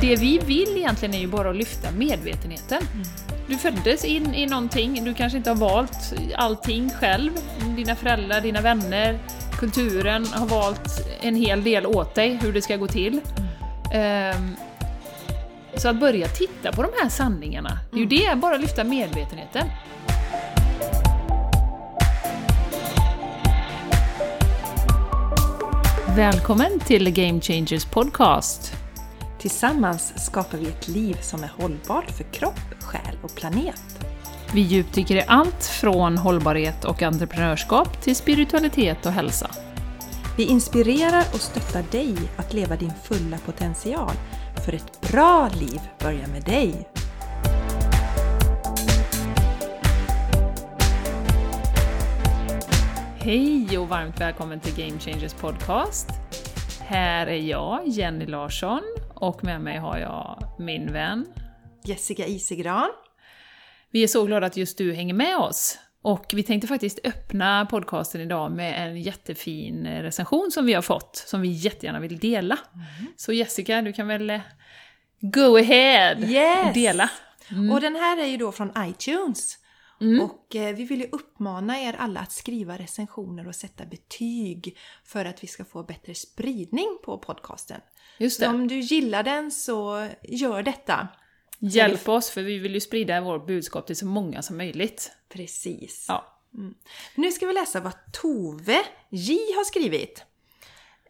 det 0.00 0.16
vi 0.16 0.38
vill 0.38 0.76
egentligen 0.76 1.14
är 1.14 1.18
ju 1.18 1.26
bara 1.26 1.50
att 1.50 1.56
lyfta 1.56 1.90
medvetenheten. 1.90 2.82
Du 3.46 3.56
föddes 3.56 4.04
in 4.04 4.34
i 4.34 4.46
någonting, 4.46 5.04
du 5.04 5.14
kanske 5.14 5.38
inte 5.38 5.50
har 5.50 5.56
valt 5.56 6.14
allting 6.36 6.90
själv. 6.90 7.30
Dina 7.76 7.96
föräldrar, 7.96 8.40
dina 8.40 8.60
vänner, 8.60 9.18
kulturen 9.58 10.26
har 10.26 10.46
valt 10.46 11.08
en 11.20 11.34
hel 11.34 11.64
del 11.64 11.86
åt 11.86 12.14
dig, 12.14 12.38
hur 12.42 12.52
det 12.52 12.62
ska 12.62 12.76
gå 12.76 12.88
till. 12.88 13.20
Ehm, 13.92 14.56
så 15.76 15.88
att 15.88 16.00
börja 16.00 16.28
titta 16.28 16.72
på 16.72 16.82
de 16.82 16.90
här 17.02 17.08
sanningarna, 17.08 17.78
det 17.90 17.96
är 17.96 18.00
ju 18.00 18.06
det, 18.06 18.36
bara 18.36 18.56
lyfta 18.56 18.84
medvetenheten. 18.84 19.66
Välkommen 26.16 26.80
till 26.80 27.10
Game 27.10 27.40
Changers 27.40 27.84
Podcast! 27.84 28.79
Tillsammans 29.40 30.24
skapar 30.26 30.58
vi 30.58 30.68
ett 30.68 30.88
liv 30.88 31.16
som 31.20 31.44
är 31.44 31.50
hållbart 31.58 32.10
för 32.10 32.24
kropp, 32.24 32.60
själ 32.80 33.18
och 33.22 33.34
planet. 33.34 34.06
Vi 34.54 34.60
djupdyker 34.60 35.16
i 35.16 35.24
allt 35.26 35.64
från 35.64 36.18
hållbarhet 36.18 36.84
och 36.84 37.02
entreprenörskap 37.02 38.02
till 38.02 38.16
spiritualitet 38.16 39.06
och 39.06 39.12
hälsa. 39.12 39.50
Vi 40.36 40.44
inspirerar 40.44 41.24
och 41.32 41.40
stöttar 41.40 41.84
dig 41.90 42.16
att 42.36 42.52
leva 42.52 42.76
din 42.76 42.92
fulla 43.04 43.38
potential. 43.38 44.12
För 44.64 44.72
ett 44.72 45.00
bra 45.00 45.48
liv 45.48 45.80
börjar 45.98 46.26
med 46.26 46.42
dig. 46.42 46.88
Hej 53.18 53.78
och 53.78 53.88
varmt 53.88 54.20
välkommen 54.20 54.60
till 54.60 54.84
Game 54.84 55.00
Changers 55.00 55.34
Podcast. 55.34 56.08
Här 56.90 57.26
är 57.26 57.36
jag, 57.36 57.88
Jenny 57.88 58.26
Larsson, 58.26 58.82
och 59.14 59.44
med 59.44 59.60
mig 59.60 59.78
har 59.78 59.98
jag 59.98 60.42
min 60.58 60.92
vän. 60.92 61.26
Jessica 61.84 62.26
Isegran. 62.26 62.90
Vi 63.90 64.02
är 64.02 64.06
så 64.06 64.24
glada 64.24 64.46
att 64.46 64.56
just 64.56 64.78
du 64.78 64.92
hänger 64.92 65.14
med 65.14 65.36
oss. 65.36 65.78
Och 66.02 66.26
vi 66.34 66.42
tänkte 66.42 66.68
faktiskt 66.68 66.98
öppna 67.04 67.66
podcasten 67.70 68.20
idag 68.20 68.52
med 68.52 68.88
en 68.88 69.00
jättefin 69.02 69.86
recension 69.86 70.50
som 70.50 70.66
vi 70.66 70.72
har 70.72 70.82
fått, 70.82 71.16
som 71.16 71.40
vi 71.40 71.48
jättegärna 71.48 72.00
vill 72.00 72.18
dela. 72.18 72.58
Så 73.16 73.32
Jessica, 73.32 73.82
du 73.82 73.92
kan 73.92 74.08
väl 74.08 74.30
eh, 74.30 74.40
go 75.20 75.56
ahead! 75.56 76.16
Yes! 76.18 76.74
Dela! 76.74 77.10
Och 77.72 77.80
den 77.80 77.96
här 77.96 78.18
är 78.18 78.26
ju 78.26 78.36
då 78.36 78.52
från 78.52 78.72
iTunes. 78.78 79.58
Och 80.22 80.56
eh, 80.56 80.74
vi 80.74 80.84
vill 80.84 81.00
ju 81.00 81.08
uppmana 81.12 81.80
er 81.80 81.96
alla 81.98 82.20
att 82.20 82.32
skriva 82.32 82.78
recensioner 82.78 83.48
och 83.48 83.54
sätta 83.54 83.84
betyg 83.86 84.78
för 85.04 85.24
att 85.24 85.42
vi 85.42 85.46
ska 85.46 85.64
få 85.64 85.82
bättre 85.82 86.14
spridning 86.14 86.98
på 87.04 87.18
podcasten. 87.18 87.80
Just 88.18 88.36
Så 88.36 88.42
det. 88.42 88.48
om 88.48 88.68
du 88.68 88.78
gillar 88.78 89.22
den 89.22 89.50
så 89.50 90.08
gör 90.22 90.62
detta. 90.62 91.08
Hjälp 91.58 92.08
oss, 92.08 92.30
för 92.30 92.42
vi 92.42 92.58
vill 92.58 92.74
ju 92.74 92.80
sprida 92.80 93.20
vårt 93.20 93.46
budskap 93.46 93.86
till 93.86 93.96
så 93.96 94.06
många 94.06 94.42
som 94.42 94.56
möjligt. 94.56 95.12
Precis. 95.28 96.06
Ja. 96.08 96.36
Nu 97.14 97.32
ska 97.32 97.46
vi 97.46 97.52
läsa 97.52 97.80
vad 97.80 97.92
Tove 98.12 98.78
J 99.10 99.38
har 99.56 99.64
skrivit. 99.64 100.24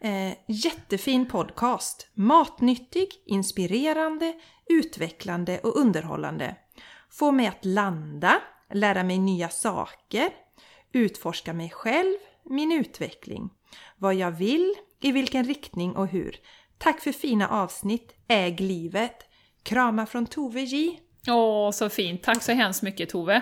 Eh, 0.01 0.33
jättefin 0.47 1.25
podcast. 1.25 2.07
Matnyttig, 2.13 3.09
inspirerande, 3.25 4.33
utvecklande 4.69 5.59
och 5.59 5.75
underhållande. 5.75 6.55
Få 7.09 7.31
mig 7.31 7.47
att 7.47 7.65
landa, 7.65 8.41
lära 8.73 9.03
mig 9.03 9.17
nya 9.17 9.49
saker, 9.49 10.29
utforska 10.93 11.53
mig 11.53 11.69
själv, 11.69 12.15
min 12.43 12.71
utveckling, 12.71 13.49
vad 13.97 14.15
jag 14.15 14.31
vill, 14.31 14.73
i 15.01 15.11
vilken 15.11 15.43
riktning 15.43 15.95
och 15.95 16.07
hur. 16.07 16.35
Tack 16.77 17.01
för 17.01 17.11
fina 17.11 17.47
avsnitt, 17.47 18.15
äg 18.27 18.57
livet. 18.57 19.25
Kramar 19.63 20.05
från 20.05 20.25
Tove 20.25 20.61
J. 20.61 20.99
Åh, 21.27 21.71
så 21.71 21.89
fint! 21.89 22.23
Tack 22.23 22.43
så 22.43 22.51
hemskt 22.51 22.81
mycket 22.81 23.09
Tove! 23.09 23.41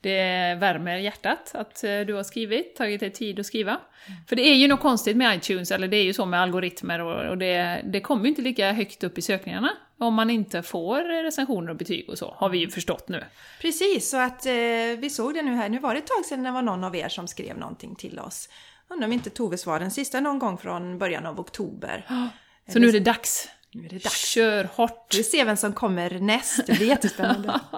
Det 0.00 0.54
värmer 0.60 0.96
hjärtat 0.96 1.50
att 1.54 1.84
eh, 1.84 2.00
du 2.00 2.14
har 2.14 2.22
skrivit, 2.22 2.76
tagit 2.76 3.00
dig 3.00 3.10
tid 3.10 3.40
att 3.40 3.46
skriva. 3.46 3.80
För 4.28 4.36
det 4.36 4.42
är 4.42 4.54
ju 4.54 4.68
något 4.68 4.80
konstigt 4.80 5.16
med 5.16 5.36
iTunes, 5.36 5.70
eller 5.70 5.88
det 5.88 5.96
är 5.96 6.04
ju 6.04 6.12
så 6.12 6.26
med 6.26 6.40
algoritmer 6.40 7.00
och, 7.00 7.30
och 7.30 7.38
det, 7.38 7.82
det 7.84 8.00
kommer 8.00 8.22
ju 8.22 8.28
inte 8.28 8.42
lika 8.42 8.72
högt 8.72 9.04
upp 9.04 9.18
i 9.18 9.22
sökningarna 9.22 9.70
om 9.98 10.14
man 10.14 10.30
inte 10.30 10.62
får 10.62 11.22
recensioner 11.22 11.70
och 11.70 11.76
betyg 11.76 12.08
och 12.08 12.18
så, 12.18 12.34
har 12.38 12.48
vi 12.48 12.58
ju 12.58 12.70
förstått 12.70 13.08
nu. 13.08 13.24
Precis, 13.60 14.10
så 14.10 14.16
att 14.16 14.46
eh, 14.46 14.52
vi 14.98 15.10
såg 15.10 15.34
det 15.34 15.42
nu 15.42 15.54
här. 15.54 15.68
Nu 15.68 15.78
var 15.78 15.94
det 15.94 15.98
ett 15.98 16.06
tag 16.06 16.24
sedan 16.24 16.42
det 16.42 16.50
var 16.50 16.62
någon 16.62 16.84
av 16.84 16.96
er 16.96 17.08
som 17.08 17.28
skrev 17.28 17.58
någonting 17.58 17.94
till 17.94 18.18
oss. 18.18 18.48
Undrar 18.88 19.06
om 19.06 19.12
inte 19.12 19.30
Toves 19.30 19.66
var 19.66 19.80
den 19.80 19.90
sista 19.90 20.20
någon 20.20 20.38
gång 20.38 20.58
från 20.58 20.98
början 20.98 21.26
av 21.26 21.40
oktober. 21.40 22.06
Så 22.72 22.78
nu 22.78 22.88
är 22.88 22.92
det 22.92 23.00
dags! 23.00 23.48
Nu 23.72 23.84
är 23.84 23.88
det 23.88 24.04
dags. 24.04 24.26
Kör 24.26 24.64
hårt! 24.64 25.14
Vi 25.16 25.22
ser 25.22 25.44
vem 25.44 25.56
som 25.56 25.72
kommer 25.72 26.20
näst. 26.20 26.66
Det 26.66 26.72
blir 26.72 26.86
jättespännande. 26.86 27.60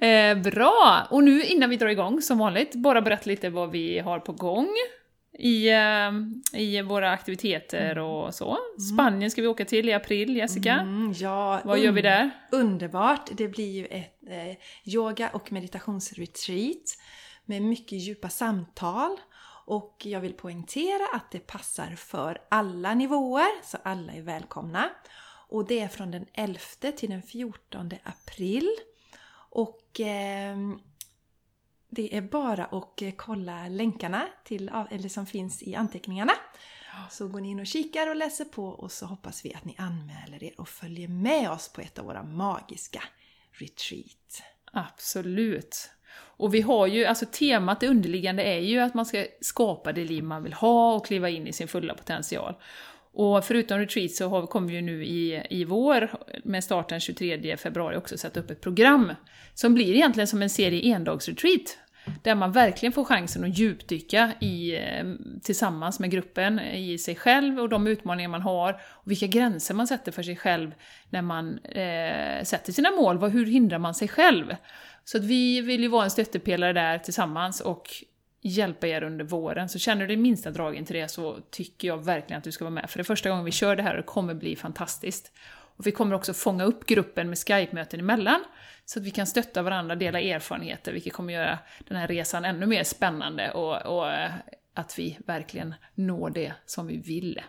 Eh, 0.00 0.38
bra! 0.38 1.06
Och 1.10 1.24
nu 1.24 1.42
innan 1.42 1.70
vi 1.70 1.76
drar 1.76 1.88
igång, 1.88 2.22
som 2.22 2.38
vanligt, 2.38 2.74
bara 2.74 3.02
berätta 3.02 3.30
lite 3.30 3.50
vad 3.50 3.70
vi 3.70 3.98
har 3.98 4.18
på 4.18 4.32
gång 4.32 4.68
i, 5.38 5.68
eh, 5.68 6.60
i 6.60 6.82
våra 6.82 7.10
aktiviteter 7.10 7.98
och 7.98 8.34
så. 8.34 8.58
Spanien 8.94 9.30
ska 9.30 9.42
vi 9.42 9.48
åka 9.48 9.64
till 9.64 9.88
i 9.88 9.92
april, 9.92 10.36
Jessica. 10.36 10.72
Mm, 10.72 11.12
ja, 11.16 11.60
Vad 11.64 11.78
gör 11.78 11.92
vi 11.92 12.02
där? 12.02 12.30
Underbart! 12.52 13.30
Det 13.32 13.48
blir 13.48 13.70
ju 13.70 13.86
ett 13.86 14.18
eh, 14.28 14.56
yoga 14.94 15.30
och 15.32 15.52
meditationsretreat 15.52 16.96
med 17.44 17.62
mycket 17.62 17.98
djupa 17.98 18.28
samtal. 18.28 19.16
Och 19.66 20.02
jag 20.04 20.20
vill 20.20 20.32
poängtera 20.32 21.06
att 21.14 21.30
det 21.30 21.38
passar 21.38 21.94
för 21.96 22.38
alla 22.48 22.94
nivåer, 22.94 23.64
så 23.64 23.78
alla 23.82 24.12
är 24.12 24.22
välkomna. 24.22 24.90
Och 25.48 25.66
det 25.66 25.80
är 25.80 25.88
från 25.88 26.10
den 26.10 26.26
11 26.32 26.58
till 26.96 27.10
den 27.10 27.22
14 27.22 27.90
april. 28.02 28.68
Och 29.50 30.00
ehm, 30.00 30.78
det 31.90 32.16
är 32.16 32.22
bara 32.22 32.64
att 32.64 33.02
eh, 33.02 33.12
kolla 33.16 33.68
länkarna 33.68 34.26
till, 34.44 34.70
eller 34.90 35.08
som 35.08 35.26
finns 35.26 35.62
i 35.62 35.74
anteckningarna. 35.74 36.32
Så 37.10 37.28
går 37.28 37.40
ni 37.40 37.50
in 37.50 37.60
och 37.60 37.66
kikar 37.66 38.10
och 38.10 38.16
läser 38.16 38.44
på 38.44 38.66
och 38.66 38.92
så 38.92 39.06
hoppas 39.06 39.44
vi 39.44 39.54
att 39.54 39.64
ni 39.64 39.74
anmäler 39.78 40.44
er 40.44 40.60
och 40.60 40.68
följer 40.68 41.08
med 41.08 41.50
oss 41.50 41.72
på 41.72 41.80
ett 41.80 41.98
av 41.98 42.04
våra 42.04 42.22
magiska 42.22 43.02
retreat. 43.52 44.42
Absolut. 44.72 45.90
Och 46.12 46.54
vi 46.54 46.60
har 46.60 46.86
ju, 46.86 47.04
alltså 47.04 47.26
temat, 47.26 47.80
det 47.80 47.88
underliggande 47.88 48.42
är 48.42 48.58
ju 48.58 48.78
att 48.78 48.94
man 48.94 49.06
ska 49.06 49.26
skapa 49.40 49.92
det 49.92 50.04
liv 50.04 50.24
man 50.24 50.42
vill 50.42 50.52
ha 50.52 50.94
och 50.94 51.06
kliva 51.06 51.28
in 51.28 51.46
i 51.46 51.52
sin 51.52 51.68
fulla 51.68 51.94
potential. 51.94 52.54
Och 53.12 53.44
förutom 53.44 53.78
retreat 53.78 54.10
så 54.10 54.28
har, 54.28 54.46
kommer 54.46 54.68
vi 54.68 54.74
ju 54.74 54.82
nu 54.82 55.04
i, 55.04 55.46
i 55.50 55.64
vår, 55.64 56.10
med 56.44 56.64
starten 56.64 57.00
23 57.00 57.56
februari, 57.56 57.96
också 57.96 58.18
sätta 58.18 58.40
upp 58.40 58.50
ett 58.50 58.60
program 58.60 59.12
som 59.54 59.74
blir 59.74 59.94
egentligen 59.94 60.26
som 60.26 60.42
en 60.42 60.50
serie 60.50 60.94
endagsretreat. 60.94 61.78
Där 62.22 62.34
man 62.34 62.52
verkligen 62.52 62.92
får 62.92 63.04
chansen 63.04 63.44
att 63.44 63.58
djupdyka 63.58 64.32
i, 64.40 64.76
eh, 64.76 65.04
tillsammans 65.42 66.00
med 66.00 66.10
gruppen 66.10 66.60
i 66.60 66.98
sig 66.98 67.16
själv 67.16 67.60
och 67.60 67.68
de 67.68 67.86
utmaningar 67.86 68.28
man 68.28 68.42
har 68.42 68.80
och 68.82 69.10
vilka 69.10 69.26
gränser 69.26 69.74
man 69.74 69.86
sätter 69.86 70.12
för 70.12 70.22
sig 70.22 70.36
själv 70.36 70.74
när 71.10 71.22
man 71.22 71.58
eh, 71.58 72.44
sätter 72.44 72.72
sina 72.72 72.90
mål. 72.90 73.18
Vad, 73.18 73.32
hur 73.32 73.46
hindrar 73.46 73.78
man 73.78 73.94
sig 73.94 74.08
själv? 74.08 74.56
Så 75.04 75.18
att 75.18 75.24
vi 75.24 75.60
vill 75.60 75.82
ju 75.82 75.88
vara 75.88 76.04
en 76.04 76.10
stöttepelare 76.10 76.72
där 76.72 76.98
tillsammans 76.98 77.60
och 77.60 77.88
hjälpa 78.40 78.86
er 78.86 79.02
under 79.02 79.24
våren. 79.24 79.68
Så 79.68 79.78
känner 79.78 80.00
du 80.00 80.06
dig 80.06 80.16
minsta 80.16 80.50
dragen 80.50 80.84
till 80.84 80.96
det 80.96 81.08
så 81.08 81.38
tycker 81.50 81.88
jag 81.88 82.04
verkligen 82.04 82.38
att 82.38 82.44
du 82.44 82.52
ska 82.52 82.64
vara 82.64 82.74
med. 82.74 82.90
För 82.90 82.98
det 82.98 83.02
är 83.02 83.04
första 83.04 83.30
gången 83.30 83.44
vi 83.44 83.50
kör 83.50 83.76
det 83.76 83.82
här 83.82 83.90
och 83.90 83.96
det 83.96 84.02
kommer 84.02 84.34
bli 84.34 84.56
fantastiskt. 84.56 85.32
Och 85.76 85.86
vi 85.86 85.92
kommer 85.92 86.14
också 86.14 86.34
fånga 86.34 86.64
upp 86.64 86.86
gruppen 86.86 87.28
med 87.28 87.38
Skype-möten 87.38 88.00
emellan. 88.00 88.44
Så 88.84 88.98
att 88.98 89.04
vi 89.04 89.10
kan 89.10 89.26
stötta 89.26 89.62
varandra, 89.62 89.94
dela 89.94 90.20
erfarenheter, 90.20 90.92
vilket 90.92 91.12
kommer 91.12 91.34
göra 91.34 91.58
den 91.78 91.96
här 91.96 92.08
resan 92.08 92.44
ännu 92.44 92.66
mer 92.66 92.84
spännande 92.84 93.50
och, 93.50 93.98
och 93.98 94.12
eh, 94.12 94.30
att 94.74 94.98
vi 94.98 95.18
verkligen 95.26 95.74
når 95.94 96.30
det 96.30 96.52
som 96.66 96.86
vi 96.86 96.96
ville. 96.96 97.44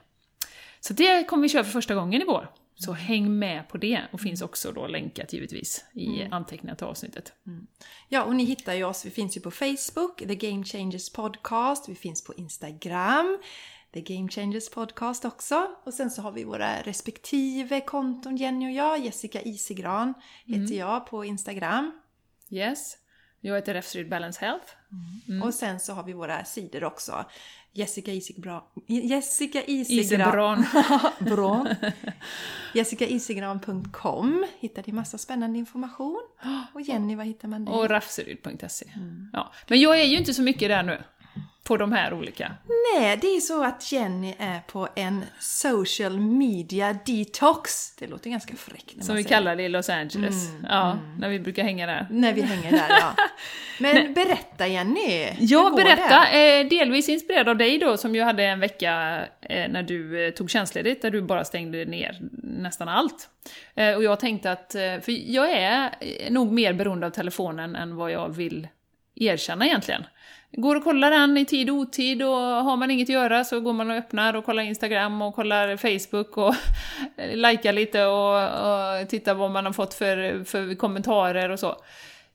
Så 0.80 0.94
det 0.94 1.24
kommer 1.24 1.44
vi 1.44 1.50
köra 1.50 1.64
för 1.64 1.72
första 1.72 1.96
gången 1.96 2.22
i 2.22 2.26
vår. 2.26 2.50
Så 2.86 2.94
häng 2.94 3.40
med 3.40 3.70
på 3.70 3.78
det 3.78 4.02
och 4.12 4.22
finns 4.22 4.42
också 4.42 4.72
då 4.72 4.88
länkat 4.88 5.34
givetvis 5.34 5.86
i 5.94 6.24
anteckningar 6.32 6.76
till 6.76 6.88
avsnittet. 6.88 7.34
Ja, 8.10 8.24
och 8.24 8.36
ni 8.36 8.44
hittar 8.44 8.74
ju 8.74 8.84
oss. 8.84 9.06
Vi 9.06 9.10
finns 9.10 9.38
ju 9.38 9.42
på 9.42 9.52
Facebook, 9.52 10.18
The 10.18 10.36
Game 10.36 10.64
Changers 10.64 11.10
Podcast. 11.10 11.90
Vi 11.90 11.96
finns 11.96 12.24
på 12.24 12.34
Instagram, 12.34 13.38
The 13.94 14.02
Game 14.02 14.30
Changers 14.30 14.70
Podcast 14.70 15.26
också. 15.26 15.68
Och 15.84 15.94
sen 15.94 16.12
så 16.12 16.22
har 16.22 16.32
vi 16.32 16.44
våra 16.44 16.82
respektive 16.82 17.82
konton, 17.82 18.38
Jenny 18.38 18.68
och 18.68 18.72
jag. 18.72 19.06
Jessica 19.06 19.42
Isigran 19.42 20.14
heter 20.46 20.76
jag 20.76 21.08
på 21.08 21.26
Instagram. 21.26 21.92
Yes. 22.50 22.98
Jag 23.42 23.56
heter 23.56 23.74
Refsryd 23.74 24.10
Balance 24.10 24.46
Health. 24.46 24.66
Och 25.44 25.54
sen 25.54 25.80
så 25.80 25.94
har 25.94 26.04
vi 26.04 26.14
våra 26.14 26.46
sidor 26.46 26.84
också. 26.84 27.26
Jessica 27.74 28.12
Isigran... 28.12 28.62
Jessica 28.88 29.64
Isigran... 29.68 30.00
Isebron. 30.00 30.66
Bra. 31.20 31.68
JessicaIsigran.com 32.74 34.46
hittar 34.60 34.84
ni 34.86 34.94
massa 34.94 35.18
spännande 35.18 35.60
information. 35.60 36.22
Och 36.74 36.82
Jenny, 36.82 37.16
var 37.16 37.24
hittar 37.24 37.48
man 37.48 37.66
dig? 37.66 37.74
Och 37.74 37.90
rafseryd.se. 37.90 38.86
Ja. 39.34 39.54
Men 39.68 39.80
jag 39.80 40.00
är 40.00 40.06
ju 40.06 40.18
inte 40.18 40.34
så 40.34 40.42
mycket 40.42 40.70
där 40.70 40.84
nu. 40.84 41.04
På 41.64 41.78
de 41.78 41.92
här 41.92 42.14
olika? 42.14 42.52
Nej, 42.96 43.18
det 43.22 43.28
är 43.28 43.40
så 43.40 43.64
att 43.64 43.92
Jenny 43.92 44.36
är 44.40 44.60
på 44.60 44.88
en 44.96 45.26
social 45.40 46.20
media 46.20 47.00
detox. 47.06 47.96
Det 47.96 48.08
låter 48.08 48.30
ganska 48.30 48.56
fräckt 48.56 49.06
Som 49.06 49.16
vi 49.16 49.24
säger 49.24 49.36
kallar 49.36 49.56
det 49.56 49.64
i 49.64 49.70
Los 49.70 49.90
Angeles. 49.90 50.50
ja, 50.70 50.98
när 51.18 51.30
vi 51.30 51.40
brukar 51.40 51.64
hänga 51.64 51.86
där. 51.86 52.08
När 52.10 52.34
vi 52.34 52.42
hänger 52.42 52.72
där, 52.72 52.90
ja. 52.90 53.16
Men 53.80 54.14
berätta 54.14 54.68
Jenny! 54.68 55.28
Ja, 55.40 55.74
berätta! 55.76 56.26
det? 56.32 56.60
Eh, 56.60 56.68
delvis 56.68 57.10
inspirerad 57.10 57.50
av 57.50 57.58
dig 57.58 57.78
då, 57.78 57.98
som 57.98 58.16
ju 58.16 58.22
hade 58.22 58.44
en 58.44 58.60
vecka 58.60 59.22
eh, 59.42 59.72
när 59.72 59.84
du 59.84 60.26
eh, 60.28 60.32
tog 60.32 60.50
tjänstledigt, 60.50 61.02
där 61.02 61.12
du 61.12 61.22
bara 61.22 61.44
stängde 61.44 61.86
ner 61.86 62.18
nästan 62.44 62.90
allt. 62.90 63.30
Och 63.96 64.04
jag 64.04 64.20
tänkte 64.20 64.52
att, 64.52 64.72
för 64.72 65.32
jag 65.32 65.52
är 65.52 65.92
nog 66.30 66.52
mer 66.52 66.74
beroende 66.74 67.08
av 67.08 67.12
telefonen 67.12 67.76
än 67.76 67.96
vad 67.96 68.12
jag 68.12 68.30
vill 68.30 68.68
erkänna 69.16 69.66
egentligen. 69.66 70.04
Går 70.54 70.76
och 70.76 70.84
kollar 70.84 71.12
den 71.12 71.38
i 71.38 71.46
tid 71.46 71.70
och 71.70 71.76
otid 71.76 72.24
och 72.24 72.38
har 72.38 72.78
man 72.78 72.92
inget 72.92 73.06
att 73.06 73.14
göra 73.14 73.44
så 73.44 73.60
går 73.60 73.74
man 73.74 73.92
och 73.92 73.98
öppnar 73.98 74.34
och 74.34 74.46
kollar 74.46 74.64
Instagram 74.64 75.22
och 75.22 75.36
kollar 75.36 75.78
Facebook 75.78 76.38
och 76.38 76.56
likar 77.34 77.74
lite 77.74 78.06
och, 78.06 78.44
och 78.44 79.10
tittar 79.10 79.34
vad 79.34 79.52
man 79.52 79.66
har 79.66 79.74
fått 79.74 79.94
för, 79.94 80.44
för 80.44 80.76
kommentarer 80.76 81.50
och 81.50 81.60
så. 81.60 81.76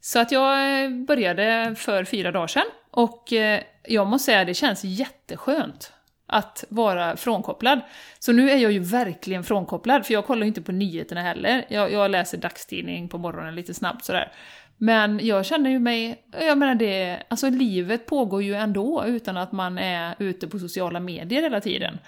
Så 0.00 0.18
att 0.18 0.32
jag 0.32 0.82
eh, 0.84 0.90
började 0.90 1.74
för 1.78 2.04
fyra 2.04 2.32
dagar 2.32 2.46
sedan 2.46 2.66
och 2.90 3.32
eh, 3.32 3.60
jag 3.84 4.06
måste 4.06 4.24
säga 4.26 4.40
att 4.40 4.46
det 4.46 4.54
känns 4.54 4.84
jätteskönt 4.84 5.92
att 6.26 6.64
vara 6.68 7.16
frånkopplad. 7.16 7.80
Så 8.18 8.32
nu 8.32 8.50
är 8.50 8.56
jag 8.56 8.72
ju 8.72 8.78
verkligen 8.78 9.44
frånkopplad, 9.44 10.06
för 10.06 10.14
jag 10.14 10.26
kollar 10.26 10.42
ju 10.42 10.48
inte 10.48 10.62
på 10.62 10.72
nyheterna 10.72 11.22
heller. 11.22 11.64
Jag, 11.68 11.92
jag 11.92 12.10
läser 12.10 12.38
dagstidning 12.38 13.08
på 13.08 13.18
morgonen 13.18 13.54
lite 13.54 13.74
snabbt 13.74 14.04
sådär. 14.04 14.32
Men 14.78 15.26
jag 15.26 15.46
känner 15.46 15.70
ju 15.70 15.78
mig, 15.78 16.24
jag 16.32 16.58
menar 16.58 16.74
det, 16.74 17.22
alltså 17.28 17.50
livet 17.50 18.06
pågår 18.06 18.42
ju 18.42 18.54
ändå 18.54 19.04
utan 19.06 19.36
att 19.36 19.52
man 19.52 19.78
är 19.78 20.14
ute 20.18 20.48
på 20.48 20.58
sociala 20.58 21.00
medier 21.00 21.42
hela 21.42 21.60
tiden. 21.60 21.98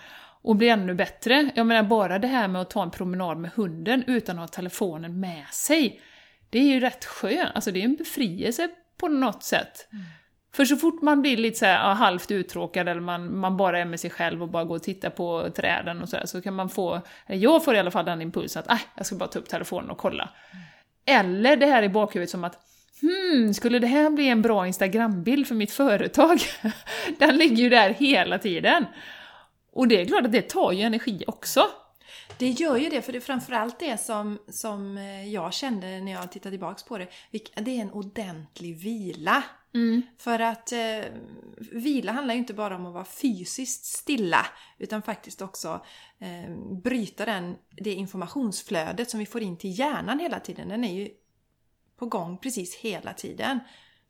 Och 0.42 0.56
blir 0.56 0.68
ännu 0.68 0.94
bättre. 0.94 1.50
Jag 1.54 1.66
menar 1.66 1.82
bara 1.82 2.18
det 2.18 2.28
här 2.28 2.48
med 2.48 2.62
att 2.62 2.70
ta 2.70 2.82
en 2.82 2.90
promenad 2.90 3.38
med 3.38 3.50
hunden 3.54 4.04
utan 4.06 4.38
att 4.38 4.40
ha 4.40 4.48
telefonen 4.48 5.20
med 5.20 5.46
sig. 5.50 6.00
Det 6.50 6.58
är 6.58 6.62
ju 6.62 6.80
rätt 6.80 7.04
skönt, 7.04 7.50
alltså 7.54 7.70
det 7.70 7.80
är 7.80 7.84
en 7.84 7.96
befrielse 7.96 8.68
på 9.00 9.08
något 9.08 9.42
sätt. 9.42 9.88
För 10.52 10.64
så 10.64 10.76
fort 10.76 11.02
man 11.02 11.22
blir 11.22 11.36
lite 11.36 11.58
så 11.58 11.64
här, 11.64 11.88
ja, 11.88 11.92
halvt 11.92 12.30
uttråkad 12.30 12.88
eller 12.88 13.00
man, 13.00 13.38
man 13.38 13.56
bara 13.56 13.78
är 13.78 13.84
med 13.84 14.00
sig 14.00 14.10
själv 14.10 14.42
och 14.42 14.48
bara 14.48 14.64
går 14.64 14.76
och 14.76 14.82
tittar 14.82 15.10
på 15.10 15.50
träden 15.56 16.02
och 16.02 16.08
så 16.08 16.16
där, 16.16 16.26
så 16.26 16.42
kan 16.42 16.54
man 16.54 16.68
få, 16.68 17.00
jag 17.26 17.64
får 17.64 17.74
i 17.74 17.78
alla 17.78 17.90
fall 17.90 18.04
den 18.04 18.22
impulsen 18.22 18.62
att 18.66 18.70
äh, 18.70 18.80
jag 18.94 19.06
ska 19.06 19.16
bara 19.16 19.28
ta 19.28 19.38
upp 19.38 19.48
telefonen 19.48 19.90
och 19.90 19.98
kolla. 19.98 20.30
Eller 21.08 21.56
det 21.56 21.66
här 21.66 21.82
i 21.82 21.88
bakhuvudet 21.88 22.30
som 22.30 22.44
att 22.44 22.64
Hmm, 23.00 23.54
skulle 23.54 23.78
det 23.78 23.86
här 23.86 24.10
bli 24.10 24.28
en 24.28 24.42
bra 24.42 24.66
Instagrambild 24.66 25.46
för 25.46 25.54
mitt 25.54 25.72
företag? 25.72 26.40
Den 27.18 27.36
ligger 27.36 27.56
ju 27.56 27.68
där 27.68 27.90
hela 27.90 28.38
tiden. 28.38 28.84
Och 29.72 29.88
det 29.88 30.00
är 30.00 30.06
klart 30.06 30.24
att 30.24 30.32
det 30.32 30.42
tar 30.42 30.72
ju 30.72 30.82
energi 30.82 31.24
också. 31.26 31.60
Det 32.38 32.50
gör 32.50 32.76
ju 32.76 32.88
det, 32.88 33.02
för 33.02 33.12
det 33.12 33.18
är 33.18 33.20
framförallt 33.20 33.78
det 33.78 34.00
som, 34.00 34.38
som 34.48 34.98
eh, 34.98 35.28
jag 35.28 35.54
kände 35.54 36.00
när 36.00 36.12
jag 36.12 36.32
tittade 36.32 36.50
tillbaks 36.50 36.82
på 36.82 36.98
det. 36.98 37.08
Det 37.54 37.78
är 37.78 37.82
en 37.82 37.90
ordentlig 37.90 38.76
vila. 38.76 39.42
För 40.18 40.38
att 40.38 40.72
eh, 40.72 41.04
vila 41.72 42.12
handlar 42.12 42.34
ju 42.34 42.38
inte 42.38 42.54
bara 42.54 42.76
om 42.76 42.86
att 42.86 42.94
vara 42.94 43.04
fysiskt 43.04 43.84
stilla, 43.84 44.46
utan 44.78 45.02
faktiskt 45.02 45.42
också 45.42 45.84
eh, 46.18 46.54
bryta 46.82 47.24
den, 47.24 47.56
det 47.70 47.92
informationsflödet 47.92 49.10
som 49.10 49.20
vi 49.20 49.26
får 49.26 49.42
in 49.42 49.56
till 49.56 49.78
hjärnan 49.78 50.18
hela 50.18 50.40
tiden. 50.40 50.68
Den 50.68 50.84
är 50.84 50.94
ju 50.94 51.08
på 51.98 52.06
gång 52.06 52.38
precis 52.38 52.74
hela 52.74 53.12
tiden. 53.12 53.60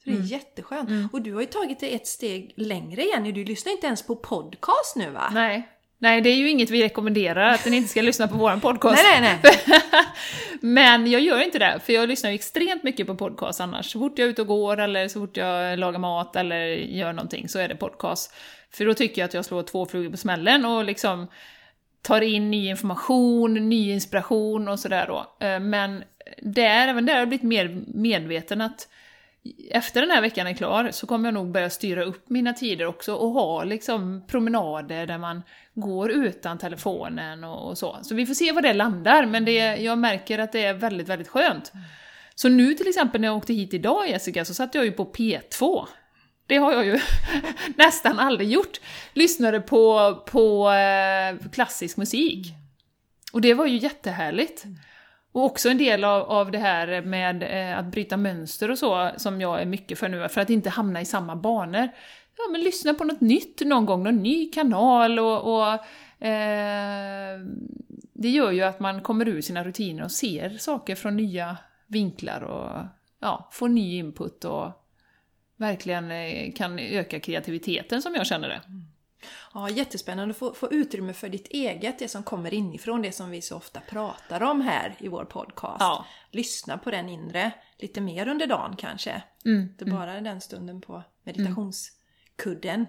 Så 0.05 0.11
det 0.11 0.17
är 0.17 0.23
jätteskönt. 0.23 1.13
Och 1.13 1.23
du 1.23 1.35
har 1.35 1.41
ju 1.41 1.47
tagit 1.47 1.81
det 1.81 1.95
ett 1.95 2.07
steg 2.07 2.55
längre 2.57 3.03
Jenny, 3.03 3.33
du 3.33 3.45
lyssnar 3.45 3.73
inte 3.73 3.87
ens 3.87 4.03
på 4.03 4.17
podcast 4.17 4.97
nu 4.97 5.11
va? 5.11 5.31
Nej. 5.33 5.78
Nej, 6.01 6.21
det 6.21 6.29
är 6.29 6.37
ju 6.37 6.51
inget 6.51 6.71
vi 6.71 6.83
rekommenderar, 6.83 7.49
att 7.55 7.67
ni 7.67 7.77
inte 7.77 7.89
ska 7.89 8.03
lyssna 8.03 8.29
på 8.29 8.37
våran 8.37 8.61
podcast. 8.61 9.03
nej, 9.03 9.21
nej. 9.21 9.55
nej. 9.67 9.79
Men 10.61 11.11
jag 11.11 11.21
gör 11.21 11.43
inte 11.43 11.59
det, 11.59 11.81
för 11.85 11.93
jag 11.93 12.09
lyssnar 12.09 12.31
ju 12.31 12.35
extremt 12.35 12.83
mycket 12.83 13.07
på 13.07 13.15
podcast 13.15 13.61
annars. 13.61 13.93
Så 13.93 13.99
fort 13.99 14.19
jag 14.19 14.27
är 14.27 14.31
ute 14.31 14.43
och 14.43 14.49
går, 14.49 14.81
eller 14.81 15.09
så 15.09 15.21
fort 15.21 15.37
jag 15.37 15.79
lagar 15.79 15.99
mat 15.99 16.37
eller 16.37 16.67
gör 16.67 17.13
någonting, 17.13 17.49
så 17.49 17.59
är 17.59 17.69
det 17.69 17.77
podcast. 17.77 18.35
För 18.71 18.85
då 18.85 18.95
tycker 18.95 19.23
jag 19.23 19.29
att 19.29 19.35
jag 19.35 19.45
slår 19.45 19.63
två 19.63 19.87
flugor 19.87 20.11
på 20.11 20.17
smällen 20.17 20.65
och 20.65 20.85
liksom 20.85 21.27
tar 22.03 22.21
in 22.21 22.51
ny 22.51 22.69
information, 22.69 23.55
ny 23.55 23.93
inspiration 23.93 24.69
och 24.69 24.79
sådär 24.79 25.07
då. 25.07 25.47
Eh, 25.47 25.61
Men 25.61 26.05
där, 26.43 26.89
även 26.89 27.07
där 27.07 27.13
har 27.13 27.21
jag 27.21 27.29
blivit 27.29 27.47
mer 27.47 27.83
medveten 27.87 28.61
att 28.61 28.89
efter 29.71 30.01
den 30.01 30.11
här 30.11 30.21
veckan 30.21 30.47
är 30.47 30.55
klar 30.55 30.91
så 30.91 31.07
kommer 31.07 31.27
jag 31.27 31.35
nog 31.35 31.53
börja 31.53 31.71
styra 31.71 32.05
upp 32.05 32.31
mina 32.31 32.53
tider 32.53 32.87
också 32.87 33.15
och 33.15 33.31
ha 33.31 33.65
liksom 33.65 34.25
promenader 34.27 35.07
där 35.07 35.19
man 35.19 35.43
går 35.75 36.11
utan 36.11 36.59
telefonen 36.59 37.45
och, 37.45 37.69
och 37.69 37.79
så. 37.79 37.99
Så 38.03 38.15
vi 38.15 38.27
får 38.27 38.35
se 38.35 38.53
var 38.53 38.63
det 38.63 38.73
landar, 38.73 39.27
men 39.27 39.45
det, 39.45 39.77
jag 39.77 39.99
märker 39.99 40.39
att 40.39 40.53
det 40.53 40.65
är 40.65 40.75
väldigt, 40.75 41.09
väldigt 41.09 41.29
skönt. 41.29 41.73
Så 42.35 42.49
nu 42.49 42.75
till 42.75 42.89
exempel 42.89 43.21
när 43.21 43.29
jag 43.29 43.37
åkte 43.37 43.55
hit 43.55 43.75
idag 43.75 44.09
Jessica, 44.09 44.45
så 44.45 44.55
satt 44.55 44.75
jag 44.75 44.85
ju 44.85 44.93
på 44.93 45.13
P2. 45.13 45.87
Det 46.47 46.57
har 46.57 46.73
jag 46.73 46.87
ju 46.87 46.99
nästan 47.77 48.19
aldrig 48.19 48.51
gjort. 48.51 48.81
Lyssnade 49.13 49.61
på, 49.61 50.15
på 50.27 50.71
eh, 50.71 51.51
klassisk 51.51 51.97
musik. 51.97 52.47
Och 53.33 53.41
det 53.41 53.55
var 53.55 53.67
ju 53.67 53.77
jättehärligt. 53.77 54.65
Och 55.33 55.45
också 55.45 55.69
en 55.69 55.79
del 55.79 56.05
av, 56.05 56.23
av 56.23 56.51
det 56.51 56.59
här 56.59 57.03
med 57.03 57.43
eh, 57.43 57.79
att 57.79 57.87
bryta 57.87 58.17
mönster 58.17 58.71
och 58.71 58.79
så, 58.79 59.11
som 59.17 59.41
jag 59.41 59.63
är 59.63 59.67
mycket 59.67 59.99
för 59.99 60.09
nu, 60.09 60.29
för 60.29 60.41
att 60.41 60.51
inte 60.51 60.71
hamna 60.71 61.01
i 61.01 61.05
samma 61.05 61.37
banor. 61.37 61.89
Ja, 62.39 62.45
men 62.53 62.61
lyssna 62.61 62.95
på 62.95 63.05
något 63.05 63.21
nytt 63.21 63.61
någon 63.61 63.87
gång, 63.87 64.03
någon 64.03 64.23
ny 64.23 64.51
kanal 64.51 65.19
och... 65.19 65.55
och 65.55 65.73
eh, 66.27 67.39
det 68.21 68.29
gör 68.29 68.51
ju 68.51 68.63
att 68.63 68.81
man 68.81 69.01
kommer 69.01 69.29
ur 69.29 69.41
sina 69.41 69.65
rutiner 69.65 70.05
och 70.05 70.13
ser 70.13 70.51
saker 70.51 70.95
från 70.95 71.17
nya 71.17 71.57
vinklar 71.87 72.41
och 72.41 72.87
ja, 73.21 73.49
får 73.53 73.69
ny 73.69 73.97
input 73.99 74.45
och 74.45 74.73
verkligen 75.57 76.11
eh, 76.11 76.53
kan 76.53 76.79
öka 76.79 77.21
kreativiteten 77.21 78.03
som 78.03 78.15
jag 78.15 78.27
känner 78.27 78.49
det. 78.49 78.61
Ja, 79.55 79.71
jättespännande 79.71 80.33
att 80.33 80.39
få, 80.39 80.55
få 80.55 80.73
utrymme 80.73 81.13
för 81.13 81.29
ditt 81.29 81.47
eget, 81.49 81.99
det 81.99 82.09
som 82.09 82.23
kommer 82.23 82.55
inifrån, 82.55 83.03
det 83.03 83.13
som 83.13 83.31
vi 83.31 83.43
så 83.43 83.57
ofta 83.57 83.81
pratar 83.81 84.43
om 84.43 84.61
här 84.61 84.95
i 84.99 85.09
vår 85.09 85.25
podcast. 85.25 85.81
Ja. 85.81 86.07
Lyssna 86.31 86.79
på 86.79 86.91
den 86.91 87.09
inre 87.09 87.53
lite 87.79 88.01
mer 88.01 88.29
under 88.29 88.47
dagen 88.47 88.77
kanske. 88.77 89.23
Mm, 89.45 89.61
Inte 89.63 89.85
bara 89.85 90.21
den 90.21 90.41
stunden 90.41 90.81
på 90.81 91.03
meditationskudden. 91.25 92.87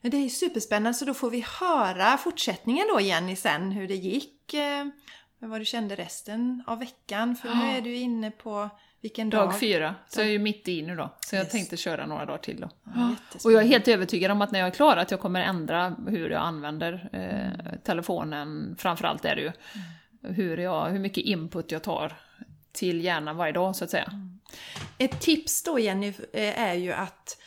Men 0.00 0.10
det 0.10 0.16
är 0.16 0.28
superspännande, 0.28 0.94
så 0.98 1.04
då 1.04 1.14
får 1.14 1.30
vi 1.30 1.44
höra 1.60 2.18
fortsättningen 2.18 2.86
då 2.94 3.00
Jenny 3.00 3.36
sen, 3.36 3.72
hur 3.72 3.88
det 3.88 3.94
gick. 3.96 4.54
eh, 4.54 4.86
Vad 5.38 5.60
du 5.60 5.64
kände 5.64 5.96
resten 5.96 6.62
av 6.66 6.78
veckan, 6.78 7.36
för 7.36 7.48
nu 7.54 7.64
är 7.76 7.80
du 7.80 7.94
inne 7.94 8.30
på 8.30 8.70
vilken 9.02 9.30
dag? 9.30 9.48
Dag 9.48 9.60
fyra, 9.60 9.94
så 10.08 10.20
jag 10.20 10.26
är 10.26 10.30
ju 10.32 10.38
mitt 10.38 10.68
i 10.68 10.82
nu 10.82 10.96
då. 10.96 11.14
Så 11.26 11.36
jag 11.36 11.42
Yes. 11.42 11.52
tänkte 11.52 11.76
köra 11.76 12.06
några 12.06 12.24
dagar 12.26 12.38
till 12.38 12.60
då. 12.60 12.66
jättespännande. 12.86 13.18
Och 13.44 13.52
jag 13.52 13.62
är 13.62 13.66
helt 13.66 13.88
övertygad 13.88 14.30
om 14.30 14.42
att 14.42 14.50
när 14.52 14.58
jag 14.58 14.66
är 14.66 14.72
klar 14.72 14.96
att 14.96 15.10
jag 15.10 15.20
kommer 15.20 15.40
ändra 15.40 15.96
hur 16.08 16.30
jag 16.30 16.42
använder 16.42 17.08
eh, 17.12 17.78
telefonen, 17.84 18.76
framförallt 18.78 19.24
är 19.24 19.36
det 19.36 19.42
ju. 19.42 19.52
Hur, 20.32 20.56
jag, 20.56 20.90
hur 20.90 20.98
mycket 20.98 21.24
input 21.24 21.72
jag 21.72 21.82
tar 21.82 22.12
till 22.72 23.04
hjärnan 23.04 23.36
varje 23.36 23.52
dag 23.52 23.76
så 23.76 23.84
att 23.84 23.90
säga. 23.90 24.12
Ett 24.98 25.20
tips 25.20 25.62
då 25.62 25.78
Jenny 25.78 26.08
eh, 26.32 26.60
är 26.62 26.74
ju 26.74 26.92
att, 26.92 27.38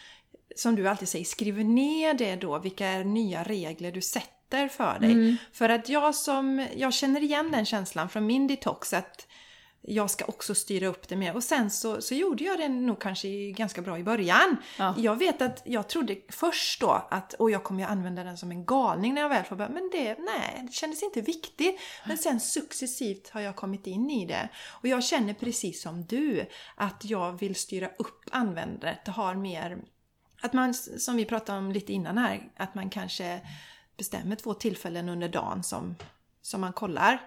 som 0.55 0.75
du 0.75 0.87
alltid 0.87 1.07
säger, 1.09 1.25
skriv 1.25 1.65
ner 1.65 2.13
det 2.13 2.35
då, 2.35 2.59
vilka 2.59 2.87
är 2.87 3.03
nya 3.03 3.43
regler 3.43 3.91
du 3.91 4.01
sätter 4.01 4.67
för 4.67 4.99
dig. 4.99 5.35
För 5.53 5.69
att 5.69 5.89
jag 5.89 6.15
som, 6.15 6.67
jag 6.75 6.93
känner 6.93 7.23
igen 7.23 7.51
den 7.51 7.65
känslan 7.65 8.09
från 8.09 8.25
min 8.25 8.47
detox 8.47 8.93
att 8.93 9.27
jag 9.87 10.09
ska 10.09 10.25
också 10.25 10.55
styra 10.55 10.87
upp 10.87 11.07
det 11.07 11.15
mer. 11.15 11.35
Och 11.35 11.43
sen 11.43 11.71
så, 11.71 12.01
så 12.01 12.15
gjorde 12.15 12.43
jag 12.43 12.59
det 12.59 12.69
nog 12.69 13.01
kanske 13.01 13.51
ganska 13.51 13.81
bra 13.81 13.99
i 13.99 14.03
början. 14.03 14.57
Ja. 14.77 14.95
Jag 14.97 15.15
vet 15.15 15.41
att 15.41 15.61
jag 15.65 15.89
trodde 15.89 16.15
först 16.29 16.81
då 16.81 17.07
att 17.09 17.33
och 17.33 17.51
jag 17.51 17.63
kommer 17.63 17.79
ju 17.79 17.87
använda 17.87 18.23
den 18.23 18.37
som 18.37 18.51
en 18.51 18.65
galning 18.65 19.13
när 19.13 19.21
jag 19.21 19.29
väl 19.29 19.43
får 19.43 19.55
börja. 19.55 19.69
Men 19.69 19.89
det, 19.91 20.17
nej, 20.19 20.63
det 20.67 20.73
kändes 20.73 21.03
inte 21.03 21.21
viktigt. 21.21 21.79
Men 22.05 22.17
sen 22.17 22.39
successivt 22.39 23.29
har 23.29 23.41
jag 23.41 23.55
kommit 23.55 23.87
in 23.87 24.09
i 24.09 24.25
det. 24.25 24.49
Och 24.67 24.87
jag 24.87 25.03
känner 25.03 25.33
precis 25.33 25.81
som 25.81 26.05
du 26.05 26.45
att 26.75 27.05
jag 27.05 27.39
vill 27.39 27.55
styra 27.55 27.87
upp 27.97 28.29
användandet. 28.31 29.07
Har 29.07 29.35
mer, 29.35 29.77
att 30.41 30.53
man, 30.53 30.73
som 30.73 31.15
vi 31.15 31.25
pratade 31.25 31.59
om 31.59 31.71
lite 31.71 31.93
innan 31.93 32.17
här, 32.17 32.51
att 32.57 32.75
man 32.75 32.89
kanske 32.89 33.41
bestämmer 33.97 34.35
två 34.35 34.53
tillfällen 34.53 35.09
under 35.09 35.29
dagen 35.29 35.63
som, 35.63 35.95
som 36.41 36.61
man 36.61 36.73
kollar 36.73 37.21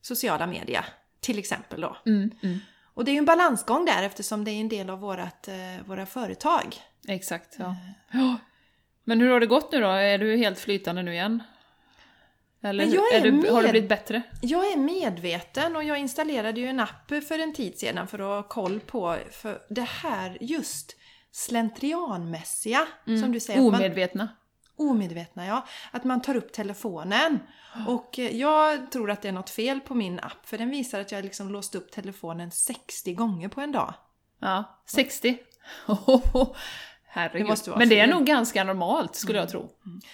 sociala 0.00 0.46
medier. 0.46 0.84
Till 1.24 1.38
exempel 1.38 1.80
då. 1.80 1.96
Mm, 2.06 2.30
mm. 2.42 2.58
Och 2.94 3.04
det 3.04 3.10
är 3.10 3.12
ju 3.12 3.18
en 3.18 3.24
balansgång 3.24 3.84
där 3.84 4.02
eftersom 4.02 4.44
det 4.44 4.50
är 4.50 4.60
en 4.60 4.68
del 4.68 4.90
av 4.90 5.00
vårat, 5.00 5.48
eh, 5.48 5.54
våra 5.86 6.06
företag. 6.06 6.76
Exakt, 7.08 7.56
ja. 7.58 7.76
ja. 8.12 8.36
Men 9.04 9.20
hur 9.20 9.30
har 9.30 9.40
det 9.40 9.46
gått 9.46 9.72
nu 9.72 9.80
då? 9.80 9.88
Är 9.88 10.18
du 10.18 10.36
helt 10.36 10.58
flytande 10.58 11.02
nu 11.02 11.12
igen? 11.12 11.42
Eller 12.62 12.84
är 12.84 12.88
är 12.88 12.92
du, 12.92 12.98
har 13.50 13.62
det 13.62 13.62
med- 13.62 13.70
blivit 13.72 13.88
bättre? 13.88 14.22
Jag 14.42 14.72
är 14.72 14.76
medveten 14.76 15.76
och 15.76 15.84
jag 15.84 15.98
installerade 15.98 16.60
ju 16.60 16.66
en 16.66 16.80
app 16.80 17.08
för 17.28 17.38
en 17.38 17.52
tid 17.54 17.78
sedan 17.78 18.06
för 18.08 18.18
att 18.18 18.24
ha 18.44 18.48
koll 18.48 18.80
på 18.80 19.16
för 19.30 19.62
det 19.68 19.88
här 19.88 20.38
just 20.40 20.96
slentrianmässiga, 21.30 22.86
som 23.04 23.32
du 23.32 23.40
säger. 23.40 23.58
att 23.60 23.64
man- 23.72 23.74
Omedvetna. 23.74 24.28
Omedvetna, 24.76 25.46
ja. 25.46 25.66
Att 25.90 26.04
man 26.04 26.22
tar 26.22 26.36
upp 26.36 26.52
telefonen. 26.52 27.38
Och 27.88 28.18
eh, 28.18 28.36
jag 28.36 28.92
tror 28.92 29.10
att 29.10 29.22
det 29.22 29.28
är 29.28 29.32
något 29.32 29.50
fel 29.50 29.80
på 29.80 29.94
min 29.94 30.20
app, 30.20 30.46
för 30.46 30.58
den 30.58 30.70
visar 30.70 31.00
att 31.00 31.12
jag 31.12 31.24
liksom 31.24 31.52
låst 31.52 31.74
upp 31.74 31.92
telefonen 31.92 32.50
60 32.50 33.14
gånger 33.14 33.48
på 33.48 33.60
en 33.60 33.72
dag. 33.72 33.94
Ja, 34.40 34.64
60. 34.86 35.38
Herregud. 37.06 37.46
Det 37.46 37.50
måste 37.50 37.70
vara 37.70 37.78
Men 37.78 37.88
det 37.88 38.00
är 38.00 38.06
nog 38.06 38.26
ganska 38.26 38.64
normalt, 38.64 39.14
skulle 39.14 39.38
jag 39.38 39.48
tro. 39.48 39.70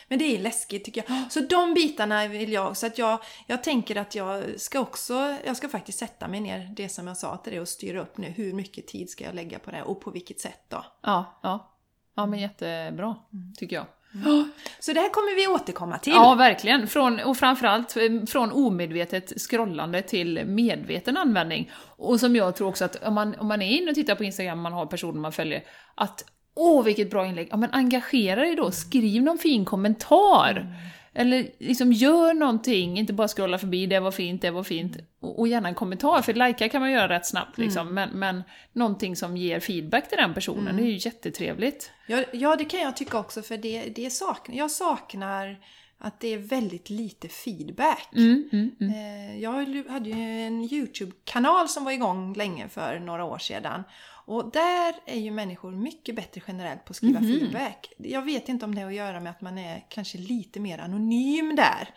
Men 0.08 0.18
det 0.18 0.36
är 0.36 0.38
läskigt 0.38 0.84
tycker 0.84 1.04
jag. 1.08 1.32
Så 1.32 1.40
de 1.40 1.74
bitarna 1.74 2.28
vill 2.28 2.52
jag 2.52 2.70
också, 2.70 2.86
att 2.86 2.98
jag, 2.98 3.18
jag 3.46 3.62
tänker 3.62 3.96
att 3.96 4.14
jag 4.14 4.60
ska 4.60 4.80
också, 4.80 5.36
jag 5.44 5.56
ska 5.56 5.68
faktiskt 5.68 5.98
sätta 5.98 6.28
mig 6.28 6.40
ner, 6.40 6.74
det 6.76 6.88
som 6.88 7.06
jag 7.06 7.16
sa 7.16 7.36
till 7.36 7.52
dig, 7.52 7.60
och 7.60 7.68
styra 7.68 8.00
upp 8.00 8.18
nu. 8.18 8.26
Hur 8.26 8.52
mycket 8.52 8.86
tid 8.86 9.10
ska 9.10 9.24
jag 9.24 9.34
lägga 9.34 9.58
på 9.58 9.70
det 9.70 9.82
och 9.82 10.00
på 10.00 10.10
vilket 10.10 10.40
sätt 10.40 10.64
då? 10.68 10.84
Ja, 11.02 11.40
ja. 11.42 11.76
Ja, 12.14 12.26
men 12.26 12.38
jättebra, 12.38 13.16
tycker 13.56 13.76
jag. 13.76 13.86
Så 14.78 14.92
det 14.92 15.00
här 15.00 15.08
kommer 15.08 15.36
vi 15.36 15.46
återkomma 15.46 15.98
till. 15.98 16.12
Ja, 16.12 16.34
verkligen. 16.34 16.86
Från, 16.86 17.20
och 17.20 17.36
framförallt 17.36 17.96
eh, 17.96 18.02
från 18.28 18.52
omedvetet 18.52 19.40
scrollande 19.40 20.02
till 20.02 20.44
medveten 20.46 21.16
användning. 21.16 21.70
Och 21.96 22.20
som 22.20 22.36
jag 22.36 22.56
tror 22.56 22.68
också 22.68 22.84
att 22.84 23.04
om 23.04 23.14
man, 23.14 23.34
om 23.34 23.48
man 23.48 23.62
är 23.62 23.76
inne 23.76 23.90
och 23.90 23.94
tittar 23.94 24.14
på 24.14 24.24
Instagram, 24.24 24.60
man 24.60 24.72
har 24.72 24.86
personer 24.86 25.20
man 25.20 25.32
följer, 25.32 25.62
att 25.94 26.24
åh 26.54 26.84
vilket 26.84 27.10
bra 27.10 27.26
inlägg, 27.26 27.48
ja 27.50 27.56
men 27.56 27.70
engagera 27.72 28.40
dig 28.40 28.56
då, 28.56 28.70
skriv 28.70 29.22
någon 29.22 29.38
fin 29.38 29.64
kommentar. 29.64 30.66
Eller 31.14 31.50
liksom 31.58 31.92
gör 31.92 32.34
någonting, 32.34 32.98
inte 32.98 33.12
bara 33.12 33.28
scrolla 33.28 33.58
förbi, 33.58 33.86
det 33.86 34.00
var 34.00 34.10
fint, 34.10 34.42
det 34.42 34.50
var 34.50 34.62
fint. 34.62 34.96
Och, 35.20 35.38
och 35.38 35.48
gärna 35.48 35.68
en 35.68 35.74
kommentar, 35.74 36.22
för 36.22 36.34
likea 36.34 36.68
kan 36.68 36.80
man 36.80 36.92
göra 36.92 37.08
rätt 37.08 37.26
snabbt 37.26 37.58
liksom, 37.58 37.94
men, 37.94 38.10
men 38.10 38.42
någonting 38.72 39.16
som 39.16 39.36
ger 39.36 39.60
feedback 39.60 40.08
till 40.08 40.18
den 40.18 40.34
personen, 40.34 40.76
det 40.76 40.82
är 40.82 40.86
ju 40.86 40.98
jättetrevligt. 41.00 41.90
Ja, 42.06 42.24
ja, 42.32 42.56
det 42.56 42.64
kan 42.64 42.80
jag 42.80 42.96
tycka 42.96 43.18
också 43.18 43.42
för 43.42 43.56
det, 43.56 43.82
det 43.82 44.10
saknar, 44.10 44.56
jag 44.56 44.70
saknar 44.70 45.58
att 45.98 46.20
det 46.20 46.28
är 46.28 46.38
väldigt 46.38 46.90
lite 46.90 47.28
feedback. 47.28 48.08
Mm, 48.16 48.48
mm, 48.52 48.70
mm. 48.80 48.92
Eh, 48.94 49.42
Jag 49.42 49.52
hade 49.88 50.10
ju 50.10 50.46
en 50.46 50.62
YouTube-kanal 50.72 51.68
som 51.68 51.84
var 51.84 51.92
igång 51.92 52.34
länge 52.34 52.68
för 52.68 52.98
några 52.98 53.24
år 53.24 53.38
sedan. 53.38 53.84
Och 54.30 54.50
där 54.52 54.94
är 55.06 55.18
ju 55.20 55.30
människor 55.30 55.70
mycket 55.70 56.14
bättre 56.16 56.40
generellt 56.46 56.84
på 56.84 56.90
att 56.90 56.96
skriva 56.96 57.20
Mhm. 57.20 57.28
feedback. 57.40 57.92
Jag 57.96 58.22
vet 58.22 58.48
inte 58.48 58.64
om 58.64 58.74
det 58.74 58.80
har 58.80 58.88
att 58.88 58.94
göra 58.94 59.20
med 59.20 59.30
att 59.30 59.40
man 59.40 59.58
är 59.58 59.84
kanske 59.88 60.18
lite 60.18 60.60
mer 60.60 60.78
anonym 60.78 61.56
där. 61.56 61.88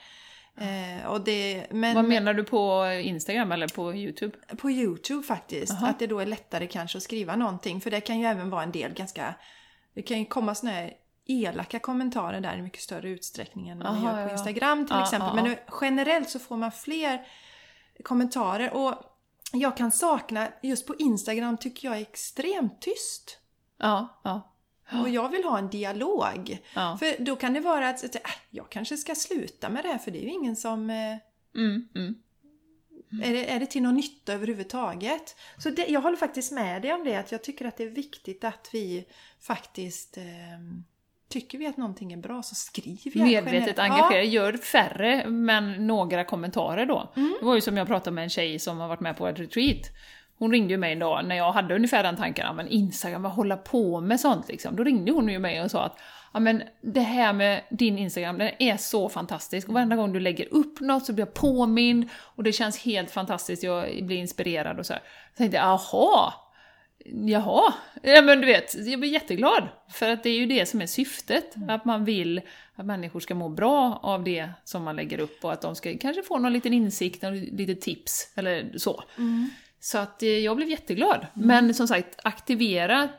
Eh, 0.57 1.05
och 1.07 1.21
det, 1.21 1.67
men 1.71 1.95
Vad 1.95 2.05
menar 2.05 2.33
du 2.33 2.43
på 2.43 2.85
Instagram 3.03 3.51
eller 3.51 3.67
på 3.67 3.93
YouTube? 3.95 4.37
på 4.57 4.71
Youtube 4.71 5.23
faktiskt. 5.23 5.71
Aha. 5.71 5.87
Att 5.87 5.99
det 5.99 6.07
då 6.07 6.19
är 6.19 6.25
lättare 6.25 6.67
kanske 6.67 6.97
att 6.97 7.03
skriva 7.03 7.35
någonting. 7.35 7.81
För 7.81 7.91
det 7.91 8.01
kan 8.01 8.19
ju 8.19 8.25
även 8.25 8.49
vara 8.49 8.63
en 8.63 8.71
del 8.71 8.93
ganska... 8.93 9.35
Det 9.95 10.01
kan 10.01 10.19
ju 10.19 10.25
komma 10.25 10.55
såna 10.55 10.71
här 10.71 10.93
elaka 11.27 11.79
kommentarer 11.79 12.41
där 12.41 12.57
i 12.57 12.61
mycket 12.61 12.81
större 12.81 13.09
utsträckning 13.09 13.69
än 13.69 13.77
man 13.77 13.87
Aha, 13.87 14.19
gör 14.19 14.27
på. 14.27 14.31
Instagram 14.33 14.85
till 14.87 14.95
Ja, 14.95 15.03
exempel. 15.03 15.27
ja, 15.29 15.35
Men 15.35 15.43
nu, 15.43 15.57
generellt 15.81 16.29
så 16.29 16.39
får 16.39 16.57
man 16.57 16.71
fler 16.71 17.21
kommentarer. 18.03 18.73
Och 18.73 18.93
jag 19.53 19.77
kan 19.77 19.91
sakna, 19.91 20.47
just 20.61 20.87
på 20.87 20.95
Instagram 20.95 21.57
tycker 21.57 21.87
jag 21.87 21.97
är 21.97 22.01
extremt 22.01 22.81
tyst. 22.81 23.37
Ja, 23.77 24.21
ja. 24.23 24.49
Och 25.01 25.09
jag 25.09 25.29
vill 25.29 25.43
ha 25.43 25.57
en 25.57 25.69
dialog. 25.69 26.57
ja. 26.73 26.97
För 26.99 27.23
då 27.23 27.35
kan 27.35 27.53
det 27.53 27.59
vara 27.59 27.89
att, 27.89 28.15
äh, 28.15 28.21
jag 28.49 28.69
kanske 28.69 28.97
ska 28.97 29.15
sluta 29.15 29.69
med 29.69 29.83
det 29.83 29.89
här 29.89 29.97
för 29.97 30.11
det 30.11 30.19
är 30.19 30.23
ju 30.23 30.33
ingen 30.33 30.55
som... 30.55 30.89
Eh, 30.89 31.17
Mm, 31.55 31.87
mm. 31.95 32.15
Är 33.23 33.33
det, 33.33 33.51
är 33.51 33.59
det 33.59 33.65
till 33.65 33.83
någon 33.83 33.95
nytta 33.95 34.33
överhuvudtaget? 34.33 35.35
Så 35.57 35.69
det, 35.69 35.87
jag 35.87 36.01
håller 36.01 36.17
faktiskt 36.17 36.51
med 36.51 36.81
dig 36.81 36.93
om 36.93 37.03
det, 37.03 37.15
att 37.15 37.31
jag 37.31 37.43
tycker 37.43 37.65
att 37.65 37.77
det 37.77 37.83
är 37.83 37.89
viktigt 37.89 38.43
att 38.43 38.69
vi 38.71 39.05
faktiskt... 39.39 40.17
Eh, 40.17 40.23
tycker 41.33 41.57
vi 41.57 41.67
att 41.67 41.77
någonting 41.77 42.13
är 42.13 42.17
bra 42.17 42.43
så 42.43 42.55
skriver 42.55 43.11
jag 43.19 43.27
Medvetet 43.27 43.79
engagera, 43.79 44.23
gör 44.23 44.53
färre 44.53 45.27
men 45.27 45.87
några 45.87 46.23
kommentarer 46.23 46.85
då. 46.85 47.11
Mm. 47.15 47.35
Det 47.39 47.45
var 47.45 47.55
ju 47.55 47.61
som 47.61 47.77
jag 47.77 47.87
pratade 47.87 48.13
med 48.13 48.23
en 48.23 48.29
tjej 48.29 48.59
som 48.59 48.79
har 48.79 48.87
varit 48.87 48.99
med 48.99 49.17
på 49.17 49.27
ett 49.27 49.39
retreat. 49.39 49.81
Hon 50.37 50.51
ringde 50.51 50.73
ju 50.73 50.77
mig 50.77 50.93
en 50.93 50.99
dag 50.99 51.25
när 51.25 51.35
jag 51.35 51.51
hade 51.51 51.75
ungefär 51.75 52.03
den 52.03 52.17
tanken, 52.17 52.45
"Ja, 52.45 52.53
men 52.53 52.67
Instagram, 52.67 53.21
vad 53.21 53.31
hålla 53.31 53.57
på 53.57 54.01
med 54.01 54.19
sånt 54.19 54.47
liksom. 54.47 54.75
Då 54.75 54.83
ringde 54.83 55.11
hon 55.11 55.29
ju 55.29 55.39
mig 55.39 55.61
och 55.61 55.71
sa 55.71 55.83
att 55.83 55.99
ja 56.33 56.39
men 56.39 56.63
det 56.81 57.01
här 57.01 57.33
med 57.33 57.61
din 57.69 57.97
Instagram, 57.97 58.37
den 58.37 58.51
är 58.59 58.77
så 58.77 59.09
fantastisk. 59.09 59.67
Och 59.67 59.73
varenda 59.73 59.95
gång 59.95 60.13
du 60.13 60.19
lägger 60.19 60.53
upp 60.53 60.79
något 60.79 61.05
så 61.05 61.13
blir 61.13 61.25
jag 61.25 61.33
påmind 61.33 62.09
och 62.35 62.43
det 62.43 62.51
känns 62.51 62.85
helt 62.85 63.11
fantastiskt, 63.11 63.63
jag 63.63 64.05
blir 64.05 64.17
inspirerad 64.17 64.79
och 64.79 64.85
så 64.85 64.93
här. 64.93 65.01
Så 65.33 65.37
tänkte 65.37 65.57
jag, 65.57 65.65
jaha, 67.05 67.73
ja 68.01 68.21
men 68.21 68.41
du 68.41 68.47
vet, 68.47 68.75
jag 68.87 68.99
blir 68.99 69.09
jätteglad. 69.09 69.67
För 69.91 70.09
att 70.09 70.23
det 70.23 70.29
är 70.29 70.37
ju 70.37 70.45
det 70.45 70.65
som 70.65 70.81
är 70.81 70.85
syftet, 70.85 71.55
att 71.69 71.85
man 71.85 72.05
vill 72.05 72.41
att 72.75 72.85
människor 72.85 73.19
ska 73.19 73.35
må 73.35 73.49
bra 73.49 73.99
av 74.03 74.23
det 74.23 74.49
som 74.63 74.83
man 74.83 74.95
lägger 74.95 75.19
upp 75.19 75.45
och 75.45 75.53
att 75.53 75.61
de 75.61 75.75
ska 75.75 75.97
kanske 75.97 76.23
få 76.23 76.39
någon 76.39 76.53
liten 76.53 76.73
insikt, 76.73 77.21
någon 77.21 77.39
lite 77.39 77.75
tips 77.75 78.33
eller 78.35 78.77
så. 78.77 79.03
Mm. 79.17 79.49
Så 79.79 79.97
att 79.97 80.23
eh, 80.23 80.29
jag 80.29 80.55
blev 80.55 80.69
jätteglad. 80.69 81.27
Men 81.33 81.73
som 81.73 81.87
sagt, 81.87 82.19
aktivera 82.23 83.09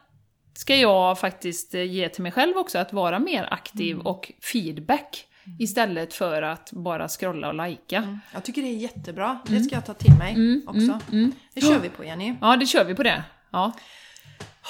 ska 0.55 0.77
jag 0.77 1.19
faktiskt 1.19 1.75
eh, 1.75 1.83
ge 1.83 2.09
till 2.09 2.23
mig 2.23 2.33
själv 2.33 2.57
också, 2.57 2.79
att 2.79 2.93
vara 2.93 3.19
mer 3.19 3.49
aktiv 3.51 3.99
och 3.99 4.33
feedback 4.53 5.27
istället 5.59 6.15
för 6.15 6.43
att 6.43 6.73
bara 6.73 7.09
scrolla 7.09 7.49
och 7.49 7.55
lajka. 7.55 7.97
Mm. 7.97 8.19
Jag 8.33 8.45
tycker 8.45 8.63
det 8.63 8.69
är 8.69 8.77
jättebra. 8.77 9.39
Det 9.47 9.61
ska 9.61 9.75
jag 9.75 9.87
ta 9.87 9.95
till 9.95 10.15
mig 10.19 10.63
också. 10.67 10.79
Mm, 10.81 11.01
mm. 11.13 11.33
Det 11.55 11.61
kör 11.61 11.79
vi 11.79 11.89
på 11.89 12.05
Jenny. 12.05 12.35
Ja, 12.41 12.57
det 12.57 12.67
kör 12.67 12.85
vi 12.85 12.95
på 12.95 13.03
det. 13.03 13.25
Ja. 13.55 13.73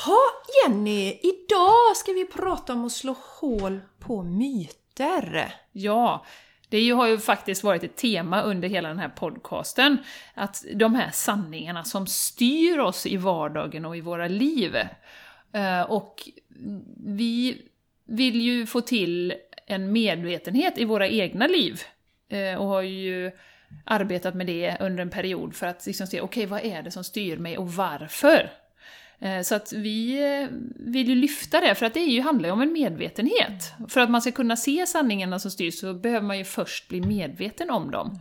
Ha 0.04 0.18
Jenny, 0.64 1.20
idag 1.22 1.96
ska 1.96 2.12
vi 2.12 2.24
prata 2.24 2.72
om 2.72 2.84
att 2.84 2.92
slå 2.92 3.16
hål 3.40 3.80
på 3.98 4.22
myter. 4.22 5.54
Ja, 5.72 6.26
det 6.68 6.90
har 6.90 7.06
ju 7.06 7.18
faktiskt 7.18 7.64
varit 7.64 7.84
ett 7.84 7.96
tema 7.96 8.42
under 8.42 8.68
hela 8.68 8.88
den 8.88 8.98
här 8.98 9.08
podcasten, 9.08 9.98
att 10.34 10.64
de 10.74 10.94
här 10.94 11.10
sanningarna 11.12 11.84
som 11.84 12.06
styr 12.06 12.78
oss 12.78 13.06
i 13.06 13.16
vardagen 13.16 13.84
och 13.84 13.96
i 13.96 14.00
våra 14.00 14.28
liv. 14.28 14.76
Eh, 15.52 15.82
Och 15.82 16.28
vi 17.06 17.62
vill 18.04 18.40
ju 18.40 18.66
få 18.66 18.80
till 18.80 19.34
en 19.66 19.92
medvetenhet 19.92 20.78
i 20.78 20.84
våra 20.84 21.08
egna 21.08 21.46
liv, 21.46 21.82
eh, 22.28 22.60
och 22.60 22.66
har 22.66 22.82
ju 22.82 23.30
arbetat 23.86 24.34
med 24.34 24.46
det 24.46 24.76
under 24.80 25.02
en 25.02 25.10
period 25.10 25.54
för 25.54 25.66
att 25.66 25.86
liksom 25.86 26.06
se, 26.06 26.20
okej, 26.20 26.46
vad 26.46 26.64
är 26.64 26.82
det 26.82 26.90
som 26.90 27.04
styr 27.04 27.36
mig 27.36 27.58
och 27.58 27.72
varför? 27.72 28.50
Eh, 29.24 29.42
så 29.42 29.54
att 29.54 29.72
vi 29.72 30.22
eh, 30.42 30.48
vill 30.76 31.08
ju 31.08 31.14
lyfta 31.14 31.60
det, 31.60 31.74
för 31.74 31.86
att 31.86 31.94
det 31.94 32.00
är 32.00 32.10
ju, 32.10 32.20
handlar 32.20 32.48
ju 32.48 32.52
om 32.52 32.60
en 32.60 32.72
medvetenhet. 32.72 33.72
För 33.88 34.00
att 34.00 34.10
man 34.10 34.22
ska 34.22 34.32
kunna 34.32 34.56
se 34.56 34.86
sanningarna 34.86 35.38
som 35.38 35.50
styr 35.50 35.70
så 35.70 35.94
behöver 35.94 36.26
man 36.26 36.38
ju 36.38 36.44
först 36.44 36.88
bli 36.88 37.00
medveten 37.00 37.70
om 37.70 37.90
dem. 37.90 38.18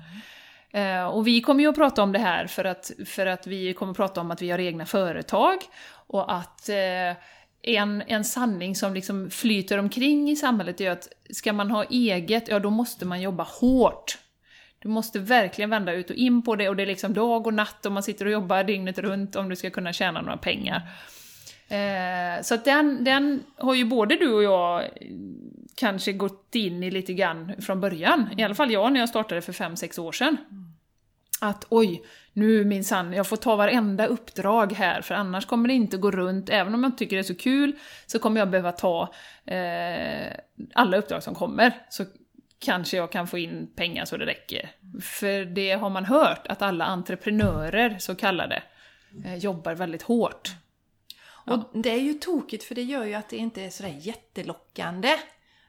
Eh, 0.72 1.06
och 1.06 1.28
vi 1.28 1.42
kommer 1.42 1.64
ju 1.64 1.70
att 1.70 1.76
prata 1.76 2.04
om 2.04 2.12
det 2.12 2.20
här 2.20 2.48
för 2.48 2.66
att, 2.66 2.92
för 3.06 3.26
att 3.26 3.48
vi 3.48 3.74
kommer 3.74 3.92
att 3.92 3.98
prata 3.98 4.22
om 4.22 4.32
att 4.32 4.42
vi 4.42 4.52
har 4.52 4.60
egna 4.60 4.86
företag 4.86 5.58
och 6.08 6.34
att 6.34 6.70
en, 7.62 8.02
en 8.08 8.24
sanning 8.24 8.76
som 8.76 8.94
liksom 8.94 9.30
flyter 9.30 9.78
omkring 9.78 10.30
i 10.30 10.36
samhället 10.36 10.82
är 10.82 10.92
att 10.92 11.08
ska 11.30 11.54
man 11.54 11.72
ha 11.72 11.84
eget, 11.84 12.48
ja 12.48 12.60
då 12.60 12.70
måste 12.70 13.06
man 13.06 13.22
jobba 13.22 13.44
hårt. 13.44 14.18
Du 14.84 14.90
måste 14.90 15.20
verkligen 15.20 15.70
vända 15.70 15.94
ut 15.94 16.10
och 16.10 16.16
in 16.16 16.42
på 16.42 16.56
det 16.56 16.70
och 16.70 16.76
det 16.76 16.84
är 16.84 16.88
liksom 16.88 17.14
dag 17.14 17.48
och 17.48 17.54
natt 17.54 17.86
och 17.86 17.92
man 17.92 18.04
sitter 18.04 18.26
och 18.26 18.32
jobbar 18.32 18.64
dygnet 18.64 19.00
runt 19.00 19.36
om 19.36 19.50
du 19.50 19.56
ska 19.56 19.70
kunna 19.70 19.94
tjäna 19.94 20.22
några 20.22 20.38
pengar. 20.38 20.82
Eh, 21.68 22.42
så 22.42 22.56
att 22.56 22.66
den, 22.66 23.04
den 23.04 23.44
har 23.58 23.74
ju 23.74 23.86
både 23.86 24.16
du 24.16 24.34
och 24.34 24.44
jag 24.44 24.84
kanske 25.76 26.14
gått 26.14 26.56
in 26.56 26.84
i 26.84 26.92
lite 26.92 27.14
grann 27.14 27.54
från 27.62 27.82
början. 27.82 28.30
I 28.38 28.44
alla 28.44 28.56
fall 28.56 28.72
jag 28.72 28.94
när 28.94 29.00
jag 29.00 29.10
startade 29.10 29.42
för 29.42 29.54
5-6 29.54 30.00
år 30.00 30.12
sedan. 30.12 30.38
Att 31.42 31.66
oj, 31.70 32.04
nu 32.34 32.66
minsann, 32.66 33.14
jag 33.14 33.28
får 33.28 33.38
ta 33.38 33.56
varenda 33.56 34.06
uppdrag 34.06 34.74
här 34.74 35.02
för 35.02 35.16
annars 35.16 35.46
kommer 35.46 35.68
det 35.68 35.74
inte 35.74 35.98
gå 35.98 36.12
runt. 36.12 36.50
Även 36.50 36.74
om 36.74 36.84
jag 36.84 36.88
inte 36.88 36.98
tycker 36.98 37.16
det 37.16 37.22
är 37.22 37.24
så 37.24 37.36
kul 37.36 37.76
så 38.06 38.20
kommer 38.20 38.42
jag 38.42 38.50
behöva 38.50 38.72
ta 38.72 39.14
eh, 39.46 40.34
alla 40.74 40.98
uppdrag 40.98 41.24
som 41.24 41.36
kommer. 41.36 41.74
Så 41.90 42.06
kanske 42.64 42.98
jag 42.98 43.12
kan 43.12 43.28
få 43.28 43.38
in 43.38 43.72
pengar 43.76 44.06
så 44.06 44.18
det 44.18 44.26
räcker. 44.26 44.72
För 45.02 45.46
det 45.46 45.72
har 45.72 45.90
man 45.90 46.06
hört, 46.06 46.48
att 46.48 46.62
alla 46.62 46.86
entreprenörer, 46.86 47.98
så 48.00 48.16
kallade, 48.16 48.64
eh, 49.26 49.36
jobbar 49.36 49.76
väldigt 49.76 50.02
hårt. 50.02 50.52
Och 51.46 51.84
det 51.84 51.90
är 51.90 52.02
ju 52.02 52.14
tokigt 52.14 52.64
för 52.64 52.76
det 52.76 52.84
gör 52.84 53.06
ju 53.06 53.14
att 53.14 53.30
det 53.30 53.38
inte 53.38 53.62
är 53.62 53.70
sådär 53.70 53.96
jättelockande. 54.00 55.10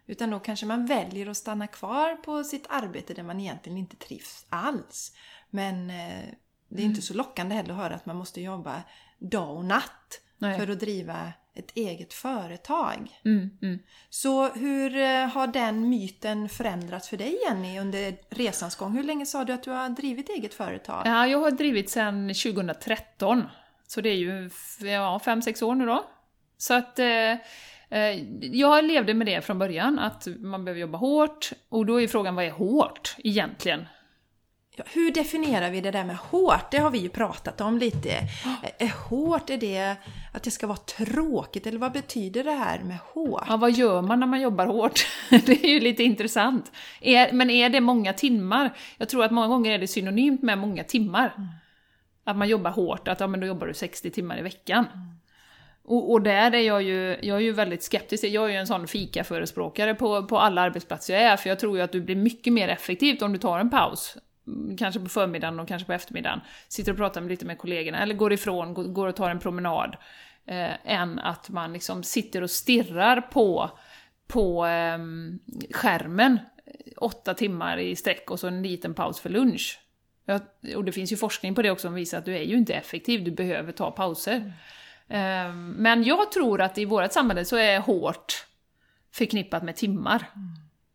Utan 0.06 0.30
då 0.30 0.38
kanske 0.38 0.66
man 0.66 0.86
väljer 0.86 1.26
att 1.26 1.36
stanna 1.36 1.66
kvar 1.66 2.16
på 2.16 2.44
sitt 2.44 2.66
arbete 2.68 3.14
där 3.14 3.22
man 3.22 3.40
egentligen 3.40 3.78
inte 3.78 3.96
trivs 3.96 4.46
alls. 4.48 5.16
Men 5.50 5.90
eh, 5.90 6.24
det 6.68 6.82
är 6.82 6.86
inte 6.86 7.02
så 7.02 7.14
lockande 7.14 7.54
heller 7.54 7.70
att 7.70 7.76
höra 7.76 7.94
att 7.94 8.06
man 8.06 8.16
måste 8.16 8.40
jobba 8.40 8.82
dag 9.18 9.56
och 9.56 9.64
natt 9.64 10.20
Nej. 10.38 10.58
för 10.58 10.72
att 10.72 10.80
driva 10.80 11.32
ett 11.54 11.70
eget 11.76 12.12
företag. 12.14 13.08
Mm, 13.24 13.50
mm. 13.62 13.78
Så 14.10 14.48
hur 14.48 14.96
eh, 14.96 15.26
har 15.26 15.46
den 15.46 15.88
myten 15.88 16.48
förändrats 16.48 17.08
för 17.08 17.16
dig 17.16 17.38
Jenny 17.48 17.78
under 17.78 18.14
resans 18.30 18.76
gång? 18.76 18.92
Hur 18.96 19.02
länge 19.02 19.26
sa 19.26 19.44
du 19.44 19.52
att 19.52 19.62
du 19.62 19.70
har 19.70 19.88
drivit 19.88 20.28
eget 20.28 20.54
företag? 20.54 21.02
Ja, 21.06 21.26
jag 21.26 21.38
har 21.38 21.50
drivit 21.50 21.90
sedan 21.90 22.28
2013. 22.28 23.42
Så 23.86 24.00
det 24.00 24.08
är 24.08 24.16
ju 24.16 24.46
f- 24.46 24.78
ja, 24.80 25.20
fem, 25.24 25.42
sex 25.42 25.62
år 25.62 25.74
nu 25.74 25.86
då. 25.86 26.04
Så 26.58 26.74
att 26.74 26.98
eh, 26.98 27.32
eh, 27.90 28.22
jag 28.40 28.84
levde 28.84 29.14
med 29.14 29.26
det 29.26 29.40
från 29.40 29.58
början, 29.58 29.98
att 29.98 30.26
man 30.40 30.64
behöver 30.64 30.80
jobba 30.80 30.98
hårt. 30.98 31.50
Och 31.68 31.86
då 31.86 32.00
är 32.00 32.08
frågan, 32.08 32.34
vad 32.34 32.44
är 32.44 32.50
hårt 32.50 33.16
egentligen? 33.18 33.84
Hur 34.76 35.12
definierar 35.12 35.70
vi 35.70 35.80
det 35.80 35.90
där 35.90 36.04
med 36.04 36.16
hårt? 36.16 36.70
Det 36.70 36.78
har 36.78 36.90
vi 36.90 36.98
ju 36.98 37.08
pratat 37.08 37.60
om 37.60 37.78
lite. 37.78 38.18
Är 38.78 39.08
hårt, 39.08 39.50
är 39.50 39.56
det 39.56 39.96
att 40.32 40.42
det 40.42 40.50
ska 40.50 40.66
vara 40.66 40.76
tråkigt? 40.76 41.66
Eller 41.66 41.78
vad 41.78 41.92
betyder 41.92 42.44
det 42.44 42.52
här 42.52 42.78
med 42.78 42.98
hårt? 43.12 43.44
Ja, 43.48 43.56
vad 43.56 43.72
gör 43.72 44.02
man 44.02 44.20
när 44.20 44.26
man 44.26 44.40
jobbar 44.40 44.66
hårt? 44.66 45.06
det 45.30 45.64
är 45.64 45.68
ju 45.68 45.80
lite 45.80 46.02
intressant. 46.02 46.72
Men 47.32 47.50
är 47.50 47.68
det 47.68 47.80
många 47.80 48.12
timmar? 48.12 48.76
Jag 48.98 49.08
tror 49.08 49.24
att 49.24 49.30
många 49.30 49.48
gånger 49.48 49.72
är 49.72 49.78
det 49.78 49.88
synonymt 49.88 50.42
med 50.42 50.58
många 50.58 50.84
timmar. 50.84 51.34
Mm. 51.36 51.48
Att 52.24 52.36
man 52.36 52.48
jobbar 52.48 52.70
hårt, 52.70 53.08
att 53.08 53.20
ja, 53.20 53.26
men 53.26 53.40
då 53.40 53.46
jobbar 53.46 53.66
du 53.66 53.74
60 53.74 54.10
timmar 54.10 54.38
i 54.38 54.42
veckan. 54.42 54.86
Och, 55.84 56.12
och, 56.12 56.22
där 56.22 56.54
är 56.54 56.60
jag 56.60 56.82
ju, 56.82 57.16
jag 57.22 57.36
är 57.36 57.40
ju 57.40 57.52
väldigt 57.52 57.82
skeptisk. 57.82 58.24
Jag 58.24 58.44
är 58.44 58.48
ju 58.48 58.56
en 58.56 58.66
sån 58.66 58.88
fika-förespråkare 58.88 59.94
på, 59.94 60.26
på 60.26 60.38
alla 60.38 60.60
arbetsplatser 60.60 61.14
jag 61.14 61.22
är, 61.22 61.36
för 61.36 61.48
jag 61.48 61.58
tror 61.58 61.76
ju 61.76 61.82
att 61.82 61.92
du 61.92 62.00
blir 62.00 62.16
mycket 62.16 62.52
mer 62.52 62.68
effektivt 62.68 63.22
om 63.22 63.32
du 63.32 63.38
tar 63.38 63.58
en 63.58 63.70
paus 63.70 64.16
kanske 64.78 65.00
på 65.00 65.08
förmiddagen 65.08 65.60
och 65.60 65.68
kanske 65.68 65.86
på 65.86 65.92
eftermiddagen, 65.92 66.40
sitter 66.68 66.92
och 66.92 66.98
pratar 66.98 67.20
med, 67.20 67.30
lite 67.30 67.46
med 67.46 67.58
kollegorna, 67.58 67.98
eller 67.98 68.14
går 68.14 68.32
ifrån, 68.32 68.94
går 68.94 69.08
och 69.08 69.16
tar 69.16 69.30
en 69.30 69.38
promenad, 69.38 69.96
eh, 70.46 70.92
än 70.92 71.18
att 71.18 71.48
man 71.48 71.72
liksom 71.72 72.02
sitter 72.02 72.42
och 72.42 72.50
stirrar 72.50 73.20
på, 73.20 73.70
på 74.26 74.66
eh, 74.66 74.98
skärmen 75.72 76.38
åtta 76.96 77.34
timmar 77.34 77.78
i 77.78 77.96
sträck 77.96 78.30
och 78.30 78.40
så 78.40 78.46
en 78.46 78.62
liten 78.62 78.94
paus 78.94 79.20
för 79.20 79.30
lunch. 79.30 79.80
Ja, 80.24 80.40
och 80.76 80.84
det 80.84 80.92
finns 80.92 81.12
ju 81.12 81.16
forskning 81.16 81.54
på 81.54 81.62
det 81.62 81.70
också 81.70 81.88
som 81.88 81.94
visar 81.94 82.18
att 82.18 82.24
du 82.24 82.36
är 82.36 82.42
ju 82.42 82.56
inte 82.56 82.74
effektiv, 82.74 83.24
du 83.24 83.30
behöver 83.30 83.72
ta 83.72 83.90
pauser. 83.90 84.52
Mm. 85.08 85.46
Eh, 85.48 85.54
men 85.80 86.04
jag 86.04 86.32
tror 86.32 86.60
att 86.60 86.78
i 86.78 86.84
vårt 86.84 87.12
samhälle 87.12 87.44
så 87.44 87.56
är 87.56 87.80
hårt 87.80 88.46
förknippat 89.12 89.62
med 89.62 89.76
timmar. 89.76 90.30
Mm. 90.34 90.48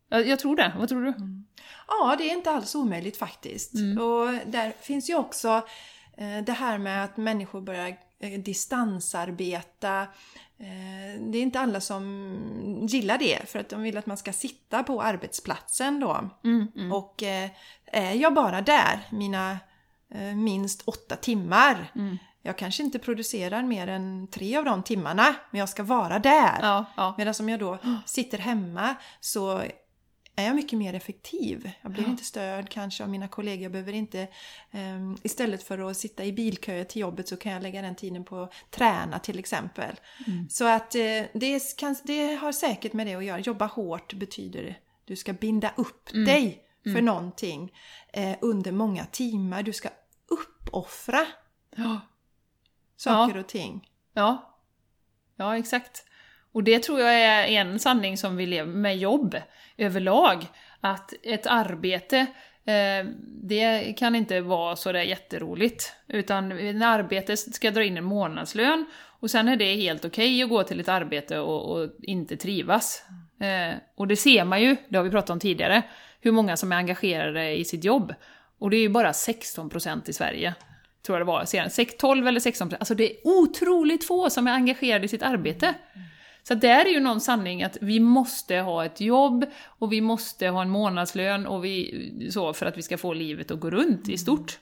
Jag, 0.08 0.28
jag, 0.28 0.38
tror 0.38 0.56
det, 0.56 0.72
vad 0.78 0.88
tror 0.88 1.02
du? 1.02 1.08
Mm. 1.08 1.39
Ja, 1.90 2.14
det 2.18 2.30
är 2.30 2.32
inte 2.32 2.50
alls 2.50 2.74
omöjligt 2.74 3.16
faktiskt. 3.16 3.74
Mm. 3.74 3.98
Och 3.98 4.26
där 4.46 4.72
finns 4.80 5.10
ju 5.10 5.14
också 5.14 5.62
eh, 6.16 6.38
det 6.46 6.52
här 6.52 6.78
med 6.78 7.04
att 7.04 7.16
människor 7.16 7.60
börjar 7.60 7.96
eh, 8.18 8.40
distansarbeta. 8.40 10.00
Eh, 10.58 11.20
det 11.20 11.38
är 11.38 11.42
inte 11.42 11.60
alla 11.60 11.80
som 11.80 12.86
gillar 12.88 13.18
det 13.18 13.48
för 13.48 13.58
att 13.58 13.68
de 13.68 13.82
vill 13.82 13.98
att 13.98 14.06
man 14.06 14.16
ska 14.16 14.32
sitta 14.32 14.82
på 14.82 15.02
arbetsplatsen 15.02 16.00
då. 16.00 16.30
Mm, 16.44 16.66
mm. 16.76 16.92
Och 16.92 17.22
är 17.86 18.14
jag 18.14 18.34
bara 18.34 18.60
där 18.60 19.00
mina 19.10 19.58
minst 20.34 20.82
åtta 20.84 21.16
timmar 21.16 21.92
mm. 21.94 22.18
jag 22.42 22.58
kanske 22.58 22.82
inte 22.82 22.98
producerar 22.98 23.62
mer 23.62 23.86
än 23.86 24.28
tre 24.30 24.56
av 24.56 24.64
de 24.64 24.82
timmarna, 24.82 25.34
men 25.50 25.58
jag 25.58 25.68
ska 25.68 25.82
vara 25.82 26.18
där. 26.18 26.58
Ja, 26.60 26.84
ja. 26.96 27.14
Medan 27.18 27.34
om 27.40 27.48
jag 27.48 27.60
då 27.60 27.78
sitter 28.06 28.38
hemma 28.38 28.94
så 29.20 29.62
är 30.40 30.46
jag 30.46 30.56
mycket 30.56 30.78
mer 30.78 30.94
effektiv. 30.94 31.70
Jag 31.82 31.92
blir 31.92 32.02
ja. 32.02 32.10
inte 32.10 32.24
störd 32.24 32.68
kanske 32.68 33.02
av 33.02 33.10
mina 33.10 33.28
kollegor. 33.28 33.62
Jag 33.62 33.72
behöver 33.72 33.92
inte... 33.92 34.28
Um, 34.70 35.18
istället 35.22 35.62
för 35.62 35.90
att 35.90 35.96
sitta 35.96 36.24
i 36.24 36.32
bilköer 36.32 36.84
till 36.84 37.00
jobbet 37.00 37.28
så 37.28 37.36
kan 37.36 37.52
jag 37.52 37.62
lägga 37.62 37.82
den 37.82 37.94
tiden 37.94 38.24
på 38.24 38.42
att 38.42 38.52
träna 38.70 39.18
till 39.18 39.38
exempel. 39.38 40.00
Mm. 40.26 40.48
Så 40.48 40.64
att 40.64 40.94
uh, 40.94 41.22
det, 41.32 41.76
kan, 41.76 41.96
det 42.04 42.34
har 42.34 42.52
säkert 42.52 42.92
med 42.92 43.06
det 43.06 43.14
att 43.14 43.24
göra. 43.24 43.38
Jobba 43.38 43.66
hårt 43.66 44.12
betyder 44.12 44.78
du 45.04 45.16
ska 45.16 45.32
binda 45.32 45.72
upp 45.76 46.12
mm. 46.12 46.24
dig 46.24 46.62
för 46.82 46.90
mm. 46.90 47.04
någonting 47.04 47.72
uh, 48.16 48.34
under 48.40 48.72
många 48.72 49.04
timmar. 49.04 49.62
Du 49.62 49.72
ska 49.72 49.88
uppoffra 50.28 51.26
ja. 51.76 52.00
saker 52.96 53.34
ja. 53.34 53.40
och 53.40 53.48
ting. 53.48 53.88
Ja, 54.12 54.56
ja 55.36 55.58
exakt. 55.58 56.04
Och 56.52 56.64
det 56.64 56.78
tror 56.78 57.00
jag 57.00 57.14
är 57.14 57.46
en 57.46 57.78
sanning 57.78 58.16
som 58.16 58.36
vi 58.36 58.46
lever 58.46 58.72
med 58.72 58.98
jobb 58.98 59.36
överlag. 59.76 60.46
Att 60.80 61.14
ett 61.22 61.46
arbete, 61.46 62.18
eh, 62.64 63.06
det 63.42 63.98
kan 63.98 64.14
inte 64.14 64.40
vara 64.40 64.76
sådär 64.76 65.02
jätteroligt. 65.02 65.92
Utan 66.08 66.52
en 66.52 66.82
arbete 66.82 67.36
ska 67.36 67.70
dra 67.70 67.84
in 67.84 67.96
en 67.96 68.04
månadslön 68.04 68.86
och 69.20 69.30
sen 69.30 69.48
är 69.48 69.56
det 69.56 69.74
helt 69.74 70.04
okej 70.04 70.34
okay 70.34 70.42
att 70.42 70.50
gå 70.50 70.62
till 70.62 70.80
ett 70.80 70.88
arbete 70.88 71.38
och, 71.38 71.76
och 71.76 71.90
inte 72.02 72.36
trivas. 72.36 73.04
Eh, 73.40 73.76
och 73.96 74.08
det 74.08 74.16
ser 74.16 74.44
man 74.44 74.62
ju, 74.62 74.76
det 74.88 74.96
har 74.96 75.04
vi 75.04 75.10
pratat 75.10 75.30
om 75.30 75.40
tidigare, 75.40 75.82
hur 76.20 76.32
många 76.32 76.56
som 76.56 76.72
är 76.72 76.76
engagerade 76.76 77.50
i 77.50 77.64
sitt 77.64 77.84
jobb. 77.84 78.14
Och 78.58 78.70
det 78.70 78.76
är 78.76 78.80
ju 78.80 78.88
bara 78.88 79.12
16% 79.12 80.10
i 80.10 80.12
Sverige 80.12 80.54
tror 81.06 81.18
jag 81.18 81.26
det 81.26 81.30
var 81.30 81.98
12 81.98 82.26
eller 82.26 82.40
16% 82.40 82.76
Alltså 82.78 82.94
det 82.94 83.10
är 83.10 83.16
otroligt 83.24 84.06
få 84.06 84.30
som 84.30 84.46
är 84.46 84.52
engagerade 84.52 85.04
i 85.04 85.08
sitt 85.08 85.22
arbete. 85.22 85.74
Så 86.42 86.54
där 86.54 86.84
är 86.84 86.90
ju 86.90 87.00
någon 87.00 87.20
sanning 87.20 87.62
att 87.62 87.76
vi 87.80 88.00
måste 88.00 88.56
ha 88.56 88.84
ett 88.84 89.00
jobb 89.00 89.44
och 89.66 89.92
vi 89.92 90.00
måste 90.00 90.48
ha 90.48 90.62
en 90.62 90.70
månadslön 90.70 91.46
och 91.46 91.64
vi, 91.64 92.28
så 92.32 92.52
för 92.52 92.66
att 92.66 92.78
vi 92.78 92.82
ska 92.82 92.98
få 92.98 93.12
livet 93.12 93.50
att 93.50 93.60
gå 93.60 93.70
runt 93.70 94.08
i 94.08 94.18
stort. 94.18 94.58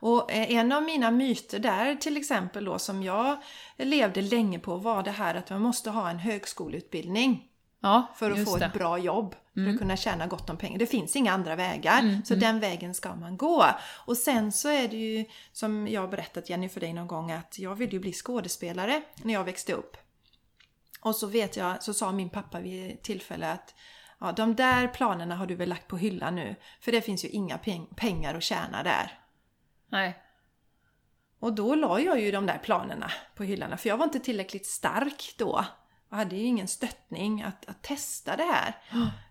Och 0.00 0.32
en 0.32 0.72
av 0.72 0.82
mina 0.82 1.10
myter 1.10 1.58
där 1.58 1.94
till 1.94 2.16
exempel 2.16 2.64
då 2.64 2.78
som 2.78 3.02
jag 3.02 3.36
levde 3.76 4.22
länge 4.22 4.58
på 4.58 4.76
var 4.76 5.02
det 5.02 5.10
här 5.10 5.34
att 5.34 5.50
man 5.50 5.60
måste 5.60 5.90
ha 5.90 6.10
en 6.10 6.18
högskoleutbildning. 6.18 7.48
Ja, 7.80 8.06
för 8.16 8.30
att 8.30 8.44
få 8.44 8.56
det. 8.56 8.64
ett 8.64 8.72
bra 8.72 8.98
jobb, 8.98 9.34
för 9.54 9.60
mm. 9.60 9.74
att 9.74 9.80
kunna 9.80 9.96
tjäna 9.96 10.26
gott 10.26 10.50
om 10.50 10.56
pengar. 10.56 10.78
Det 10.78 10.86
finns 10.86 11.16
inga 11.16 11.32
andra 11.32 11.56
vägar, 11.56 12.00
mm, 12.00 12.24
så 12.24 12.34
mm. 12.34 12.40
den 12.40 12.60
vägen 12.60 12.94
ska 12.94 13.14
man 13.14 13.36
gå. 13.36 13.64
Och 14.06 14.16
sen 14.16 14.52
så 14.52 14.68
är 14.68 14.88
det 14.88 14.96
ju, 14.96 15.24
som 15.52 15.88
jag 15.88 16.00
har 16.00 16.08
berättat 16.08 16.50
Jenny 16.50 16.68
för 16.68 16.80
dig 16.80 16.92
någon 16.92 17.06
gång, 17.06 17.32
att 17.32 17.58
jag 17.58 17.74
ville 17.74 17.92
ju 17.92 18.00
bli 18.00 18.12
skådespelare 18.12 19.02
när 19.22 19.34
jag 19.34 19.44
växte 19.44 19.72
upp. 19.72 19.96
Och 21.04 21.16
så 21.16 21.26
vet 21.26 21.56
jag, 21.56 21.82
så 21.82 21.94
sa 21.94 22.12
min 22.12 22.30
pappa 22.30 22.60
vid 22.60 23.02
tillfälle 23.02 23.52
att 23.52 23.74
ja, 24.20 24.32
de 24.32 24.54
där 24.54 24.88
planerna 24.88 25.36
har 25.36 25.46
du 25.46 25.54
väl 25.54 25.68
lagt 25.68 25.88
på 25.88 25.96
hyllan 25.96 26.34
nu, 26.34 26.56
för 26.80 26.92
det 26.92 27.00
finns 27.00 27.24
ju 27.24 27.28
inga 27.28 27.58
peng 27.58 27.86
pengar 27.96 28.34
att 28.34 28.42
tjäna 28.42 28.82
där. 28.82 29.18
Nej. 29.88 30.18
Och 31.38 31.52
då 31.52 31.74
la 31.74 32.00
jag 32.00 32.20
ju 32.20 32.30
de 32.30 32.46
där 32.46 32.58
planerna 32.58 33.10
på 33.34 33.44
hyllan, 33.44 33.78
för 33.78 33.88
jag 33.88 33.96
var 33.96 34.04
inte 34.04 34.20
tillräckligt 34.20 34.66
stark 34.66 35.34
då. 35.38 35.64
Jag 36.10 36.16
hade 36.16 36.36
ju 36.36 36.42
ingen 36.42 36.68
stöttning 36.68 37.42
att, 37.42 37.68
att 37.68 37.82
testa 37.82 38.36
det 38.36 38.44
här. 38.52 38.76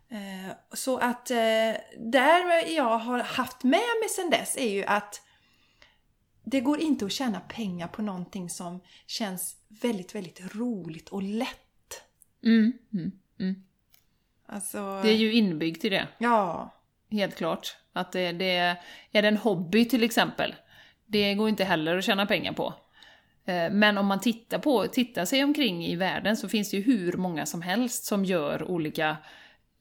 Eh, 0.09 0.55
så 0.73 0.97
att 0.97 1.31
eh, 1.31 1.73
där 1.97 2.67
jag 2.75 2.97
har 2.97 3.19
haft 3.19 3.63
med 3.63 3.71
mig 4.01 4.09
sen 4.15 4.29
dess 4.29 4.57
är 4.57 4.69
ju 4.69 4.85
att 4.85 5.21
det 6.43 6.59
går 6.59 6.79
inte 6.79 7.05
att 7.05 7.11
tjäna 7.11 7.39
pengar 7.39 7.87
på 7.87 8.01
någonting 8.01 8.49
som 8.49 8.81
känns 9.07 9.55
väldigt, 9.81 10.15
väldigt 10.15 10.55
roligt 10.55 11.09
och 11.09 11.23
lätt 11.23 11.62
Mm, 12.43 12.73
mm, 12.93 13.11
mm. 13.39 13.55
Alltså, 14.45 15.01
det 15.03 15.09
är 15.09 15.15
ju 15.15 15.33
inbyggt 15.33 15.85
i 15.85 15.89
det. 15.89 16.07
Ja. 16.17 16.73
Helt 17.11 17.35
klart. 17.35 17.77
Att 17.93 18.11
det, 18.11 18.31
det 18.31 18.55
är, 18.55 18.75
det 19.11 19.27
en 19.27 19.37
hobby 19.37 19.85
till 19.85 20.03
exempel, 20.03 20.55
det 21.05 21.33
går 21.33 21.49
inte 21.49 21.63
heller 21.63 21.97
att 21.97 22.03
tjäna 22.03 22.25
pengar 22.25 22.53
på. 22.53 22.73
Eh, 23.45 23.71
men 23.71 23.97
om 23.97 24.05
man 24.05 24.19
tittar, 24.19 24.59
på, 24.59 24.87
tittar 24.87 25.25
sig 25.25 25.43
omkring 25.43 25.85
i 25.85 25.95
världen 25.95 26.37
så 26.37 26.49
finns 26.49 26.71
det 26.71 26.77
ju 26.77 26.83
hur 26.83 27.13
många 27.13 27.45
som 27.45 27.61
helst 27.61 28.03
som 28.03 28.25
gör 28.25 28.63
olika, 28.63 29.17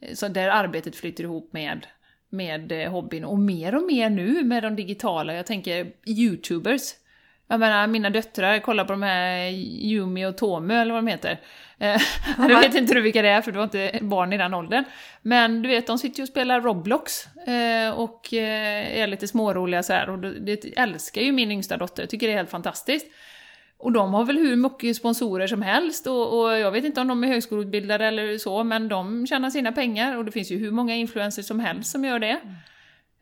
eh, 0.01 0.15
så 0.15 0.29
där 0.29 0.49
arbetet 0.49 0.97
flyter 0.97 1.25
ihop 1.25 1.53
med, 1.53 1.87
med 2.29 2.73
eh, 2.73 2.91
hobbyn. 2.91 3.25
Och 3.25 3.39
mer 3.39 3.75
och 3.75 3.83
mer 3.83 4.11
nu 4.11 4.45
med 4.45 4.63
de 4.63 4.77
digitala, 4.77 5.35
jag 5.35 5.47
tänker 5.47 5.93
youtubers. 6.07 6.95
Jag 7.53 7.61
menar, 7.61 7.87
mina 7.87 8.11
döttrar 8.11 8.59
kollar 8.59 8.85
på 8.85 8.93
de 8.93 9.03
här 9.03 9.51
Yumi 9.51 10.27
och 10.27 10.37
Tomu, 10.37 10.75
eller 10.75 10.93
vad 10.93 11.05
de 11.05 11.11
heter. 11.11 11.41
Eh, 11.79 12.01
jag 12.39 12.61
vet 12.61 12.75
inte 12.75 12.95
du 12.95 13.01
vilka 13.01 13.23
det 13.23 13.29
är, 13.29 13.43
för 13.43 13.53
du 13.53 13.59
har 13.59 13.65
inte 13.65 13.99
barn 14.03 14.33
i 14.33 14.39
den 14.39 14.55
åldern. 14.55 14.85
Men 15.23 15.63
du 15.63 15.69
vet, 15.69 15.87
de 15.87 15.99
sitter 15.99 16.19
ju 16.19 16.23
och 16.23 16.29
spelar 16.29 16.61
Roblox 16.61 17.27
eh, 17.47 17.91
och 17.91 18.35
eh, 18.35 19.01
är 19.01 19.07
lite 19.07 19.29
småroliga 19.29 19.83
så 19.83 19.93
här. 19.93 20.11
Och 20.11 20.19
det 20.19 20.79
älskar 20.79 21.23
ju 21.23 21.33
min 21.33 21.51
yngsta 21.51 21.77
dotter, 21.77 22.07
tycker 22.07 22.27
det 22.27 22.33
är 22.33 22.37
helt 22.37 22.51
fantastiskt. 22.51 23.07
Och 23.79 23.93
de 23.93 24.15
har 24.15 24.25
väl 24.25 24.39
hur 24.39 24.57
mycket 24.57 24.97
sponsorer 24.97 25.47
som 25.47 25.63
helst 25.63 26.07
och, 26.07 26.41
och, 26.41 26.59
jag 26.59 26.71
vet 26.71 26.85
inte 26.85 27.01
om 27.01 27.09
de 27.09 27.25
är 27.25 27.29
högskoleutbildade 27.29 28.07
eller 28.07 28.39
så, 28.39 28.65
men 28.65 28.89
de 28.89 29.27
tjänar 29.27 29.51
sina 29.51 29.73
pengar 29.73 30.17
och 30.17 30.25
det 30.25 30.33
finns 30.33 30.51
ju 30.51 30.59
hur 30.59 30.71
många 30.71 30.95
influencers 30.95 31.47
som 31.47 31.61
helst 31.61 31.91
som 31.91 32.05
gör 32.05 32.19
det. 32.19 32.41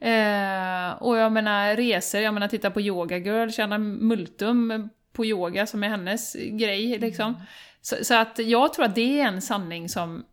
Mm. 0.01 0.91
Eh, 0.91 1.03
och 1.03 1.17
jag 1.17 1.33
menar 1.33 1.77
resor, 1.77 2.21
jag 2.21 2.35
menar 2.35 2.49
titta 2.49 2.71
på 2.71 2.81
Yoga 2.81 3.19
Girl, 3.19 3.51
tjäna 3.51 3.79
multum 3.79 4.89
på 5.13 5.25
yoga 5.25 5.67
som 5.67 5.85
är 5.85 5.89
hennes 5.89 6.35
grej 6.35 6.99
liksom. 6.99 7.35
Mm. 7.35 7.47
Så, 7.83 7.97
så, 8.03 8.15
att 8.15 8.39
jag 8.39 8.75
tror 8.75 8.85
att 8.85 8.95
det 8.95 9.21
är 9.21 9.27
en 9.27 9.43
sanning 9.43 9.89
som, 9.89 10.25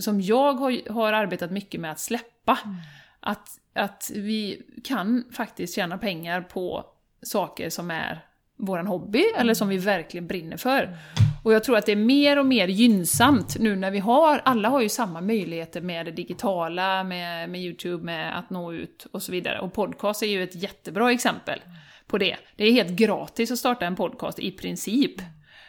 som 0.00 0.20
jag 0.20 0.52
har, 0.52 0.92
har 0.92 1.12
arbetat 1.12 1.50
mycket 1.50 1.80
med 1.80 1.90
att 1.92 2.00
släppa. 2.00 2.58
Mm. 2.64 2.76
Att, 3.20 3.48
att 3.74 4.10
vi 4.14 4.62
kan 4.84 5.24
faktiskt 5.32 5.74
tjäna 5.74 5.98
pengar 5.98 6.40
på 6.40 6.84
saker 7.22 7.70
som 7.70 7.90
är 7.90 8.24
vår 8.56 8.78
hobby, 8.78 9.24
mm. 9.28 9.40
eller 9.40 9.54
som 9.54 9.68
vi 9.68 9.78
verkligen 9.78 10.26
brinner 10.26 10.56
för. 10.56 10.98
Och 11.44 11.52
jag 11.52 11.64
tror 11.64 11.76
att 11.76 11.86
det 11.86 11.92
är 11.92 11.96
mer 11.96 12.38
och 12.38 12.46
mer 12.46 12.68
gynnsamt 12.68 13.56
nu 13.58 13.76
när 13.76 13.90
vi 13.90 13.98
har, 13.98 14.42
alla 14.44 14.68
har 14.68 14.80
ju 14.80 14.88
samma 14.88 15.20
möjligheter 15.20 15.80
med 15.80 16.06
det 16.06 16.12
digitala, 16.12 17.04
med, 17.04 17.50
med 17.50 17.60
YouTube, 17.60 18.04
med 18.04 18.38
att 18.38 18.50
nå 18.50 18.72
ut 18.72 19.06
och 19.12 19.22
så 19.22 19.32
vidare. 19.32 19.60
Och 19.60 19.72
podcast 19.72 20.22
är 20.22 20.26
ju 20.26 20.42
ett 20.42 20.54
jättebra 20.54 21.12
exempel 21.12 21.62
på 22.06 22.18
det. 22.18 22.36
Det 22.56 22.64
är 22.64 22.72
helt 22.72 22.90
gratis 22.90 23.50
att 23.50 23.58
starta 23.58 23.86
en 23.86 23.96
podcast 23.96 24.38
i 24.38 24.50
princip. 24.50 25.14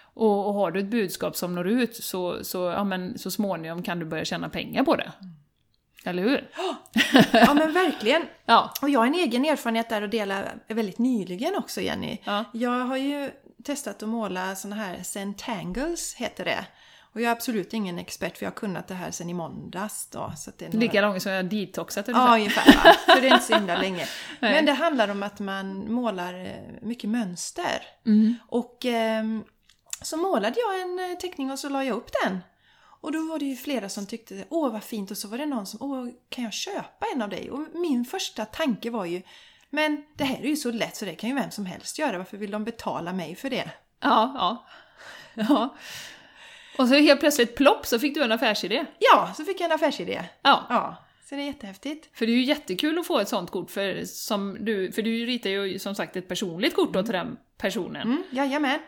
Och, 0.02 0.48
och 0.48 0.54
har 0.54 0.72
du 0.72 0.80
ett 0.80 0.86
budskap 0.92 1.36
som 1.36 1.56
når 1.56 1.68
ut 1.68 1.96
så, 1.96 2.44
så, 2.44 2.58
ja, 2.58 2.84
men, 2.84 3.18
så 3.18 3.32
småningom 3.32 3.84
kan 3.84 4.00
du 4.00 4.06
börja 4.06 4.26
tjäna 4.26 4.50
pengar 4.50 4.84
på 4.84 4.96
det. 4.96 5.12
Eller 6.06 6.24
hur? 6.24 6.50
Ja 7.34 7.54
men 7.54 7.74
verkligen. 7.74 8.22
Ja. 8.46 8.74
Och 8.82 8.90
jag 8.90 9.00
har 9.00 9.08
en 9.08 9.16
egen 9.16 9.46
erfarenhet 9.46 9.90
där 9.90 10.02
att 10.02 10.12
dela 10.12 10.44
väldigt 10.68 11.00
nyligen 11.00 11.56
också 11.56 11.82
Jenny. 11.82 12.18
Ja. 12.24 12.46
Jag 12.54 12.86
har 12.86 12.98
ju 12.98 13.32
testat 13.66 14.04
att 14.04 14.10
måla 14.10 14.56
såna 14.56 14.76
här 14.76 15.04
Centangles 15.04 16.14
heter 16.14 16.46
det. 16.46 16.66
Och 17.16 17.22
jag 17.22 17.28
är 17.28 17.32
absolut 17.32 17.74
ingen 17.74 18.00
expert 18.00 18.38
för 18.38 18.46
jag 18.46 18.52
har 18.52 18.56
kunnat 18.56 18.88
det 18.88 18.94
här 18.94 19.12
sedan 19.12 19.30
i 19.30 19.34
måndags 19.34 20.08
då. 20.12 20.34
Så 20.38 20.52
det 20.58 20.66
är 20.66 20.70
några... 20.70 20.80
Lika 20.80 21.02
långt 21.02 21.24
som 21.24 21.32
jag 21.32 21.46
detoxat 21.46 22.08
Ja, 22.08 22.36
ungefär. 22.36 22.68
ungefär. 22.68 22.84
Va? 22.84 22.96
För 23.14 23.22
det 23.22 23.28
är 23.28 23.34
inte 23.34 23.46
så 23.46 23.56
himla 23.56 23.82
länge. 23.82 24.08
Men 24.40 24.66
det 24.66 24.72
handlar 24.72 25.10
om 25.10 25.24
att 25.24 25.40
man 25.40 25.94
målar 25.94 26.34
eh, 26.34 26.82
mycket 26.82 27.10
mönster. 27.10 27.82
Mm. 28.06 28.36
Och 28.48 28.86
ehm, 28.86 29.44
så 30.02 30.18
målade 30.18 30.56
jag 30.60 30.82
en 30.82 31.12
eh, 31.12 31.18
teckning 31.18 31.52
och 31.52 31.60
så 31.60 31.70
la 31.70 31.84
jag 31.84 31.98
upp 31.98 32.10
den. 32.24 32.40
Och 33.02 33.12
då 33.12 33.28
var 33.28 33.40
det 33.40 33.46
ju 33.46 33.56
flera 33.56 33.90
som 33.90 34.06
tyckte 34.06 34.46
åh 34.50 34.72
vad 34.72 34.84
fint 34.84 35.12
och 35.12 35.18
så 35.18 35.28
var 35.28 35.38
det 35.38 35.46
någon 35.46 35.66
som 35.66 35.92
åh 35.92 36.08
kan 36.30 36.44
jag 36.44 36.54
köpa 36.54 37.06
en 37.14 37.22
av 37.22 37.30
dig? 37.30 37.52
Och 37.52 37.68
min 37.74 38.06
första 38.06 38.46
tanke 38.46 38.90
var 38.90 39.06
ju 39.06 39.22
men 39.76 40.04
det 40.16 40.24
här 40.24 40.38
är 40.38 40.48
ju 40.48 40.56
så 40.56 40.72
lätt 40.72 40.96
så 40.96 41.06
det 41.06 41.16
kan 41.16 41.30
ju 41.30 41.36
vem 41.36 41.52
som 41.52 41.66
helst 41.66 42.00
göra. 42.00 42.18
Varför 42.18 42.38
vill 42.38 42.52
de 42.52 42.64
betala 42.64 43.14
mig 43.14 43.36
för 43.36 43.50
det? 43.50 43.70
Ja, 44.00 44.32
ja. 44.36 44.66
ja. 45.34 45.76
Och 46.78 46.88
så 46.88 46.96
helt 46.96 47.20
plötsligt 47.20 47.56
plopp 47.56 47.86
så 47.86 48.00
fick 48.00 48.16
du 48.16 48.24
en 48.24 48.32
affärsidé. 48.32 48.86
Ja, 49.00 49.34
så 49.38 49.46
fick 49.46 49.62
jag 49.62 49.66
en 49.66 49.76
affärsidé. 49.76 50.24
Ja. 50.42 50.66
Ja, 50.70 50.96
så 51.30 51.36
det 51.36 51.42
är 51.42 51.46
jättehäftigt. 51.46 52.18
För 52.18 52.26
det 52.26 52.32
är 52.32 52.36
ju 52.36 52.44
jättekul 52.44 53.00
att 53.00 53.08
få 53.08 53.20
ett 53.20 53.30
sånt 53.30 53.52
kort, 53.52 53.72
för, 53.72 54.06
som 54.06 54.58
du, 54.60 54.92
för 54.92 55.02
du 55.02 55.26
ritar 55.26 55.50
ju 55.50 55.80
som 55.80 55.96
sagt 55.96 56.16
ett 56.16 56.28
personligt 56.28 56.76
kort 56.76 56.94
då 56.94 57.04
till 57.04 57.14
den 57.14 57.38
personen. 57.58 58.02
Mm, 58.02 58.24
jajamän. 58.32 58.80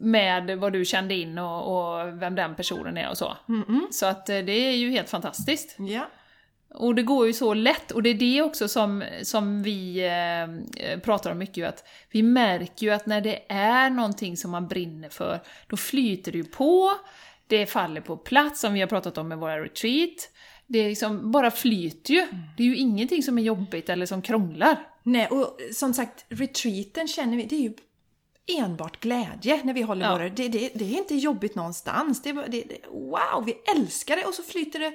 Med 0.00 0.58
vad 0.58 0.72
du 0.72 0.84
kände 0.84 1.14
in 1.14 1.38
och, 1.38 1.76
och 1.76 2.22
vem 2.22 2.34
den 2.34 2.54
personen 2.54 2.96
är 2.96 3.10
och 3.10 3.18
så. 3.18 3.36
Mm-mm. 3.46 3.80
Så 3.90 4.06
att 4.06 4.28
eh, 4.28 4.38
det 4.38 4.52
är 4.52 4.76
ju 4.76 4.90
helt 4.90 5.10
fantastiskt. 5.10 5.76
Ja. 5.78 6.06
Och 6.74 6.94
det 6.94 7.02
går 7.02 7.26
ju 7.26 7.32
så 7.32 7.54
lätt, 7.54 7.90
och 7.90 8.02
det 8.02 8.10
är 8.10 8.14
det 8.14 8.42
också 8.42 8.68
som, 8.68 9.04
som 9.22 9.62
vi 9.62 10.06
eh, 10.06 10.98
pratar 10.98 11.32
om 11.32 11.38
mycket, 11.38 11.56
ju, 11.56 11.64
att 11.64 11.84
vi 12.10 12.22
märker 12.22 12.86
ju 12.86 12.92
att 12.92 13.06
när 13.06 13.20
det 13.20 13.42
är 13.48 13.90
någonting 13.90 14.36
som 14.36 14.50
man 14.50 14.68
brinner 14.68 15.08
för, 15.08 15.40
då 15.66 15.76
flyter 15.76 16.32
det 16.32 16.38
ju 16.38 16.44
på, 16.44 16.90
det 17.46 17.66
faller 17.66 18.00
på 18.00 18.16
plats, 18.16 18.60
som 18.60 18.72
vi 18.74 18.80
har 18.80 18.86
pratat 18.86 19.18
om 19.18 19.28
med 19.28 19.38
våra 19.38 19.64
retreat. 19.64 20.30
Det 20.66 20.78
är 20.78 20.88
liksom 20.88 21.30
bara 21.30 21.50
flyter 21.50 22.14
ju. 22.14 22.26
Det 22.56 22.62
är 22.62 22.66
ju 22.66 22.76
ingenting 22.76 23.22
som 23.22 23.38
är 23.38 23.42
jobbigt 23.42 23.88
eller 23.88 24.06
som 24.06 24.22
krånglar. 24.22 24.76
Nej, 25.02 25.26
och 25.26 25.58
som 25.72 25.94
sagt, 25.94 26.24
retreaten 26.28 27.08
känner 27.08 27.36
vi, 27.36 27.44
det 27.44 27.56
är 27.56 27.60
ju 27.60 27.74
enbart 28.58 29.00
glädje 29.00 29.60
när 29.64 29.74
vi 29.74 29.82
håller 29.82 30.06
Ja. 30.06 30.12
våra... 30.12 30.28
Det, 30.28 30.48
det, 30.48 30.70
det 30.74 30.84
är 30.84 30.98
inte 30.98 31.14
jobbigt 31.14 31.54
någonstans. 31.54 32.22
Det, 32.22 32.32
det, 32.32 32.64
wow, 32.88 33.44
vi 33.46 33.52
älskar 33.76 34.16
det 34.16 34.24
och 34.24 34.34
så 34.34 34.42
flyter 34.42 34.78
det 34.78 34.92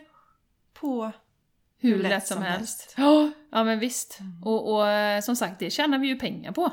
på 0.73 1.11
Hur 1.81 2.03
lätt, 2.03 2.27
som, 2.27 2.41
helst. 2.41 2.93
Ja, 2.97 3.31
ja 3.51 3.63
men 3.63 3.79
visst. 3.79 4.19
Och, 4.43 4.73
och 4.73 4.87
eh, 4.87 5.21
som 5.21 5.35
sagt, 5.35 5.59
det 5.59 5.69
tjänar 5.69 5.99
vi 5.99 6.07
ju 6.07 6.15
pengar 6.15 6.51
på. 6.51 6.71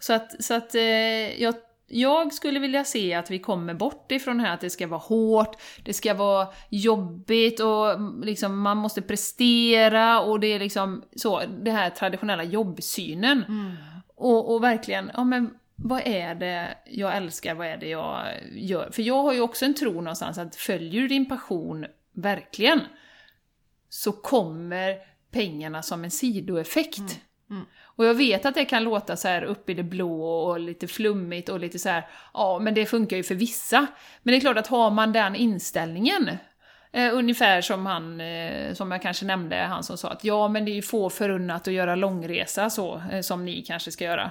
Så 0.00 0.12
att, 0.12 0.44
så 0.44 0.54
att 0.54 0.74
eh, 0.74 1.42
jag, 1.42 1.54
jag 1.86 2.32
skulle 2.32 2.60
vilja 2.60 2.84
se 2.84 3.14
att 3.14 3.30
vi 3.30 3.38
kommer 3.38 3.74
bort 3.74 4.12
ifrån 4.12 4.38
det 4.38 4.44
här 4.44 4.54
att 4.54 4.60
det 4.60 4.70
ska 4.70 4.86
vara 4.86 5.00
hårt, 5.00 5.56
det 5.84 5.92
ska 5.92 6.14
vara 6.14 6.48
jobbigt 6.68 7.60
och 7.60 7.90
mm, 7.90 8.22
liksom 8.22 8.60
man 8.60 8.76
måste 8.76 9.02
prestera 9.02 10.20
och 10.20 10.40
det 10.40 10.46
är 10.46 10.58
liksom 10.58 11.02
så, 11.16 11.42
det 11.62 11.70
här 11.70 11.90
traditionella 11.90 12.44
jobbsynen. 12.44 13.44
Och, 14.16 14.54
och 14.54 14.62
verkligen, 14.62 15.10
ja 15.14 15.24
men 15.24 15.50
vad 15.76 16.02
är 16.04 16.34
det 16.34 16.74
jag 16.86 17.16
älskar, 17.16 17.54
vad 17.54 17.66
är 17.66 17.76
det 17.76 17.88
jag 17.88 18.26
gör? 18.52 18.90
För 18.92 19.02
jag 19.02 19.22
har 19.22 19.32
ju 19.32 19.40
också 19.40 19.64
en 19.64 19.74
tro 19.74 19.92
någonstans 19.92 20.38
att 20.38 20.56
följer 20.56 21.02
du 21.02 21.08
din 21.08 21.28
passion 21.28 21.86
verkligen, 22.12 22.80
så 23.94 24.12
kommer 24.12 24.96
pengarna 25.30 25.82
som 25.82 26.04
en 26.04 26.10
sidoeffekt. 26.10 26.98
Och 27.82 28.04
jag 28.06 28.14
vet 28.14 28.46
att 28.46 28.54
det 28.54 28.64
kan 28.64 28.84
låta 28.84 29.16
så 29.16 29.28
här 29.28 29.42
upp 29.42 29.70
i 29.70 29.74
det 29.74 29.82
blå 29.82 30.24
och 30.24 30.60
lite 30.60 30.86
flummigt 30.86 31.48
och 31.48 31.60
lite 31.60 31.78
så 31.78 31.88
här, 31.88 32.06
ja 32.34 32.58
men 32.58 32.74
det 32.74 32.86
funkar 32.86 33.16
ju 33.16 33.22
för 33.22 33.34
vissa. 33.34 33.86
Men 34.22 34.32
det 34.32 34.38
är 34.38 34.40
klart 34.40 34.56
att 34.56 34.66
har 34.66 34.90
man 34.90 35.12
den 35.12 35.36
inställningen, 35.36 36.30
eh, 36.92 37.14
ungefär 37.14 37.60
som 37.60 37.86
han, 37.86 38.20
eh, 38.20 38.74
som 38.74 38.90
jag 38.90 39.02
kanske 39.02 39.24
nämnde, 39.24 39.56
han 39.56 39.82
som 39.82 39.98
sa 39.98 40.10
att 40.10 40.24
ja 40.24 40.48
men 40.48 40.64
det 40.64 40.70
är 40.70 40.74
ju 40.74 40.82
få 40.82 41.10
förunnat 41.10 41.68
att 41.68 41.74
göra 41.74 41.94
långresa 41.94 42.70
så, 42.70 43.02
eh, 43.12 43.20
som 43.20 43.44
ni 43.44 43.62
kanske 43.62 43.90
ska 43.90 44.04
göra. 44.04 44.30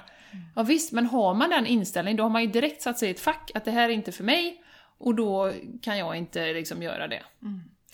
Ja 0.56 0.62
visst, 0.62 0.92
men 0.92 1.06
har 1.06 1.34
man 1.34 1.50
den 1.50 1.66
inställningen 1.66 2.16
då 2.16 2.22
har 2.22 2.30
man 2.30 2.42
ju 2.42 2.48
direkt 2.48 2.82
satt 2.82 2.98
sig 2.98 3.08
i 3.08 3.10
ett 3.10 3.20
fack, 3.20 3.50
att 3.54 3.64
det 3.64 3.70
här 3.70 3.88
är 3.88 3.92
inte 3.92 4.12
för 4.12 4.24
mig, 4.24 4.62
och 4.98 5.14
då 5.14 5.52
kan 5.82 5.98
jag 5.98 6.16
inte 6.16 6.52
liksom 6.52 6.82
göra 6.82 7.08
det. 7.08 7.22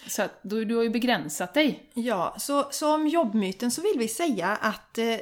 Så 0.07 0.23
att 0.23 0.41
du, 0.43 0.65
du 0.65 0.77
har 0.77 0.83
ju 0.83 0.91
begränsat 0.91 1.55
dig. 1.55 1.91
Ja, 1.95 2.35
så, 2.39 2.69
så 2.71 2.95
om 2.95 3.09
jobbmyten 3.09 3.71
så 3.71 3.83
vill 3.83 3.99
vi 3.99 4.09
säga 4.09 4.49
att 4.49 4.99
eh, 4.99 5.17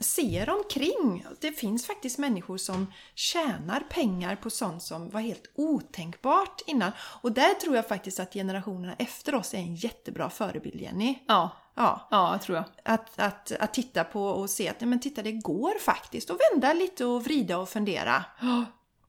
se 0.00 0.36
er 0.36 0.50
omkring. 0.50 1.26
Det 1.40 1.52
finns 1.52 1.86
faktiskt 1.86 2.18
människor 2.18 2.56
som 2.56 2.92
tjänar 3.14 3.80
pengar 3.80 4.36
på 4.36 4.50
sånt 4.50 4.82
som 4.82 5.10
var 5.10 5.20
helt 5.20 5.50
otänkbart 5.54 6.62
innan. 6.66 6.92
Och 7.22 7.32
där 7.32 7.54
tror 7.54 7.76
jag 7.76 7.88
faktiskt 7.88 8.20
att 8.20 8.32
generationerna 8.32 8.94
efter 8.98 9.34
oss 9.34 9.54
är 9.54 9.58
en 9.58 9.74
jättebra 9.74 10.30
förebild, 10.30 10.80
Jenny. 10.80 11.18
Ja, 11.26 11.50
Ja, 11.74 12.08
ja 12.10 12.38
tror 12.42 12.56
jag. 12.56 12.64
att, 12.82 13.20
att, 13.20 13.52
att 13.52 13.74
titta 13.74 14.04
på 14.04 14.24
och 14.24 14.50
se 14.50 14.68
att 14.68 14.80
men 14.80 15.00
titta, 15.00 15.22
det 15.22 15.32
går 15.32 15.78
faktiskt. 15.78 16.30
Och 16.30 16.38
vända 16.52 16.72
lite 16.72 17.04
och 17.04 17.24
vrida 17.24 17.58
och 17.58 17.68
fundera. 17.68 18.24
Ja, 18.40 18.64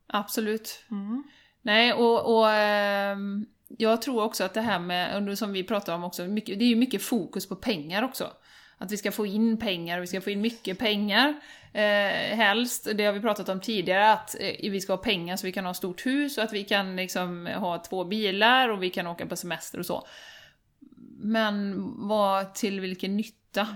absolut. 0.07 0.83
Mm. 0.91 1.23
Nej, 1.61 1.93
och, 1.93 2.37
och 2.37 2.49
ehm, 2.51 3.45
jag 3.77 4.01
tror 4.01 4.23
också 4.23 4.43
att 4.43 4.53
det 4.53 4.61
här 4.61 4.79
med, 4.79 5.29
och 5.29 5.37
som 5.37 5.53
vi 5.53 5.63
pratar 5.63 5.95
om 5.95 6.03
också, 6.03 6.23
mycket, 6.23 6.59
det 6.59 6.65
är 6.65 6.69
ju 6.69 6.75
mycket 6.75 7.03
fokus 7.03 7.49
på 7.49 7.55
pengar 7.55 8.03
också. 8.03 8.31
Att 8.77 8.91
vi 8.91 8.97
ska 8.97 9.11
få 9.11 9.25
in 9.25 9.57
pengar, 9.57 9.99
vi 9.99 10.07
ska 10.07 10.21
få 10.21 10.29
in 10.29 10.41
mycket 10.41 10.79
pengar. 10.79 11.39
Eh, 11.73 12.37
helst, 12.37 12.87
det 12.95 13.05
har 13.05 13.13
vi 13.13 13.21
pratat 13.21 13.49
om 13.49 13.61
tidigare, 13.61 14.11
att 14.11 14.35
eh, 14.39 14.71
vi 14.71 14.81
ska 14.81 14.93
ha 14.93 14.97
pengar 14.97 15.37
så 15.37 15.45
vi 15.45 15.51
kan 15.51 15.65
ha 15.65 15.71
ett 15.71 15.77
stort 15.77 16.05
hus 16.05 16.37
och 16.37 16.43
att 16.43 16.53
vi 16.53 16.63
kan 16.63 16.95
liksom 16.95 17.45
ha 17.45 17.77
två 17.77 18.03
bilar 18.03 18.69
och 18.69 18.83
vi 18.83 18.89
kan 18.89 19.07
åka 19.07 19.25
på 19.25 19.35
semester 19.35 19.79
och 19.79 19.85
så. 19.85 20.07
Men 21.17 21.83
vad, 22.07 22.53
till 22.53 22.79
vilken 22.79 23.17
nytta? 23.17 23.67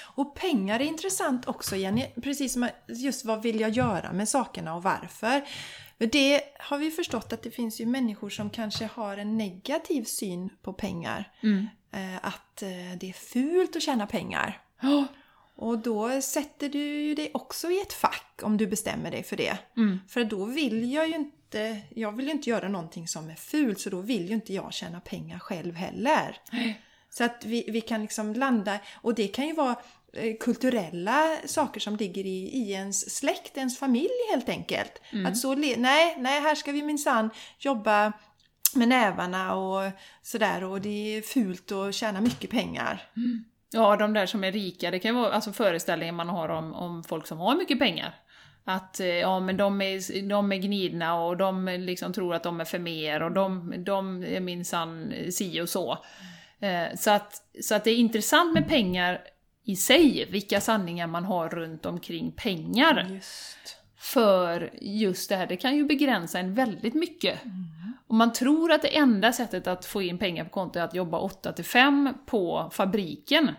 Och 0.00 0.36
pengar 0.36 0.80
är 0.80 0.84
intressant 0.84 1.48
också 1.48 1.76
Jenny, 1.76 2.06
precis 2.22 2.52
som 2.52 2.62
att 2.62 2.84
just 2.88 3.24
vad 3.24 3.42
vill 3.42 3.60
jag 3.60 3.70
göra 3.70 4.12
med 4.12 4.28
sakerna 4.28 4.74
och 4.74 4.82
varför. 4.82 5.42
För 6.02 6.06
det 6.06 6.40
har 6.58 6.78
vi 6.78 6.90
förstått 6.90 7.32
att 7.32 7.42
det 7.42 7.50
finns 7.50 7.80
ju 7.80 7.86
människor 7.86 8.30
som 8.30 8.50
kanske 8.50 8.88
har 8.94 9.16
en 9.16 9.38
negativ 9.38 10.04
syn 10.04 10.50
på 10.62 10.72
pengar. 10.72 11.32
Mm. 11.42 11.66
Eh, 11.92 12.16
Att 12.22 12.62
eh, 12.62 12.68
det 13.00 13.08
är 13.08 13.12
fult 13.12 13.76
att 13.76 13.82
tjäna 13.82 14.06
pengar. 14.06 14.60
Ja, 14.80 15.06
Och 15.56 15.78
då 15.78 16.20
sätter 16.20 16.68
du 16.68 16.78
ju 16.78 17.14
dig 17.14 17.30
också 17.34 17.70
i 17.70 17.80
ett 17.80 17.92
fack 17.92 18.40
om 18.42 18.56
du 18.56 18.66
bestämmer 18.66 19.10
dig 19.10 19.22
för 19.22 19.36
det. 19.36 19.58
Mm. 19.76 20.00
För 20.08 20.24
då 20.24 20.44
vill 20.44 20.92
jag 20.92 21.08
ju 21.08 21.14
inte, 21.14 21.80
jag 21.90 22.12
vill 22.16 22.26
ju 22.26 22.32
inte 22.32 22.50
göra 22.50 22.68
någonting 22.68 23.08
som 23.08 23.30
är 23.30 23.34
fult 23.34 23.80
så 23.80 23.90
då 23.90 24.00
vill 24.00 24.28
ju 24.28 24.34
inte 24.34 24.54
jag 24.54 24.72
tjäna 24.72 25.00
pengar 25.00 25.38
själv 25.38 25.74
heller. 25.74 26.36
Så 27.10 27.24
att 27.24 27.44
vi, 27.44 27.64
vi 27.68 27.80
kan 27.80 28.02
liksom 28.02 28.34
landa, 28.34 28.78
och 28.94 29.14
det 29.14 29.28
kan 29.28 29.46
ju 29.46 29.52
vara 29.52 29.76
kulturella 30.40 31.36
saker 31.44 31.80
som 31.80 31.96
ligger 31.96 32.26
i, 32.26 32.50
i 32.52 32.72
ens 32.72 33.16
släkt, 33.16 33.56
ens 33.56 33.78
familj 33.78 34.10
helt 34.30 34.48
enkelt. 34.48 35.00
Att 35.26 35.36
så, 35.36 35.54
nej, 35.54 36.16
nej, 36.18 36.40
här 36.40 36.54
ska 36.54 36.72
vi 36.72 36.82
minsann 36.82 37.30
jobba 37.58 38.12
med 38.74 38.88
nävarna 38.88 39.54
och 39.54 39.90
sådär 40.22 40.64
och 40.64 40.80
det 40.80 41.16
är 41.16 41.22
fult 41.22 41.72
att 41.72 41.94
tjäna 41.94 42.20
mycket 42.20 42.50
pengar. 42.50 43.02
Ja, 43.72 43.96
de 43.96 44.12
där 44.12 44.26
som 44.26 44.44
är 44.44 44.52
rika, 44.52 44.90
det 44.90 44.98
kan 44.98 45.14
vara 45.14 45.32
alltså 45.32 45.52
föreställningen 45.52 46.14
man 46.14 46.28
har 46.28 46.48
om, 46.48 46.74
om 46.74 47.04
folk 47.04 47.26
som 47.26 47.38
har 47.38 47.56
mycket 47.56 47.78
pengar. 47.78 48.14
Att 48.64 49.00
eh, 49.00 49.06
ja, 49.06 49.40
men 49.40 49.56
de 49.56 49.80
är, 49.80 50.28
de 50.28 50.52
är 50.52 50.56
gnidna 50.56 51.14
och 51.14 51.36
de 51.36 51.66
liksom 51.66 52.12
tror 52.12 52.34
att 52.34 52.42
de 52.42 52.60
är 52.60 52.64
för 52.64 52.78
mer 52.78 53.22
och 53.22 53.32
de, 53.32 53.74
de 53.78 54.24
är 54.24 54.40
minsann 54.40 55.14
si 55.30 55.60
och 55.60 55.68
så. 55.68 55.98
Eh, 56.60 56.96
så, 56.96 57.10
att, 57.10 57.42
så 57.62 57.74
att 57.74 57.84
det 57.84 57.90
är 57.90 57.96
intressant 57.96 58.54
med 58.54 58.68
pengar 58.68 59.20
i 59.64 59.76
sig, 59.76 60.26
vilka 60.30 60.60
sanningar 60.60 61.06
man 61.06 61.24
har 61.24 61.48
runt 61.48 61.86
omkring 61.86 62.32
pengar. 62.32 63.06
Just. 63.10 63.76
För 63.96 64.70
just 64.80 65.28
det 65.28 65.36
här, 65.36 65.46
det 65.46 65.56
kan 65.56 65.76
ju 65.76 65.84
begränsa 65.84 66.38
en 66.38 66.54
väldigt 66.54 66.94
mycket. 66.94 67.38
Om 68.06 68.18
man 68.18 68.32
tror 68.32 68.72
att 68.72 68.82
det 68.82 68.96
enda 68.96 69.32
sättet 69.32 69.66
att 69.66 69.84
få 69.84 70.02
in 70.02 70.18
pengar 70.18 70.44
på 70.44 70.50
kontot 70.50 70.76
är 70.76 70.84
att 70.84 70.94
jobba 70.94 71.18
8 71.18 71.52
till 71.52 71.64
5 71.64 72.14
på 72.26 72.70
fabriken, 72.72 73.50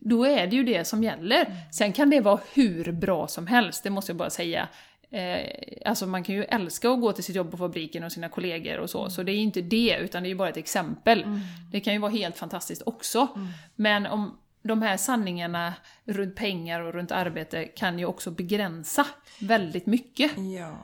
då 0.00 0.24
är 0.24 0.46
det 0.46 0.56
ju 0.56 0.64
det 0.64 0.84
som 0.84 1.04
gäller. 1.04 1.46
Sen 1.72 1.92
kan 1.92 2.10
det 2.10 2.20
vara 2.20 2.40
hur 2.54 2.92
bra 2.92 3.26
som 3.26 3.46
helst, 3.46 3.82
det 3.82 3.90
måste 3.90 4.12
jag 4.12 4.16
bara 4.16 4.30
säga. 4.30 4.68
Eh, 5.10 5.50
alltså 5.84 6.06
man 6.06 6.24
kan 6.24 6.34
ju 6.34 6.44
älska 6.44 6.90
att 6.90 7.00
gå 7.00 7.12
till 7.12 7.24
sitt 7.24 7.36
jobb 7.36 7.50
på 7.50 7.56
fabriken 7.56 8.04
och 8.04 8.12
sina 8.12 8.28
kollegor 8.28 8.78
och 8.78 8.90
så, 8.90 9.10
så 9.10 9.22
det 9.22 9.32
är 9.32 9.36
ju 9.36 9.42
inte 9.42 9.62
det, 9.62 9.98
utan 10.00 10.22
det 10.22 10.26
är 10.26 10.30
ju 10.30 10.36
bara 10.36 10.48
ett 10.48 10.56
exempel. 10.56 11.24
Det 11.72 11.80
kan 11.80 11.92
ju 11.92 11.98
vara 11.98 12.12
helt 12.12 12.38
fantastiskt 12.38 12.82
också. 12.86 13.28
Men 13.74 14.06
om 14.06 14.38
de 14.62 14.82
här 14.82 14.96
sanningarna 14.96 15.74
runt 16.04 16.36
pengar 16.36 16.80
och 16.80 16.92
runt 16.94 17.12
arbete 17.12 17.64
kan 17.64 17.98
ju 17.98 18.04
också 18.04 18.30
begränsa 18.30 19.06
väldigt 19.40 19.86
mycket. 19.86 20.32
Ja. 20.58 20.76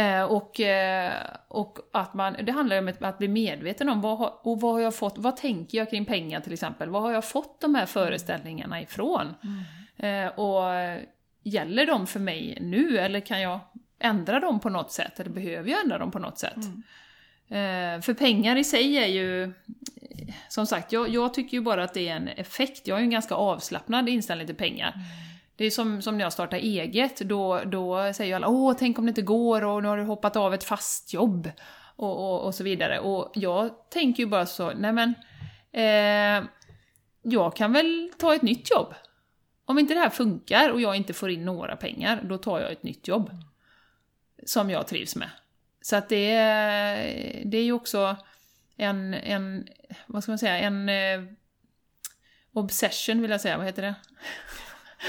Eh, 0.00 0.22
och, 0.22 0.60
eh, 0.60 1.12
och 1.48 1.78
att 1.92 2.14
man, 2.14 2.36
det 2.42 2.52
handlar 2.52 2.76
ju 2.76 2.82
om 2.88 2.94
att 3.00 3.18
bli 3.18 3.28
medveten 3.28 3.88
om 3.88 4.00
vad, 4.00 4.18
har- 4.18 4.46
och 4.46 4.60
vad 4.60 4.72
har 4.72 4.80
jag 4.80 4.94
fått, 4.94 5.18
vad 5.18 5.36
tänker 5.36 5.78
jag 5.78 5.90
kring 5.90 6.04
pengar 6.04 6.40
till 6.40 6.52
exempel? 6.52 6.88
Vad 6.90 7.02
har 7.02 7.12
jag 7.12 7.24
fått 7.24 7.60
de 7.60 7.74
här 7.74 7.86
föreställningarna 7.86 8.80
ifrån? 8.82 9.34
Eh, 9.96 10.26
och 10.26 10.64
gäller 11.42 11.86
de 11.86 12.06
för 12.06 12.20
mig 12.20 12.58
nu 12.60 12.98
eller 12.98 13.20
kan 13.20 13.40
jag 13.40 13.60
ändra 13.98 14.40
dem 14.40 14.60
på 14.60 14.68
något 14.68 14.92
sätt? 14.92 15.20
Eller 15.20 15.30
behöver 15.30 15.70
jag 15.70 15.80
ändra 15.82 15.98
dem 15.98 16.10
på 16.10 16.18
något 16.18 16.38
sätt? 16.38 16.56
Eh, 17.48 18.00
för 18.02 18.14
pengar 18.14 18.56
i 18.56 18.64
sig 18.64 18.96
är 18.96 19.06
ju, 19.06 19.52
som 20.48 20.66
sagt, 20.66 20.92
jag, 20.92 21.08
jag 21.08 21.34
tycker 21.34 21.56
ju 21.56 21.60
bara 21.62 21.84
att 21.84 21.94
det 21.94 22.08
är 22.08 22.16
en 22.16 22.28
effekt. 22.28 22.86
Jag 22.86 22.94
har 22.94 23.00
ju 23.00 23.04
en 23.04 23.10
ganska 23.10 23.34
avslappnad 23.34 24.08
inställning 24.08 24.46
till 24.46 24.56
pengar. 24.56 24.94
Det 25.56 25.64
är 25.64 25.70
som, 25.70 26.02
som 26.02 26.18
när 26.18 26.24
jag 26.24 26.32
startar 26.32 26.56
eget, 26.56 27.20
då, 27.20 27.60
då 27.64 28.12
säger 28.12 28.28
ju 28.30 28.34
alla 28.34 28.48
åh, 28.48 28.74
tänk 28.78 28.98
om 28.98 29.06
det 29.06 29.08
inte 29.08 29.22
går 29.22 29.64
och 29.64 29.82
nu 29.82 29.88
har 29.88 29.96
du 29.96 30.04
hoppat 30.04 30.36
av 30.36 30.54
ett 30.54 30.64
fast 30.64 31.14
jobb 31.14 31.50
och, 31.96 32.16
och, 32.16 32.46
och 32.46 32.54
så 32.54 32.64
vidare. 32.64 32.98
Och 32.98 33.32
jag 33.34 33.70
tänker 33.90 34.22
ju 34.22 34.28
bara 34.28 34.46
så, 34.46 34.72
nej 34.76 34.92
men, 34.92 35.14
eh, 35.72 36.48
jag 37.22 37.56
kan 37.56 37.72
väl 37.72 38.10
ta 38.18 38.34
ett 38.34 38.42
nytt 38.42 38.70
jobb. 38.70 38.94
Om 39.64 39.78
inte 39.78 39.94
det 39.94 40.00
här 40.00 40.10
funkar 40.10 40.70
och 40.70 40.80
jag 40.80 40.96
inte 40.96 41.12
får 41.12 41.30
in 41.30 41.44
några 41.44 41.76
pengar, 41.76 42.22
då 42.24 42.38
tar 42.38 42.60
jag 42.60 42.72
ett 42.72 42.82
nytt 42.82 43.08
jobb. 43.08 43.30
Som 44.46 44.70
jag 44.70 44.86
trivs 44.86 45.16
med. 45.16 45.30
Så 45.80 45.96
att 45.96 46.08
det 46.08 46.36
det 47.44 47.58
är 47.58 47.64
ju 47.64 47.72
också 47.72 48.16
en, 48.76 49.14
en, 49.14 49.68
vad 50.06 50.22
ska 50.22 50.32
man 50.32 50.38
säga, 50.38 50.58
en 50.58 50.88
eh, 50.88 51.22
obsession 52.52 53.22
vill 53.22 53.30
jag 53.30 53.40
säga, 53.40 53.56
vad 53.56 53.66
heter 53.66 53.82
det? 53.82 53.94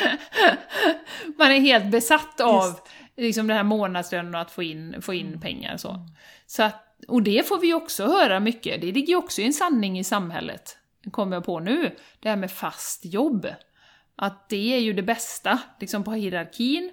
man 1.38 1.51
är 1.51 1.60
helt 1.60 1.91
besatt 1.91 2.41
av 2.41 2.80
liksom 3.17 3.47
den 3.47 3.58
här 3.58 3.63
månadslönen 3.63 4.36
och 4.36 4.41
att 4.41 4.51
få 4.51 4.63
in, 4.63 5.01
få 5.01 5.13
in 5.13 5.41
pengar 5.41 5.78
så. 5.78 6.08
så 6.45 6.63
att, 6.63 6.99
och 7.08 7.23
det 7.23 7.47
får 7.47 7.60
vi 7.60 7.73
också 7.73 8.06
höra 8.06 8.39
mycket, 8.39 8.82
det 8.82 8.91
ligger 8.91 9.08
ju 9.08 9.15
också 9.15 9.41
i 9.41 9.45
en 9.45 9.54
sanning 9.54 9.99
i 9.99 10.04
samhället, 10.04 10.78
kommer 11.12 11.36
jag 11.36 11.45
på 11.45 11.60
nu, 11.60 11.95
det 12.19 12.30
här 12.30 12.36
med 12.36 12.51
fast 12.51 13.06
jobb. 13.06 13.47
Att 14.15 14.49
det 14.49 14.73
är 14.73 14.80
ju 14.80 14.93
det 14.93 15.04
bästa, 15.04 15.60
liksom 15.80 16.04
på 16.04 16.12
hierarkin. 16.12 16.91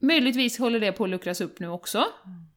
Möjligtvis 0.00 0.58
håller 0.58 0.80
det 0.80 0.92
på 0.92 1.04
att 1.04 1.10
luckras 1.10 1.40
upp 1.40 1.60
nu 1.60 1.68
också. 1.68 2.04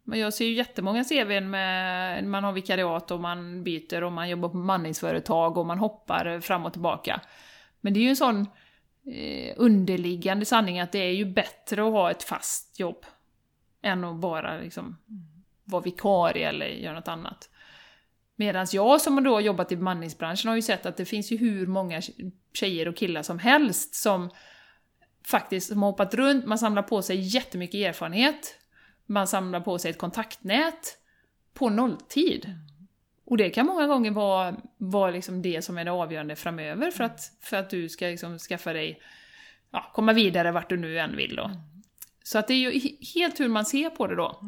Men 0.09 0.19
jag 0.19 0.33
ser 0.33 0.45
ju 0.45 0.53
jättemånga 0.53 1.03
CVn 1.03 1.49
med, 1.49 2.23
man 2.23 2.43
har 2.43 2.53
vikariat 2.53 3.11
och 3.11 3.19
man 3.19 3.63
byter 3.63 4.03
och 4.03 4.11
man 4.11 4.29
jobbar 4.29 4.49
på 4.49 4.57
bemanningsföretag 4.57 5.57
och 5.57 5.65
man 5.65 5.79
hoppar 5.79 6.39
fram 6.39 6.65
och 6.65 6.73
tillbaka. 6.73 7.21
Men 7.81 7.93
det 7.93 7.99
är 7.99 8.01
ju 8.01 8.09
en 8.09 8.15
sån 8.15 8.47
eh, 9.05 9.53
underliggande 9.57 10.45
sanning 10.45 10.79
att 10.79 10.91
det 10.91 10.99
är 10.99 11.11
ju 11.11 11.25
bättre 11.25 11.87
att 11.87 11.91
ha 11.91 12.11
ett 12.11 12.23
fast 12.23 12.79
jobb 12.79 13.05
än 13.81 14.03
att 14.03 14.15
bara 14.15 14.57
liksom 14.57 14.97
vara 15.63 15.81
vikarie 15.81 16.49
eller 16.49 16.65
göra 16.65 16.95
något 16.95 17.07
annat. 17.07 17.49
Medan 18.35 18.67
jag 18.71 19.01
som 19.01 19.23
då 19.23 19.33
har 19.33 19.41
jobbat 19.41 19.71
i 19.71 19.75
bemanningsbranschen 19.75 20.49
har 20.49 20.55
ju 20.55 20.61
sett 20.61 20.85
att 20.85 20.97
det 20.97 21.05
finns 21.05 21.31
ju 21.31 21.37
hur 21.37 21.67
många 21.67 22.01
tjejer 22.53 22.87
och 22.87 22.95
killar 22.95 23.23
som 23.23 23.39
helst 23.39 23.95
som 23.95 24.29
faktiskt 25.25 25.67
som 25.67 25.83
har 25.83 25.89
hoppat 25.89 26.13
runt, 26.13 26.45
man 26.45 26.59
samlar 26.59 26.83
på 26.83 27.01
sig 27.01 27.19
jättemycket 27.19 27.75
erfarenhet, 27.75 28.56
man 29.07 29.27
samlar 29.27 29.59
på 29.59 29.79
sig 29.79 29.91
ett 29.91 29.97
kontaktnät 29.97 30.97
på 31.53 31.69
nolltid. 31.69 32.53
Och 33.25 33.37
det 33.37 33.49
kan 33.49 33.65
många 33.65 33.87
gånger 33.87 34.11
vara, 34.11 34.55
vara 34.77 35.11
liksom 35.11 35.41
det 35.41 35.61
som 35.61 35.77
är 35.77 35.85
det 35.85 35.91
avgörande 35.91 36.35
framöver 36.35 36.91
för 36.91 37.03
att, 37.03 37.31
för 37.41 37.57
att 37.57 37.69
du 37.69 37.89
ska 37.89 38.05
liksom 38.05 38.39
skaffa 38.39 38.73
dig, 38.73 39.01
ja, 39.71 39.91
komma 39.93 40.13
vidare 40.13 40.51
vart 40.51 40.69
du 40.69 40.77
nu 40.77 40.99
än 40.99 41.15
vill 41.15 41.35
då. 41.35 41.51
Så 42.23 42.37
att 42.39 42.47
det 42.47 42.53
är 42.53 42.71
ju 42.71 42.95
helt 43.15 43.39
hur 43.39 43.47
man 43.47 43.65
ser 43.65 43.89
på 43.89 44.07
det 44.07 44.15
då. 44.15 44.39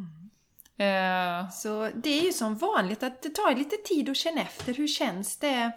Eh, 0.85 1.49
Så 1.49 1.89
det 1.95 2.19
är 2.19 2.25
ju 2.25 2.31
som 2.31 2.57
vanligt 2.57 3.03
att 3.03 3.21
det 3.21 3.29
tar 3.29 3.55
lite 3.55 3.75
tid 3.75 4.09
att 4.09 4.17
känna 4.17 4.41
efter. 4.41 4.73
Hur 4.73 4.87
känns 4.87 5.37
det 5.37 5.71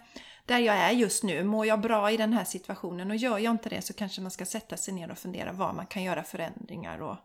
där 0.46 0.58
jag 0.58 0.76
är 0.76 0.90
just 0.90 1.22
nu? 1.22 1.44
Mår 1.44 1.66
jag 1.66 1.80
bra 1.80 2.10
i 2.10 2.16
den 2.16 2.32
här 2.32 2.44
situationen? 2.44 3.10
Och 3.10 3.16
gör 3.16 3.38
jag 3.38 3.50
inte 3.50 3.68
det 3.68 3.82
så 3.82 3.92
kanske 3.92 4.20
man 4.20 4.30
ska 4.30 4.44
sätta 4.44 4.76
sig 4.76 4.94
ner 4.94 5.10
och 5.10 5.18
fundera 5.18 5.52
vad 5.52 5.74
man 5.74 5.86
kan 5.86 6.02
göra 6.02 6.22
förändringar 6.22 6.98
och 7.02 7.16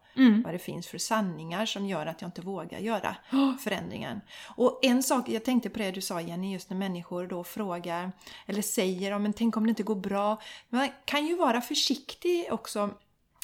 vad 0.43 0.53
det 0.53 0.59
finns 0.59 0.87
för 0.87 0.97
sanningar 0.97 1.65
som 1.65 1.85
gör 1.85 2.05
att 2.05 2.21
jag 2.21 2.27
inte 2.27 2.41
vågar 2.41 2.79
göra 2.79 3.15
förändringen. 3.59 4.21
Och 4.55 4.79
en 4.81 5.03
sak, 5.03 5.29
jag 5.29 5.45
tänkte 5.45 5.69
på 5.69 5.79
det 5.79 5.91
du 5.91 6.01
sa 6.01 6.21
Jenny, 6.21 6.53
just 6.53 6.69
när 6.69 6.77
människor 6.77 7.27
då 7.27 7.43
frågar 7.43 8.11
eller 8.45 8.61
säger 8.61 9.11
om 9.11 9.23
men 9.23 9.33
tänk 9.33 9.57
om 9.57 9.63
det 9.63 9.69
inte 9.69 9.83
går 9.83 9.95
bra. 9.95 10.41
Man 10.69 10.89
kan 11.05 11.25
ju 11.25 11.35
vara 11.35 11.61
försiktig 11.61 12.47
också 12.51 12.89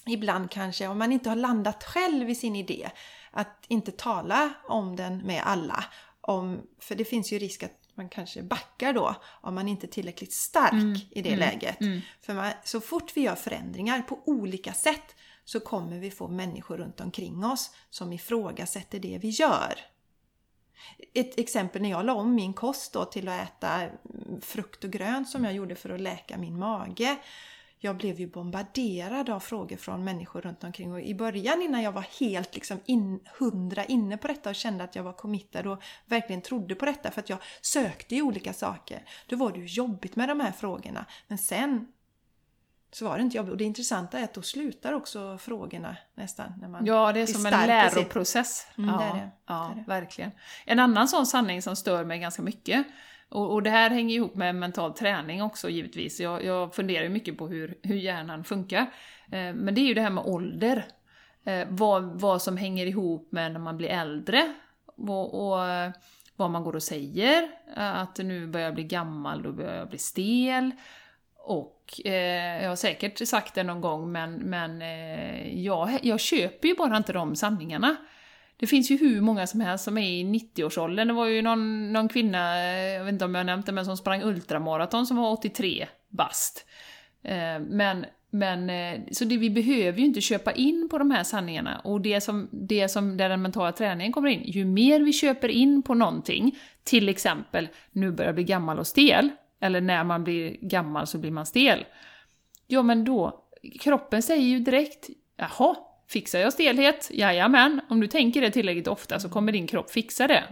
ibland 0.06 0.52
kanske, 0.52 0.88
om 0.88 0.98
man 0.98 1.12
inte 1.12 1.30
har 1.30 1.36
landat 1.36 1.84
själv 1.84 2.30
i 2.30 2.36
sin 2.36 2.56
idé, 2.56 2.90
att 3.32 3.66
inte 3.68 3.92
tala 3.92 4.54
om 4.68 4.96
den 4.96 5.18
med 5.18 5.44
alla. 5.46 5.84
Om, 6.22 6.62
för 6.80 6.96
det 6.96 7.06
finns 7.06 7.32
ju 7.32 7.40
risk 7.40 7.64
att 7.64 7.83
man 7.96 8.10
kanske 8.10 8.44
backar 8.44 8.94
då 8.94 9.16
om 9.42 9.56
man 9.56 9.68
inte 9.68 9.86
är 9.86 9.90
tillräckligt 9.90 10.34
stark 10.34 11.08
i 11.12 11.22
det 11.22 11.36
läget. 11.36 11.78
För 12.22 12.34
man, 12.34 12.52
så 12.64 12.82
fort 12.82 13.18
vi 13.18 13.22
gör 13.22 13.36
förändringar 13.36 14.02
på 14.02 14.20
olika 14.26 14.74
sätt 14.74 15.16
så 15.46 15.60
kommer 15.60 16.00
vi 16.00 16.12
få 16.12 16.28
människor 16.28 16.78
runt 16.78 17.02
omkring 17.02 17.46
oss 17.46 17.76
som 17.90 18.14
ifrågasätter 18.14 19.00
det 19.00 19.18
vi 19.18 19.30
gör. 19.30 19.74
Ett 21.14 21.40
exempel 21.40 21.82
när 21.82 21.90
jag 21.90 22.06
la 22.06 22.14
om 22.14 22.36
min 22.36 22.54
kost 22.54 22.94
då 22.94 23.06
till 23.06 23.28
att 23.28 23.42
äta 23.42 23.90
frukt 24.42 24.84
och 24.84 24.92
grönt 24.92 25.30
som 25.30 25.44
jag 25.44 25.54
gjorde 25.54 25.76
för 25.76 25.90
att 25.90 26.02
läka 26.02 26.38
min 26.38 26.60
mage. 26.60 27.18
Jag 27.84 27.98
blev 27.98 28.20
ju 28.20 28.28
bombarderad 28.28 29.30
av 29.30 29.40
frågor 29.40 29.78
från 29.78 30.04
människor 30.04 30.42
runt 30.42 30.64
omkring 30.64 30.94
och 30.94 31.02
i 31.02 31.16
början 31.16 31.62
innan 31.62 31.82
jag 31.82 31.92
var 31.92 32.06
helt 32.20 32.56
liksom 32.56 32.80
in, 32.86 33.20
hundra 33.40 33.86
inne 33.86 34.18
på 34.18 34.28
detta 34.28 34.50
och 34.50 34.56
kände 34.56 34.84
att 34.84 34.96
jag 34.96 35.04
var 35.04 35.14
committad 35.14 35.68
och 35.68 35.84
verkligen 36.06 36.42
trodde 36.42 36.76
på 36.76 36.86
detta 36.86 37.12
för 37.12 37.22
att 37.22 37.30
jag 37.30 37.40
sökte 37.62 38.16
ju 38.16 38.22
olika 38.22 38.54
saker. 38.54 39.06
Då 39.28 39.36
var 39.36 39.52
det 39.52 39.60
ju 39.60 39.66
jobbigt 39.66 40.16
med 40.16 40.30
de 40.30 40.40
här 40.40 40.52
frågorna. 40.52 41.06
Men 41.28 41.38
sen 41.38 41.88
så 42.92 43.06
var 43.06 43.18
det 43.18 43.24
inte 43.24 43.38
jobbigt. 43.38 43.52
Och 43.52 43.58
det 43.58 43.64
intressanta 43.64 44.20
är 44.20 44.24
att 44.24 44.34
då 44.34 44.42
slutar 44.42 44.94
också 44.94 45.38
frågorna 45.38 45.98
nästan. 46.16 46.54
När 46.62 46.68
man 46.68 46.86
Ja, 46.86 47.14
det 47.14 47.20
är 47.20 47.26
som 47.26 47.46
en 47.46 47.64
i 47.64 47.68
läroprocess. 47.68 48.68
Mm, 48.78 48.90
ja, 48.90 48.98
det 48.98 49.06
är 49.06 49.14
det. 49.14 49.30
ja 49.48 49.72
Det 49.76 49.82
är 49.82 49.86
verkligen. 49.86 50.32
En 50.66 50.80
annan 50.80 51.08
sån 51.08 51.26
sanning 51.26 51.62
som 51.62 51.76
stör 51.76 52.04
mig 52.06 52.20
ganska 52.20 52.42
mycket, 52.42 52.88
och, 53.34 53.54
och 53.54 53.64
det 53.64 53.70
här 53.70 53.90
hänger 53.90 54.16
ihop 54.16 54.36
med 54.36 54.56
mental 54.56 54.94
träning 54.94 55.44
också 55.44 55.70
givetvis. 55.70 56.20
Jag, 56.20 56.46
jag 56.46 56.76
funderar 56.76 57.04
ju 57.04 57.10
mycket 57.10 57.38
på 57.38 57.48
hur, 57.48 57.78
hur 57.84 57.96
hjärnan 57.96 58.44
funkar. 58.44 58.82
Eh, 59.32 59.54
men 59.54 59.76
det 59.76 59.82
är 59.82 59.86
ju 59.86 59.94
det 59.94 60.02
här 60.02 60.10
med 60.10 60.24
ålder. 60.26 60.86
Eh, 61.46 61.68
vad, 61.70 62.22
vad 62.22 62.42
som 62.42 62.58
hänger 62.58 62.86
ihop 62.86 63.32
med 63.32 63.52
när 63.52 63.60
man 63.60 63.78
blir 63.78 63.90
äldre. 63.90 64.54
Och, 64.98 65.48
och 65.48 65.66
eh, 65.66 65.92
vad 66.36 66.52
man 66.52 66.64
går 66.64 66.76
och 66.76 66.84
säger. 66.84 67.44
Eh, 67.78 68.02
att 68.02 68.18
nu 68.18 68.48
börjar 68.48 68.66
jag 68.66 68.76
bli 68.76 68.84
gammal, 68.84 69.44
då 69.44 69.52
börjar 69.52 69.76
jag 69.76 69.90
bli 69.90 69.98
stel. 69.98 70.72
Och 71.38 72.02
eh, 72.06 72.64
jag 72.64 72.70
har 72.70 72.76
säkert 72.76 73.28
sagt 73.28 73.56
det 73.56 73.64
någon 73.64 73.82
gång, 73.82 74.12
men, 74.12 74.34
men 74.34 74.82
eh, 74.82 75.64
jag, 75.64 76.00
jag 76.02 76.20
köper 76.20 76.68
ju 76.68 76.76
bara 76.76 76.98
inte 76.98 77.14
de 77.14 77.36
sanningarna. 77.36 77.96
Det 78.58 78.68
finns 78.68 78.92
ju 78.92 78.98
hur 78.98 79.22
många 79.22 79.48
som 79.48 79.62
helst 79.62 79.84
som 79.84 79.98
är 79.98 80.10
i 80.10 80.24
90-årsåldern. 80.24 81.08
Det 81.08 81.14
var 81.14 81.26
ju 81.26 81.42
någon, 81.42 81.94
någon 81.94 82.10
kvinna, 82.10 82.58
eh, 82.58 82.94
jag 82.94 83.04
vet 83.04 83.14
inte 83.14 83.26
om 83.26 83.36
jag 83.36 83.46
nämnt 83.46 83.66
det, 83.66 83.72
men 83.72 83.86
som 83.86 83.98
sprang 83.98 84.24
ultramaraton 84.24 85.08
som 85.08 85.18
var 85.18 85.32
83 85.32 85.88
bast. 86.10 86.66
Eh, 87.24 87.60
men, 87.60 88.06
men, 88.30 88.70
eh, 88.70 89.02
så 89.12 89.26
det, 89.26 89.38
vi 89.38 89.50
behöver 89.50 90.00
ju 90.00 90.06
inte 90.06 90.22
köpa 90.22 90.52
in 90.52 90.88
på 90.92 90.98
de 90.98 91.12
här 91.12 91.24
sanningarna. 91.24 91.82
Och 91.84 92.02
det 92.02 92.22
som, 92.22 92.50
det 92.52 92.90
som, 92.90 93.18
där 93.18 93.30
den 93.30 93.42
mentala 93.42 93.72
träningen 93.72 94.14
kommer 94.14 94.30
in, 94.30 94.44
ju 94.44 94.66
mer 94.66 95.00
vi 95.00 95.14
köper 95.14 95.50
in 95.50 95.84
på 95.84 95.94
någonting, 95.94 96.58
till 96.84 97.10
exempel 97.10 97.70
nu 97.92 98.12
börjar 98.12 98.28
jag 98.28 98.36
bli 98.36 98.44
gammal 98.44 98.80
och 98.80 98.88
stel, 98.88 99.30
eller 99.62 99.82
när 99.82 100.04
man 100.04 100.24
blir 100.24 100.58
gammal 100.62 101.08
så 101.08 101.18
blir 101.18 101.32
man 101.32 101.46
stel. 101.46 101.86
Ja 102.68 102.82
men 102.82 103.06
då, 103.06 103.44
kroppen 103.80 104.24
säger 104.24 104.44
ju 104.44 104.60
direkt, 104.60 105.10
jaha, 105.38 105.76
fixar 106.08 106.40
jag 106.40 106.54
stelhet? 106.54 107.10
Jajamän, 107.14 107.82
om 107.90 108.00
du 108.00 108.08
tänker 108.08 108.42
det 108.42 108.52
tillräckligt 108.52 108.88
ofta 108.88 109.20
så 109.20 109.30
kommer 109.30 109.52
din 109.52 109.68
kropp 109.68 109.92
fixa 109.92 110.28
det. 110.28 110.44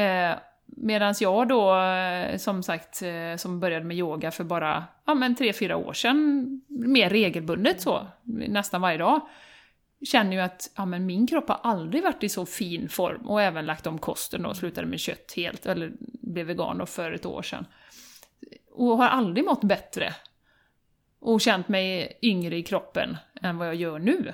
Eh, 0.00 0.38
Medan 0.66 1.14
jag 1.20 1.48
då, 1.48 1.80
eh, 1.80 2.36
som 2.36 2.62
sagt, 2.62 3.02
eh, 3.02 3.36
som 3.36 3.60
började 3.60 3.84
med 3.84 3.96
yoga 3.96 4.30
för 4.30 4.44
bara 4.44 4.84
ja, 5.04 5.14
men 5.14 5.36
tre, 5.36 5.52
fyra 5.52 5.76
år 5.76 5.92
sedan, 5.92 6.60
mer 6.68 7.10
regelbundet 7.10 7.80
så, 7.80 8.06
nästan 8.22 8.80
varje 8.80 8.98
dag, 8.98 9.20
känner 10.06 10.32
ju 10.32 10.40
att 10.40 10.70
ja, 10.76 10.86
men 10.86 11.06
min 11.06 11.26
kropp 11.26 11.48
har 11.48 11.60
aldrig 11.62 12.02
varit 12.02 12.24
i 12.24 12.28
så 12.28 12.46
fin 12.46 12.88
form 12.88 13.26
och 13.26 13.42
även 13.42 13.66
lagt 13.66 13.86
om 13.86 13.98
kosten 13.98 14.46
och 14.46 14.56
slutade 14.56 14.86
med 14.86 15.00
kött 15.00 15.32
helt, 15.36 15.66
eller 15.66 15.92
blev 16.00 16.46
vegan 16.46 16.86
för 16.86 17.12
ett 17.12 17.26
år 17.26 17.42
sedan. 17.42 17.66
Och 18.70 18.96
har 18.96 19.08
aldrig 19.08 19.44
mått 19.44 19.64
bättre. 19.64 20.14
Och 21.20 21.40
känt 21.40 21.68
mig 21.68 22.18
yngre 22.22 22.56
i 22.56 22.62
kroppen 22.62 23.16
än 23.42 23.58
vad 23.58 23.68
jag 23.68 23.74
gör 23.74 23.98
nu. 23.98 24.32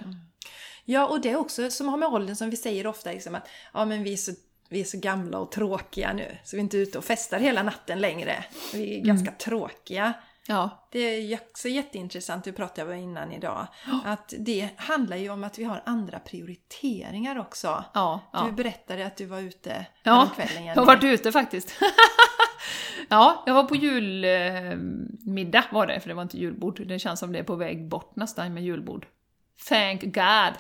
Ja, 0.91 1.07
och 1.07 1.21
det 1.21 1.31
är 1.31 1.37
också 1.37 1.71
som 1.71 1.89
har 1.89 1.97
med 1.97 2.09
åldern 2.09 2.37
som 2.37 2.51
vi 2.51 2.57
säger 2.57 2.87
ofta 2.87 3.13
liksom 3.13 3.35
att 3.35 3.49
ja, 3.73 3.85
men 3.85 4.03
vi 4.03 4.13
är 4.13 4.17
så 4.17 4.33
vi 4.69 4.81
är 4.81 4.85
så 4.85 4.99
gamla 4.99 5.39
och 5.39 5.53
tråkiga 5.53 6.13
nu, 6.13 6.37
så 6.45 6.57
vi 6.57 6.61
är 6.61 6.63
inte 6.63 6.77
ute 6.77 6.99
och 6.99 7.05
festar 7.05 7.39
hela 7.39 7.63
natten 7.63 8.01
längre. 8.01 8.45
Vi 8.73 9.01
är 9.01 9.05
ganska 9.05 9.33
tråkiga. 9.33 10.13
Ja. 10.47 10.89
Det 10.91 10.99
är 10.99 11.35
också 11.35 11.69
jätteintressant, 11.69 12.45
det 12.45 12.53
pratade 12.53 12.91
jag 12.91 12.99
om 12.99 13.05
innan 13.05 13.33
idag. 13.33 13.67
Att 14.05 14.35
det 14.39 14.69
handlar 14.77 15.17
ju 15.17 15.31
om 15.31 15.45
att 15.45 15.59
vi 15.59 15.65
har 15.65 15.83
andra 15.87 16.19
prioriteringar 16.19 17.39
också. 17.39 17.85
Ja, 17.95 18.21
ja. 18.33 18.45
Du 18.47 18.53
berättade 18.53 19.07
att 19.07 19.17
du 19.17 19.27
var 19.27 19.41
ute 19.41 19.87
ja, 20.03 20.29
kvällen. 20.35 20.65
Ja, 20.65 20.73
jag 20.73 20.77
har 20.77 20.87
varit 20.87 21.05
ute 21.05 21.33
faktiskt. 21.33 21.75
ja, 23.09 23.43
jag 23.47 23.55
var 23.55 23.65
på 23.65 23.77
julmiddag 23.77 25.65
var 25.73 25.87
det, 25.87 26.01
för 26.01 26.09
det 26.09 26.15
var 26.15 26.23
inte 26.23 26.39
julbord. 26.39 26.87
Det 26.87 26.99
känns 26.99 27.21
som 27.21 27.33
det 27.33 27.39
är 27.39 27.45
på 27.45 27.57
väg 27.57 27.89
bort 27.89 28.17
nästan 28.17 28.55
med 28.55 28.65
julbord. 28.65 29.07
Thank 29.69 30.03
God! 30.03 30.55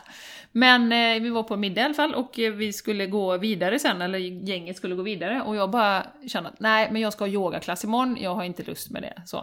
Men 0.53 0.93
eh, 0.93 1.23
vi 1.23 1.31
var 1.31 1.43
på 1.43 1.57
middag 1.57 1.81
i 1.81 1.85
alla 1.85 1.95
fall 1.95 2.15
och 2.15 2.39
eh, 2.39 2.53
vi 2.53 2.73
skulle 2.73 3.07
gå 3.07 3.37
vidare 3.37 3.79
sen, 3.79 4.03
eller 4.03 4.19
gänget 4.19 4.77
skulle 4.77 4.95
gå 4.95 5.03
vidare 5.03 5.43
och 5.43 5.57
jag 5.57 5.71
bara 5.71 6.07
kände 6.29 6.49
att 6.49 6.61
nej, 6.61 6.89
men 6.93 7.03
jag 7.03 7.13
ska 7.13 7.25
ha 7.25 7.29
yogaklass 7.29 7.85
imorgon, 7.85 8.17
jag 8.21 8.35
har 8.35 8.45
inte 8.45 8.63
lust 8.63 8.91
med 8.91 9.03
det. 9.03 9.23
Så. 9.27 9.37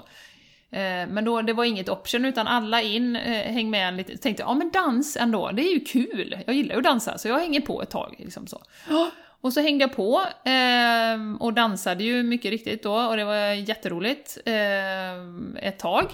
Eh, 0.71 1.07
men 1.07 1.25
då, 1.25 1.41
det 1.41 1.53
var 1.53 1.65
inget 1.65 1.89
option 1.89 2.25
utan 2.25 2.47
alla 2.47 2.81
in, 2.81 3.15
eh, 3.15 3.53
häng 3.53 3.69
med 3.69 3.87
en 3.87 3.97
lite, 3.97 4.17
tänkte 4.17 4.43
ja 4.43 4.53
men 4.53 4.69
dans 4.69 5.17
ändå, 5.17 5.51
det 5.51 5.61
är 5.61 5.73
ju 5.73 5.79
kul, 5.79 6.37
jag 6.45 6.55
gillar 6.55 6.75
ju 6.75 6.77
att 6.77 6.83
dansa 6.83 7.17
så 7.17 7.27
jag 7.27 7.39
hänger 7.39 7.61
på 7.61 7.81
ett 7.81 7.89
tag. 7.89 8.15
Liksom 8.19 8.47
så. 8.47 8.61
Och 9.41 9.53
så 9.53 9.61
hängde 9.61 9.83
jag 9.83 9.95
på 9.95 10.21
eh, 10.49 11.39
och 11.39 11.53
dansade 11.53 12.03
ju 12.03 12.23
mycket 12.23 12.51
riktigt 12.51 12.83
då 12.83 12.93
och 12.93 13.17
det 13.17 13.25
var 13.25 13.53
jätteroligt 13.53 14.37
eh, 14.45 15.67
ett 15.67 15.79
tag. 15.79 16.05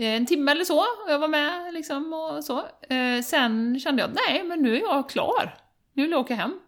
Eh, 0.00 0.16
en 0.16 0.26
timme 0.26 0.52
eller 0.52 0.64
så, 0.64 0.78
och 0.78 1.10
jag 1.10 1.18
var 1.18 1.28
med 1.28 1.74
liksom 1.74 2.12
och 2.12 2.44
så. 2.44 2.58
Eh, 2.94 3.22
sen 3.22 3.80
kände 3.80 4.02
jag, 4.02 4.10
nej 4.28 4.44
men 4.44 4.62
nu 4.62 4.76
är 4.76 4.80
jag 4.80 5.10
klar. 5.10 5.54
Nu 5.92 6.02
vill 6.02 6.10
jag 6.10 6.20
åka 6.20 6.34
hem. 6.34 6.60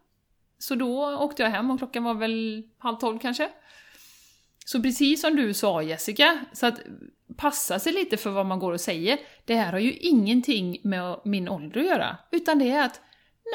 Så 0.58 0.74
då 0.74 1.16
åkte 1.16 1.42
jag 1.42 1.50
hem 1.50 1.70
och 1.70 1.78
klockan 1.78 2.04
var 2.04 2.14
väl 2.14 2.62
halv 2.78 2.96
tolv 2.96 3.18
kanske. 3.18 3.48
Så 4.64 4.82
precis 4.82 5.20
som 5.20 5.36
du 5.36 5.54
sa 5.54 5.82
Jessica, 5.82 6.38
så 6.52 6.66
att 6.66 6.80
passa 7.36 7.78
sig 7.78 7.92
lite 7.92 8.16
för 8.16 8.30
vad 8.30 8.46
man 8.46 8.58
går 8.58 8.72
och 8.72 8.80
säger. 8.80 9.18
Det 9.44 9.54
här 9.54 9.72
har 9.72 9.78
ju 9.78 9.92
ingenting 9.92 10.80
med 10.82 11.20
min 11.24 11.48
ålder 11.48 11.80
att 11.80 11.86
göra, 11.86 12.16
utan 12.30 12.58
det 12.58 12.70
är 12.70 12.84
att 12.84 13.00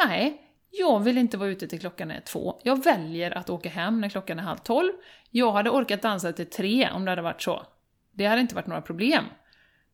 nej, 0.05 0.41
jag 0.71 0.99
vill 0.99 1.17
inte 1.17 1.37
vara 1.37 1.49
ute 1.49 1.67
till 1.67 1.79
klockan 1.79 2.11
är 2.11 2.21
två. 2.21 2.59
Jag 2.63 2.83
väljer 2.83 3.37
att 3.37 3.49
åka 3.49 3.69
hem 3.69 4.01
när 4.01 4.09
klockan 4.09 4.39
är 4.39 4.43
halv 4.43 4.57
tolv. 4.57 4.91
Jag 5.31 5.51
hade 5.51 5.69
orkat 5.69 6.01
dansa 6.01 6.33
till 6.33 6.49
tre 6.49 6.89
om 6.93 7.05
det 7.05 7.11
hade 7.11 7.21
varit 7.21 7.41
så. 7.41 7.65
Det 8.11 8.25
hade 8.25 8.41
inte 8.41 8.55
varit 8.55 8.67
några 8.67 8.81
problem. 8.81 9.23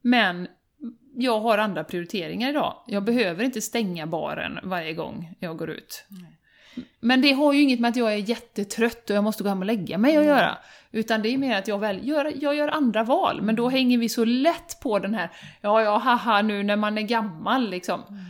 Men 0.04 0.48
jag 1.16 1.39
har 1.39 1.58
andra 1.58 1.84
prioriteringar 1.84 2.50
idag. 2.50 2.76
Jag 2.88 3.04
behöver 3.04 3.44
inte 3.44 3.62
stänga 3.62 4.08
baren 4.08 4.60
varje 4.63 4.94
gång 4.94 5.36
jag 5.39 5.58
går 5.58 5.70
ut. 5.70 6.06
Nej. 6.08 6.39
Men 7.00 7.22
det 7.22 7.32
har 7.32 7.54
ju 7.54 7.62
inget 7.62 7.80
med 7.80 7.89
att 7.89 7.96
jag 7.96 8.13
är 8.13 8.18
jättetrött 8.18 9.10
och 9.10 9.16
jag 9.16 9.24
måste 9.24 9.44
gå 9.44 9.50
hem 9.50 9.60
och 9.60 9.66
lägga 9.66 9.98
mig 9.98 10.18
att 10.18 10.26
göra. 10.26 10.58
Utan 10.92 11.22
det 11.22 11.30
är 11.30 11.38
mer 11.38 11.58
att 11.58 11.68
jag, 11.68 11.80
väl, 11.80 12.08
gör, 12.08 12.34
jag 12.42 12.56
gör 12.56 12.68
andra 12.68 13.04
val, 13.04 13.42
men 13.42 13.56
då 13.56 13.70
hänger 13.70 13.98
vi 13.98 14.10
så 14.10 14.26
lätt 14.26 14.80
på 14.80 15.00
den 15.00 15.13
här, 15.13 15.30
ja 15.62 15.82
ja 15.82 15.98
haha 15.98 16.42
nu 16.42 16.63
när 16.63 16.76
man 16.76 16.98
är 16.98 17.02
gammal 17.02 17.70
liksom. 17.70 18.02
Mm. 18.10 18.22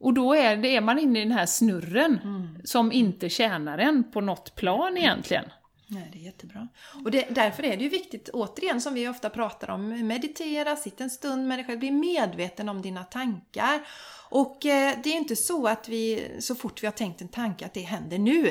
Och 0.00 0.14
då 0.14 0.34
är, 0.34 0.56
det, 0.56 0.76
är 0.76 0.80
man 0.80 0.98
inne 0.98 1.18
i 1.18 1.22
den 1.22 1.32
här 1.32 1.46
snurren 1.46 2.18
mm. 2.24 2.58
som 2.64 2.92
inte 2.92 3.28
tjänar 3.28 3.78
en 3.78 4.10
på 4.10 4.20
något 4.20 4.54
plan 4.54 4.96
egentligen. 4.96 5.44
Nej, 5.92 6.08
det 6.12 6.18
är 6.18 6.22
jättebra. 6.22 6.68
Och 7.04 7.10
det, 7.10 7.26
därför 7.30 7.62
är 7.62 7.76
det 7.76 7.82
ju 7.82 7.88
viktigt, 7.88 8.28
återigen 8.28 8.80
som 8.80 8.94
vi 8.94 9.08
ofta 9.08 9.30
pratar 9.30 9.70
om, 9.70 10.06
meditera, 10.08 10.76
sitta 10.76 11.04
en 11.04 11.10
stund 11.10 11.48
med 11.48 11.58
dig 11.58 11.66
själv, 11.66 11.78
bli 11.78 11.90
medveten 11.90 12.68
om 12.68 12.82
dina 12.82 13.04
tankar. 13.04 13.80
Och 14.28 14.66
eh, 14.66 14.98
det 15.04 15.10
är 15.10 15.16
inte 15.16 15.36
så 15.36 15.66
att 15.66 15.88
vi, 15.88 16.30
så 16.38 16.54
fort 16.54 16.82
vi 16.82 16.86
har 16.86 16.92
tänkt 16.92 17.20
en 17.20 17.28
tanke, 17.28 17.66
att 17.66 17.74
det 17.74 17.80
händer 17.80 18.18
nu. 18.18 18.48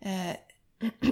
Eh, 0.00 0.36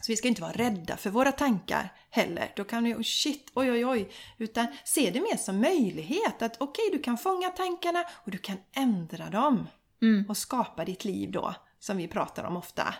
så 0.00 0.12
vi 0.12 0.16
ska 0.16 0.28
inte 0.28 0.42
vara 0.42 0.52
rädda 0.52 0.96
för 0.96 1.10
våra 1.10 1.32
tankar 1.32 1.92
heller. 2.10 2.52
Då 2.56 2.64
kan 2.64 2.84
vi, 2.84 2.94
oh 2.94 3.02
shit, 3.02 3.50
oj 3.54 3.70
oj 3.70 3.86
oj. 3.86 4.10
Utan 4.38 4.66
se 4.84 5.10
det 5.10 5.20
mer 5.20 5.36
som 5.36 5.60
möjlighet. 5.60 6.42
Att 6.42 6.56
okej, 6.60 6.86
okay, 6.88 6.98
du 6.98 7.02
kan 7.02 7.18
fånga 7.18 7.48
tankarna 7.48 8.04
och 8.24 8.30
du 8.30 8.38
kan 8.38 8.56
ändra 8.72 9.30
dem. 9.30 9.66
Mm. 10.02 10.24
Och 10.28 10.36
skapa 10.36 10.84
ditt 10.84 11.04
liv 11.04 11.30
då, 11.30 11.54
som 11.78 11.96
vi 11.96 12.08
pratar 12.08 12.44
om 12.44 12.56
ofta. 12.56 12.94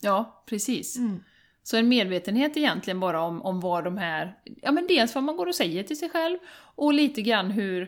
Ja, 0.00 0.44
precis. 0.46 0.96
Mm. 0.96 1.22
Så 1.66 1.76
en 1.76 1.88
medvetenhet 1.88 2.56
egentligen 2.56 3.00
bara 3.00 3.22
om, 3.22 3.42
om 3.42 3.60
vad 3.60 3.84
de 3.84 3.98
här, 3.98 4.34
ja 4.62 4.72
men 4.72 4.86
dels 4.86 5.14
vad 5.14 5.24
man 5.24 5.36
går 5.36 5.46
och 5.46 5.54
säger 5.54 5.82
till 5.82 5.98
sig 5.98 6.10
själv 6.10 6.38
och 6.74 6.92
lite 6.92 7.22
grann 7.22 7.50
hur, 7.50 7.82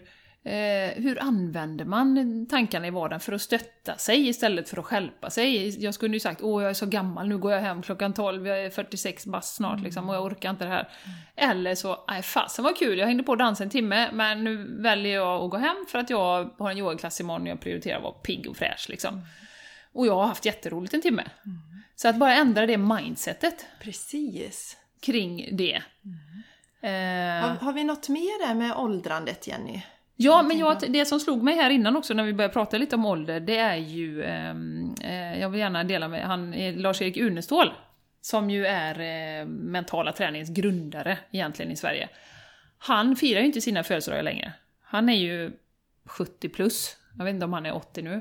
eh, 0.45 1.03
hur 1.03 1.23
använder 1.23 1.85
man 1.85 2.47
tankarna 2.51 2.87
i 2.87 2.91
vardagen 2.91 3.21
för 3.21 3.33
att 3.33 3.43
stötta 3.43 3.97
sig 3.97 4.29
istället 4.29 4.69
för 4.69 4.79
att 4.79 4.85
skälpa 4.85 5.31
sig. 5.31 5.83
Jag 5.85 5.95
skulle 5.95 6.15
ju 6.15 6.21
sagt 6.21 6.43
åh 6.43 6.63
jag 6.63 6.71
är 6.71 6.75
så 6.75 6.87
gammal, 6.87 7.29
nu 7.29 7.39
går 7.39 7.53
jag 7.53 7.61
hem 7.61 7.83
klockan 7.83 8.15
12, 8.15 8.47
jag 8.47 8.65
är 8.65 8.71
46 8.71 9.27
bast 9.27 9.57
snart 9.57 9.81
liksom 9.81 10.09
och 10.09 10.15
jag 10.15 10.25
orkar 10.25 10.51
inte 10.51 10.65
det 10.65 10.71
här. 10.71 10.89
Mm. 11.37 11.51
Eller 11.51 11.75
så, 11.75 12.05
nej 12.09 12.23
fasen 12.23 12.65
vad 12.65 12.77
kul, 12.77 12.99
jag 12.99 13.07
hängde 13.07 13.23
på 13.23 13.37
dansa 13.37 13.65
en 13.65 13.71
timme 13.71 14.09
men 14.13 14.45
nu 14.45 14.83
väljer 14.83 15.15
jag 15.15 15.45
att 15.45 15.51
gå 15.51 15.57
hem 15.57 15.87
för 15.89 15.99
att 15.99 16.11
jag 16.11 16.51
har 16.59 16.71
en 16.71 16.79
yogaklass 16.79 17.21
imorgon 17.21 17.43
och 17.43 17.49
jag 17.49 17.61
prioriterar 17.61 17.97
att 17.97 18.03
vara 18.03 18.13
pigg 18.13 18.49
och 18.51 18.57
fräsch 18.57 18.87
liksom. 18.89 19.15
Mm. 19.15 19.27
Och 19.93 20.07
jag 20.07 20.15
har 20.15 20.27
haft 20.27 20.45
jätteroligt 20.45 20.95
en 20.95 21.03
timme. 21.03 21.23
Mm. 21.47 21.68
Så 22.01 22.09
att 22.09 22.17
bara 22.17 22.35
ändra 22.35 22.67
det 22.67 22.77
mindsetet. 22.77 23.67
Precis. 23.81 24.77
Kring 25.01 25.49
det. 25.53 25.83
Mm. 26.05 27.43
Eh. 27.43 27.49
Har, 27.49 27.55
har, 27.55 27.73
vi 27.73 27.85
något 27.85 28.09
mer 28.09 28.47
där 28.47 28.55
med 28.55 28.77
åldrandet, 28.77 29.47
Jenny? 29.47 29.83
Ja, 30.17 30.43
men 30.43 30.59
jag, 30.59 30.77
det 30.89 31.05
som 31.05 31.21
slog 31.21 31.43
mig 31.43 31.55
här 31.55 31.71
innan 31.71 31.97
också 31.97 32.15
när 32.15 32.25
vi 32.25 32.33
började 32.33 32.55
prata 32.55 32.79
lite 32.79 32.97
om 32.97 33.07
ålder, 33.07 33.41
det 33.41 33.57
är 33.57 33.77
ju... 33.77 34.25
Ehm, 34.25 34.95
eh, 35.03 35.41
jag 35.41 35.51
vill 35.51 35.61
gärna 35.61 35.85
dela 35.85 36.09
med 36.09 36.23
han, 36.23 36.53
Lars-Erik 36.77 37.17
Unestål, 37.17 37.73
som 38.21 38.51
ju 38.51 38.67
är 38.67 39.01
eh, 39.41 39.47
mentala 39.47 40.13
träningens 40.13 40.51
grundare 40.51 41.19
egentligen 41.31 41.73
i 41.73 41.77
Sverige. 41.77 42.09
Han 42.79 43.17
firar 43.17 43.41
ju 43.41 43.47
inte 43.47 43.61
sina 43.61 43.85
födelsedagar 43.85 44.23
längre. 44.23 44.53
Han 44.83 45.09
är 45.09 45.17
ju 45.17 45.53
70 46.05 46.49
plus, 46.49 46.97
jag 47.19 47.25
vet 47.25 47.35
inte 47.35 47.45
om 47.45 47.53
han 47.53 47.67
är 47.67 47.75
80 47.75 48.03
nu. 48.03 48.21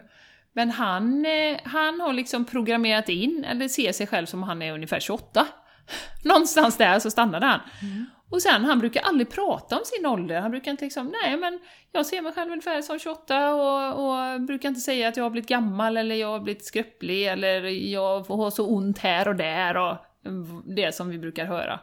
Men 0.57 0.71
han, 0.71 1.25
eh, 1.25 1.59
han 1.63 2.01
har 2.01 2.13
liksom 2.13 2.45
programmerat 2.45 3.09
in, 3.09 3.43
eller 3.43 3.67
ser 3.67 3.91
sig 3.91 4.07
själv 4.07 4.25
som 4.25 4.43
han 4.43 4.61
är 4.61 4.73
ungefär 4.73 4.99
28. 4.99 5.47
Någonstans 6.23 6.77
där 6.77 6.99
så 6.99 7.11
stannade 7.11 7.45
han. 7.45 7.59
Mm. 7.81 8.05
Och 8.29 8.41
sen, 8.41 8.65
han 8.65 8.79
brukar 8.79 9.01
aldrig 9.01 9.29
prata 9.29 9.77
om 9.77 9.81
sin 9.85 10.05
ålder. 10.05 10.41
Han 10.41 10.51
brukar 10.51 10.71
inte 10.71 10.85
liksom, 10.85 11.13
nej 11.23 11.37
men 11.37 11.59
jag 11.91 12.05
ser 12.05 12.21
mig 12.21 12.33
själv 12.33 12.51
ungefär 12.51 12.81
som 12.81 12.99
28 12.99 13.53
och, 13.53 14.05
och 14.05 14.41
brukar 14.41 14.69
inte 14.69 14.81
säga 14.81 15.07
att 15.07 15.17
jag 15.17 15.23
har 15.23 15.29
blivit 15.29 15.49
gammal 15.49 15.97
eller 15.97 16.15
jag 16.15 16.27
har 16.27 16.39
blivit 16.39 16.65
skröplig 16.65 17.27
eller 17.27 17.61
jag 17.91 18.19
har 18.19 18.49
så 18.49 18.67
ont 18.67 18.99
här 18.99 19.27
och 19.27 19.35
där 19.35 19.77
och 19.77 19.95
det 20.65 20.95
som 20.95 21.09
vi 21.09 21.19
brukar 21.19 21.45
höra. 21.45 21.79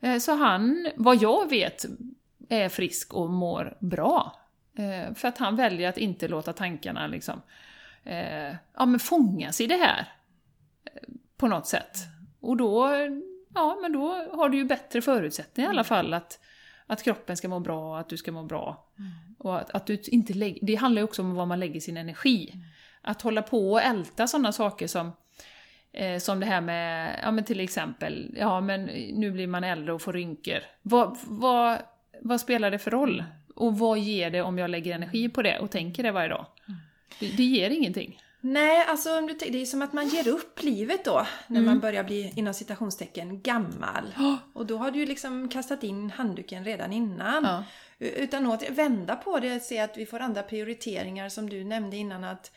Eh, 0.00 0.18
så 0.18 0.32
han, 0.34 0.88
vad 0.96 1.22
jag 1.22 1.50
vet, 1.50 1.84
är 2.48 2.68
frisk 2.68 3.14
och 3.14 3.30
mår 3.30 3.76
bra. 3.80 4.40
Eh, 4.78 5.14
för 5.14 5.28
att 5.28 5.38
han 5.38 5.56
väljer 5.56 5.88
att 5.88 5.98
inte 5.98 6.28
låta 6.28 6.52
tankarna 6.52 7.06
liksom 7.06 7.42
eh, 8.06 8.54
ja, 8.76 8.86
men 8.86 9.00
fångas 9.00 9.60
i 9.60 9.66
det 9.66 9.76
här 9.76 10.12
eh, 10.84 11.02
på 11.36 11.48
något 11.48 11.66
sätt. 11.66 11.98
Och 12.40 12.56
då, 12.56 12.90
ja, 13.54 13.78
men 13.82 13.92
då 13.92 14.26
har 14.32 14.48
du 14.48 14.58
ju 14.58 14.64
bättre 14.64 15.02
förutsättningar 15.02 15.70
i 15.70 15.72
alla 15.72 15.84
fall 15.84 16.14
att, 16.14 16.40
att 16.86 17.02
kroppen 17.02 17.36
ska 17.36 17.48
må 17.48 17.60
bra 17.60 17.90
och 17.90 18.00
att 18.00 18.08
du 18.08 18.16
ska 18.16 18.32
må 18.32 18.42
bra. 18.42 18.92
Mm. 18.98 19.10
Och 19.38 19.60
att, 19.60 19.70
att 19.70 19.86
du 19.86 19.98
inte 20.06 20.34
lägger, 20.34 20.66
det 20.66 20.74
handlar 20.74 21.00
ju 21.00 21.04
också 21.04 21.22
om 21.22 21.34
var 21.34 21.46
man 21.46 21.60
lägger 21.60 21.80
sin 21.80 21.96
energi. 21.96 22.50
Mm. 22.54 22.66
Att 23.02 23.22
hålla 23.22 23.42
på 23.42 23.72
och 23.72 23.82
älta 23.82 24.26
sådana 24.26 24.52
saker 24.52 24.86
som 24.86 25.12
eh, 25.92 26.18
som 26.18 26.40
det 26.40 26.46
här 26.46 26.60
med, 26.60 27.18
ja 27.22 27.30
men 27.30 27.44
till 27.44 27.60
exempel, 27.60 28.34
ja 28.36 28.60
men 28.60 28.84
nu 29.14 29.30
blir 29.30 29.46
man 29.46 29.64
äldre 29.64 29.92
och 29.92 30.02
får 30.02 30.12
rynkor. 30.12 30.58
Vad, 30.82 31.18
vad, 31.24 31.78
vad 32.22 32.40
spelar 32.40 32.70
det 32.70 32.78
för 32.78 32.90
roll? 32.90 33.24
Och 33.54 33.78
vad 33.78 33.98
ger 33.98 34.30
det 34.30 34.42
om 34.42 34.58
jag 34.58 34.70
lägger 34.70 34.94
energi 34.94 35.28
på 35.28 35.42
det 35.42 35.58
och 35.58 35.70
tänker 35.70 36.02
det 36.02 36.12
varje 36.12 36.28
dag? 36.28 36.46
Det, 37.18 37.36
det 37.36 37.44
ger 37.44 37.70
ingenting. 37.70 38.22
Nej, 38.40 38.84
alltså 38.88 39.20
det 39.20 39.62
är 39.62 39.66
som 39.66 39.82
att 39.82 39.92
man 39.92 40.08
ger 40.08 40.28
upp 40.28 40.62
livet 40.62 41.04
då 41.04 41.26
när 41.46 41.60
mm. 41.60 41.70
man 41.70 41.80
börjar 41.80 42.04
bli 42.04 42.32
inom 42.36 42.54
citationstecken 42.54 43.42
gammal. 43.42 44.14
Oh. 44.18 44.36
Och 44.52 44.66
då 44.66 44.76
har 44.76 44.90
du 44.90 44.98
ju 44.98 45.06
liksom 45.06 45.48
kastat 45.48 45.82
in 45.82 46.10
handduken 46.10 46.64
redan 46.64 46.92
innan. 46.92 47.44
Ja. 47.44 47.64
Utan 47.98 48.50
att 48.50 48.70
vända 48.70 49.16
på 49.16 49.38
det 49.38 49.56
och 49.56 49.62
se 49.62 49.78
att 49.78 49.96
vi 49.96 50.06
får 50.06 50.20
andra 50.20 50.42
prioriteringar 50.42 51.28
som 51.28 51.50
du 51.50 51.64
nämnde 51.64 51.96
innan 51.96 52.24
att 52.24 52.52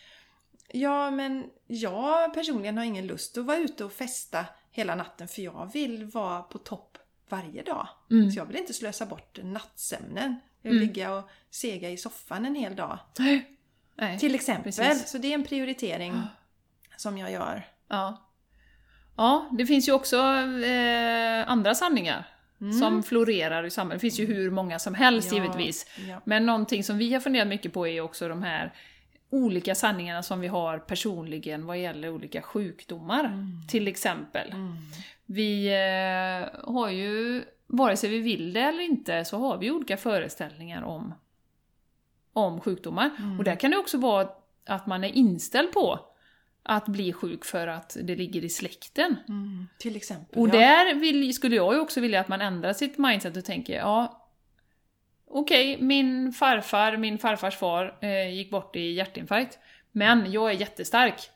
Ja, 0.71 1.11
men 1.11 1.45
jag 1.67 2.33
personligen 2.33 2.77
har 2.77 2.85
ingen 2.85 3.07
lust 3.07 3.37
att 3.37 3.45
vara 3.45 3.57
ute 3.57 3.85
och 3.85 3.93
festa 3.93 4.45
hela 4.71 4.95
natten 4.95 5.27
för 5.27 5.41
jag 5.41 5.69
vill 5.73 6.05
vara 6.05 6.41
på 6.41 6.57
topp 6.57 6.97
varje 7.29 7.63
dag. 7.63 7.87
Mm. 8.11 8.31
Så 8.31 8.39
jag 8.39 8.45
vill 8.45 8.57
inte 8.57 8.73
slösa 8.73 9.05
bort 9.05 9.39
nattsömnen. 9.43 10.35
Jag 10.61 10.69
vill 10.71 10.77
mm. 10.77 10.87
ligga 10.87 11.13
och 11.13 11.29
sega 11.49 11.89
i 11.89 11.97
soffan 11.97 12.45
en 12.45 12.55
hel 12.55 12.75
dag. 12.75 12.99
Nej, 13.19 13.58
Till 14.19 14.35
exempel. 14.35 14.63
Precis. 14.63 15.09
Så 15.09 15.17
det 15.17 15.27
är 15.27 15.33
en 15.33 15.43
prioritering 15.43 16.21
som 16.97 17.17
jag 17.17 17.31
gör. 17.31 17.67
Ja. 17.87 18.25
Ja, 19.17 19.49
det 19.51 19.65
finns 19.65 19.87
ju 19.87 19.91
också 19.91 20.17
eh, 20.17 21.49
andra 21.49 21.75
sanningar 21.75 22.27
mm. 22.61 22.73
som 22.73 23.03
florerar 23.03 23.63
i 23.63 23.69
samhället. 23.69 24.01
Det 24.01 24.09
finns 24.09 24.19
ju 24.19 24.25
hur 24.25 24.51
många 24.51 24.79
som 24.79 24.95
helst 24.95 25.31
ja, 25.31 25.37
givetvis. 25.37 25.85
Ja. 26.09 26.21
Men 26.25 26.45
någonting 26.45 26.83
som 26.83 26.97
vi 26.97 27.13
har 27.13 27.19
funderat 27.19 27.47
mycket 27.47 27.73
på 27.73 27.87
är 27.87 28.01
också 28.01 28.27
de 28.27 28.43
här 28.43 28.73
olika 29.29 29.75
sanningarna 29.75 30.23
som 30.23 30.39
vi 30.39 30.47
har 30.47 30.77
personligen 30.77 31.65
vad 31.65 31.79
gäller 31.79 32.09
olika 32.09 32.41
sjukdomar. 32.41 33.25
Mm. 33.25 33.67
Till 33.67 33.87
exempel. 33.87 34.51
Mm. 34.51 34.75
Vi 35.25 35.67
eh, 35.67 36.73
har 36.73 36.89
ju 36.89 37.43
vare 37.67 37.97
sig 37.97 38.09
vi 38.09 38.19
vill 38.19 38.53
det 38.53 38.61
eller 38.61 38.81
inte, 38.81 39.25
så 39.25 39.37
har 39.37 39.57
vi 39.57 39.71
olika 39.71 39.97
föreställningar 39.97 40.83
om, 40.83 41.13
om 42.45 42.61
sjukdomar. 42.61 43.11
Och 43.37 43.43
där 43.43 43.55
kan 43.55 43.71
det 43.71 43.77
också 43.77 43.97
vara 43.97 44.29
att 44.65 44.87
man 44.87 45.03
är 45.03 45.15
inställd 45.15 45.71
på 45.71 45.99
att 46.63 46.85
bli 46.85 47.13
sjuk 47.13 47.45
för 47.45 47.67
att 47.67 47.97
det 48.03 48.15
ligger 48.15 48.45
i 48.45 48.49
släkten. 48.49 49.15
Mm. 49.27 49.67
Till 49.79 49.95
exempel. 49.95 50.39
Och 50.39 50.47
ja. 50.47 50.51
där 50.51 50.95
vill, 50.95 51.33
skulle 51.33 51.55
jag 51.55 51.73
ju 51.73 51.79
också 51.79 52.01
vilja 52.01 52.19
att 52.19 52.27
man 52.27 52.41
ändrar 52.41 52.73
sitt 52.73 52.97
mindset 52.97 53.37
och 53.37 53.45
tänker, 53.45 53.77
ja, 53.77 54.27
okej, 55.27 55.77
min 55.81 56.33
farfar, 56.33 56.97
min 56.97 57.17
farfars 57.17 57.57
far 57.57 57.97
eh, 58.01 58.33
gick 58.33 58.51
bort 58.51 58.75
i 58.75 58.91
hjärtinfarkt, 58.91 59.59
men 59.91 60.31
jag 60.31 60.49
är 60.49 60.53
jättestark. 60.53 61.29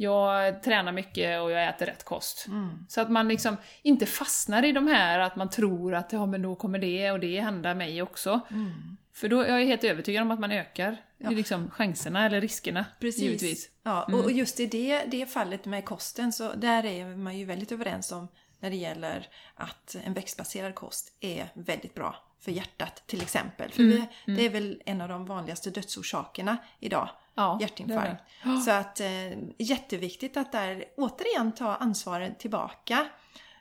Jag 0.00 0.62
tränar 0.62 0.92
mycket 0.92 1.42
och 1.42 1.50
jag 1.50 1.68
äter 1.68 1.86
rätt 1.86 2.04
kost. 2.04 2.46
Mm. 2.48 2.86
Så 2.88 3.00
att 3.00 3.10
man 3.10 3.28
liksom 3.28 3.56
inte 3.82 4.06
fastnar 4.06 4.64
i 4.64 4.72
de 4.72 4.86
här 4.86 5.18
att 5.18 5.36
man 5.36 5.50
tror 5.50 5.94
att 5.94 6.12
ja, 6.12 6.26
men 6.26 6.42
då 6.42 6.54
kommer 6.56 6.78
det 6.78 7.10
och 7.10 7.20
det 7.20 7.40
hända 7.40 7.74
mig 7.74 8.02
också. 8.02 8.40
Mm. 8.50 8.96
För 9.20 9.28
då 9.28 9.40
är 9.40 9.58
jag 9.58 9.66
helt 9.66 9.84
övertygad 9.84 10.22
om 10.22 10.30
att 10.30 10.40
man 10.40 10.52
ökar 10.52 10.96
Ja. 11.18 11.30
liksom 11.30 11.70
chanserna 11.70 12.26
eller 12.26 12.40
riskerna. 12.40 12.84
Precis. 13.00 13.22
Givetvis. 13.22 13.70
Ja, 13.82 14.04
Mm. 14.08 14.20
och- 14.20 14.32
just 14.32 14.60
i 14.60 14.66
det, 14.66 15.04
det 15.04 15.26
fallet 15.26 15.64
med 15.64 15.84
kosten 15.84 16.32
så 16.32 16.52
där 16.52 16.84
är 16.86 17.16
man 17.16 17.38
ju 17.38 17.44
väldigt 17.44 17.72
överens 17.72 18.12
om 18.12 18.28
när 18.60 18.70
det 18.70 18.76
gäller 18.76 19.26
att 19.54 19.96
en 20.04 20.14
växtbaserad 20.14 20.74
kost 20.74 21.12
är 21.20 21.48
väldigt 21.54 21.94
bra 21.94 22.16
för 22.40 22.52
hjärtat 22.52 23.02
till 23.06 23.22
exempel. 23.22 23.70
För 23.72 23.82
Mm, 23.82 24.02
vi, 24.26 24.34
det 24.36 24.46
är 24.46 24.50
väl 24.50 24.82
en 24.86 25.00
av 25.00 25.08
de 25.08 25.26
vanligaste 25.26 25.70
dödsorsakerna 25.70 26.56
idag. 26.80 27.08
Ja, 27.34 27.56
det 27.58 27.64
är 27.64 27.68
hjärtinfarkt. 27.68 28.22
det. 28.44 28.60
Så 28.60 28.70
att 28.70 29.00
eh, 29.00 29.38
jätteviktigt 29.58 30.36
att 30.36 30.52
där 30.52 30.84
återigen 30.96 31.52
ta 31.52 31.74
ansvaret 31.74 32.38
tillbaka. 32.38 33.06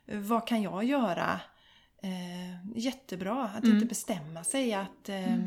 Vad 0.05 0.47
kan 0.47 0.61
jag 0.61 0.83
göra? 0.83 1.39
Eh, 2.01 2.77
jättebra 2.79 3.43
att 3.43 3.63
Mm. 3.63 3.75
inte 3.75 3.87
bestämma 3.87 4.43
sig 4.43 4.73
att 4.73 5.09
eh, 5.09 5.37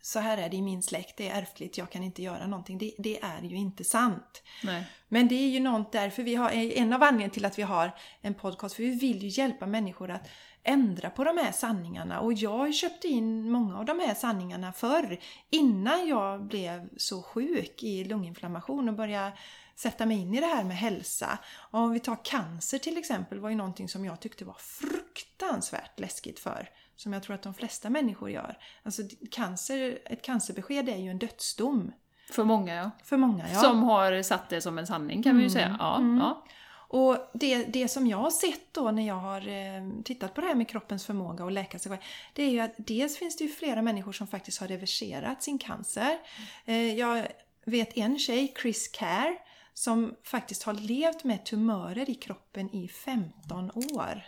så 0.00 0.18
här 0.18 0.38
är 0.38 0.48
det 0.48 0.56
i 0.56 0.62
min 0.62 0.82
släkt, 0.82 1.16
det 1.16 1.28
är 1.28 1.42
ärftligt, 1.42 1.78
jag 1.78 1.90
kan 1.90 2.02
inte 2.02 2.22
göra 2.22 2.46
någonting. 2.46 2.78
Det, 2.78 2.92
det 2.98 3.20
är 3.22 3.42
ju 3.42 3.56
inte 3.56 3.84
sant. 3.84 4.42
Nej. 4.64 4.84
Men 5.08 5.28
det 5.28 5.34
är 5.34 5.48
ju 5.48 5.60
något 5.60 5.92
därför 5.92 6.22
vi 6.22 6.34
har, 6.34 6.50
en 6.50 6.92
av 6.92 7.02
anledningarna 7.02 7.32
till 7.34 7.44
att 7.44 7.58
vi 7.58 7.62
har 7.62 7.92
en 8.20 8.34
podcast, 8.34 8.74
för 8.74 8.82
vi 8.82 8.90
vill 8.90 9.22
ju 9.22 9.28
hjälpa 9.28 9.66
människor 9.66 10.10
att 10.10 10.28
ändra 10.62 11.10
på 11.10 11.24
de 11.24 11.38
här 11.38 11.52
sanningarna. 11.52 12.20
Och 12.20 12.32
jag 12.32 12.74
köpte 12.74 13.08
in 13.08 13.50
många 13.50 13.78
av 13.78 13.84
de 13.84 14.00
här 14.00 14.14
sanningarna 14.14 14.72
förr, 14.72 15.18
innan 15.50 16.08
jag 16.08 16.46
blev 16.46 16.88
så 16.96 17.22
sjuk 17.22 17.82
i 17.82 18.04
lunginflammation 18.04 18.88
och 18.88 18.94
började 18.94 19.32
sätta 19.76 20.06
mig 20.06 20.16
in 20.16 20.34
i 20.34 20.40
det 20.40 20.46
här 20.46 20.64
med 20.64 20.76
hälsa. 20.76 21.38
Och 21.54 21.80
om 21.80 21.92
vi 21.92 22.00
tar 22.00 22.24
cancer 22.24 22.78
till 22.78 22.98
exempel, 22.98 23.40
var 23.40 23.50
ju 23.50 23.56
någonting 23.56 23.88
som 23.88 24.04
jag 24.04 24.20
tyckte 24.20 24.44
var 24.44 24.56
fruktansvärt 24.58 26.00
läskigt 26.00 26.38
för. 26.38 26.68
Som 26.96 27.12
jag 27.12 27.22
tror 27.22 27.34
att 27.34 27.42
de 27.42 27.54
flesta 27.54 27.90
människor 27.90 28.30
gör. 28.30 28.58
Alltså 28.82 29.02
cancer, 29.30 29.98
ett 30.04 30.22
cancerbesked 30.22 30.88
är 30.88 30.96
ju 30.96 31.10
en 31.10 31.18
dödsdom. 31.18 31.92
För 32.30 32.44
många 32.44 32.74
ja. 32.74 32.90
För 33.04 33.16
många 33.16 33.44
ja. 33.52 33.60
Som 33.60 33.82
har 33.82 34.22
satt 34.22 34.48
det 34.48 34.60
som 34.60 34.78
en 34.78 34.86
sanning 34.86 35.22
kan 35.22 35.36
vi 35.36 35.42
ju 35.42 35.50
säga. 35.50 35.76
Ja, 35.78 36.00
ja. 36.00 36.44
Och 36.88 37.30
det, 37.32 37.64
det 37.64 37.88
som 37.88 38.06
jag 38.06 38.18
har 38.18 38.30
sett 38.30 38.74
då 38.74 38.90
när 38.90 39.06
jag 39.06 39.14
har 39.14 39.48
eh, 39.48 40.02
tittat 40.04 40.34
på 40.34 40.40
det 40.40 40.46
här 40.46 40.54
med 40.54 40.68
kroppens 40.68 41.06
förmåga 41.06 41.44
att 41.44 41.52
läka 41.52 41.78
sig 41.78 41.90
själv, 41.90 42.02
det 42.32 42.42
är 42.42 42.50
ju 42.50 42.60
att 42.60 42.74
dels 42.76 43.18
finns 43.18 43.36
det 43.36 43.44
ju 43.44 43.50
flera 43.50 43.82
människor 43.82 44.12
som 44.12 44.26
faktiskt 44.26 44.60
har 44.60 44.68
reverserat 44.68 45.42
sin 45.42 45.58
cancer. 45.58 46.18
Eh, 46.64 46.94
jag 46.94 47.26
vet 47.64 47.96
en 47.96 48.18
tjej, 48.18 48.54
Chris 48.62 48.88
Care, 48.88 49.36
som 49.74 50.14
faktiskt 50.24 50.62
har 50.62 50.72
levt 50.74 51.24
med 51.24 51.44
tumörer 51.44 52.10
i 52.10 52.14
kroppen 52.14 52.74
i 52.74 52.88
15 52.88 53.70
år. 53.70 54.22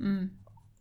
Mm. 0.00 0.30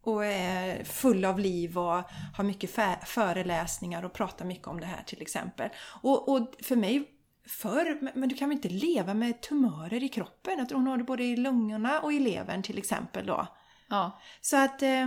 Och 0.02 0.26
är 0.26 0.84
full 0.84 1.26
av 1.26 1.40
liv 1.40 1.78
och 1.78 2.04
har 2.34 2.44
mycket 2.44 2.72
föreläsningar 3.08 4.06
och 4.06 4.14
pratar 4.14 4.46
mycket 4.46 4.68
om 4.68 4.80
det 4.80 4.86
här 4.86 5.04
till 5.04 5.22
exempel. 5.22 5.70
Och, 6.02 6.30
och 6.30 6.56
för 6.62 6.76
mig 6.76 7.12
förr, 7.48 7.98
men- 8.02 8.14
men 8.16 8.30
du 8.30 8.36
kan 8.36 8.50
väl 8.50 8.56
inte 8.56 8.70
leva 8.70 9.14
med 9.14 9.42
tumörer 9.42 10.04
i 10.04 10.10
kroppen? 10.10 10.60
Att 10.60 10.72
hon 10.72 10.88
har 10.88 10.98
det 10.98 11.04
både 11.04 11.24
i 11.24 11.36
lungorna 11.38 12.00
och 12.00 12.14
i 12.14 12.20
levern 12.20 12.64
till 12.64 12.78
exempel 12.78 13.26
då. 13.26 13.48
ja. 13.90 14.20
Så 14.42 14.58
att 14.58 14.82
eh, 14.82 15.02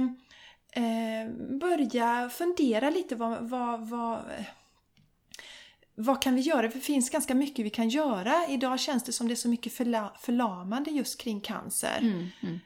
eh, 0.73 1.31
börja 1.61 2.31
fundera 2.31 2.91
lite 2.91 3.17
vad, 3.17 3.49
vad, 3.51 3.89
vad, 3.89 4.21
vad 6.03 6.23
kan 6.23 6.35
vi 6.35 6.41
göra? 6.41 6.71
För 6.71 6.79
det 6.79 6.85
finns 6.85 7.11
ganska 7.11 7.35
mycket 7.35 7.65
vi 7.67 7.71
kan 7.71 7.89
göra. 7.89 8.47
Idag 8.49 8.81
känns 8.81 9.05
det 9.05 9.13
som 9.13 9.29
det 9.29 9.35
är 9.35 9.37
så 9.37 9.49
mycket 9.49 9.73
förla, 9.73 10.13
förlamande 10.21 10.91
just 10.91 11.21
kring 11.21 11.41
cancer. 11.41 11.99
Mm, 12.01 12.27
mm. 12.43 12.59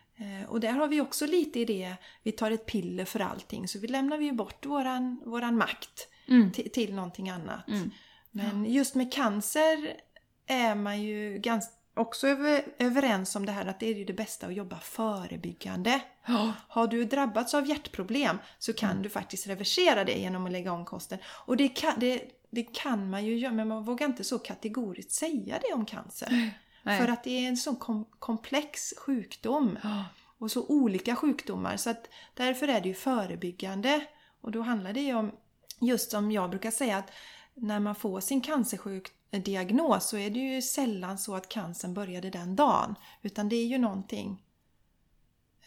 Eh, 0.42 0.48
Och 0.50 0.60
där 0.60 0.72
har 0.72 0.88
vi 0.88 1.00
också 1.00 1.26
lite 1.26 1.60
i 1.60 1.64
det, 1.64 1.94
vi 2.22 2.32
tar 2.32 2.50
ett 2.50 2.66
piller 2.66 3.04
för 3.04 3.20
allting 3.20 3.68
så 3.68 3.78
vi 3.78 3.86
lämnar 3.86 4.18
vi 4.18 4.24
ju 4.24 4.32
bort 4.32 4.66
våran, 4.66 5.20
våran 5.24 5.56
makt 5.56 6.08
Mm. 6.28 6.52
till, 6.52 6.70
till 6.70 6.94
någonting 6.94 7.30
annat. 7.30 7.68
Mm. 7.68 7.90
Men 8.30 8.64
just 8.64 8.94
med 8.94 9.12
cancer 9.12 9.92
är 10.46 10.74
man 10.74 11.02
ju 11.02 11.38
ganska, 11.38 11.72
också 11.96 12.28
över, 12.28 12.64
överens 12.78 13.36
om 13.36 13.46
det 13.46 13.52
här 13.52 13.66
att 13.66 13.80
det 13.80 13.86
är 13.88 13.94
ju 13.94 14.04
det 14.04 14.12
bästa 14.12 14.46
att 14.46 14.54
jobba 14.54 14.78
förebyggande. 14.80 16.00
Ja. 16.26 16.52
Har 16.68 16.86
du 16.86 17.04
drabbats 17.04 17.54
av 17.54 17.66
hjärtproblem 17.68 18.38
så 18.58 18.72
kan 18.72 18.90
Mm. 18.90 19.02
du 19.02 19.08
faktiskt 19.08 19.46
reversera 19.46 20.04
det 20.04 20.12
genom 20.18 20.46
att 20.46 20.52
lägga 20.52 20.72
om 20.72 20.84
kosten. 20.84 21.18
Och 21.26 21.56
det 21.56 21.68
kan, 21.68 21.94
det, 21.96 22.22
det 22.54 22.62
kan 22.62 23.10
man 23.10 23.24
ju 23.24 23.38
göra 23.38 23.52
men 23.52 23.68
man 23.68 23.84
vågar 23.84 24.06
inte 24.06 24.24
så 24.24 24.38
kategoriskt 24.38 25.12
säga 25.12 25.58
det 25.62 25.74
om 25.74 25.86
cancer. 25.86 26.50
Nej. 26.82 27.00
För 27.00 27.08
att 27.08 27.24
det 27.24 27.30
är 27.30 27.48
en 27.48 27.56
så 27.56 27.74
kom, 27.74 28.04
komplex 28.18 28.94
sjukdom 28.98 29.78
och 30.38 30.50
så 30.50 30.66
olika 30.66 31.16
sjukdomar. 31.16 31.76
Så 31.76 31.90
att 31.90 32.08
därför 32.34 32.68
är 32.68 32.80
det 32.80 32.88
ju 32.88 32.94
förebyggande. 32.94 34.06
Och 34.40 34.52
då 34.52 34.62
handlar 34.62 34.92
det 34.92 35.00
ju 35.00 35.14
om, 35.14 35.32
just 35.80 36.10
som 36.10 36.32
jag 36.32 36.50
brukar 36.50 36.70
säga, 36.70 36.96
att 36.96 37.10
när 37.54 37.80
man 37.80 37.94
får 37.94 38.20
sin 38.20 38.40
cancersjukdiagnos 38.40 40.08
så 40.08 40.16
är 40.16 40.30
det 40.30 40.38
ju 40.38 40.62
sällan 40.62 41.18
så 41.18 41.34
att 41.34 41.48
cancern 41.48 41.94
började 41.94 42.30
den 42.30 42.56
dagen. 42.56 42.94
Utan 43.22 43.48
det 43.48 43.56
är 43.56 43.66
ju 43.66 43.78
någonting. 43.78 44.42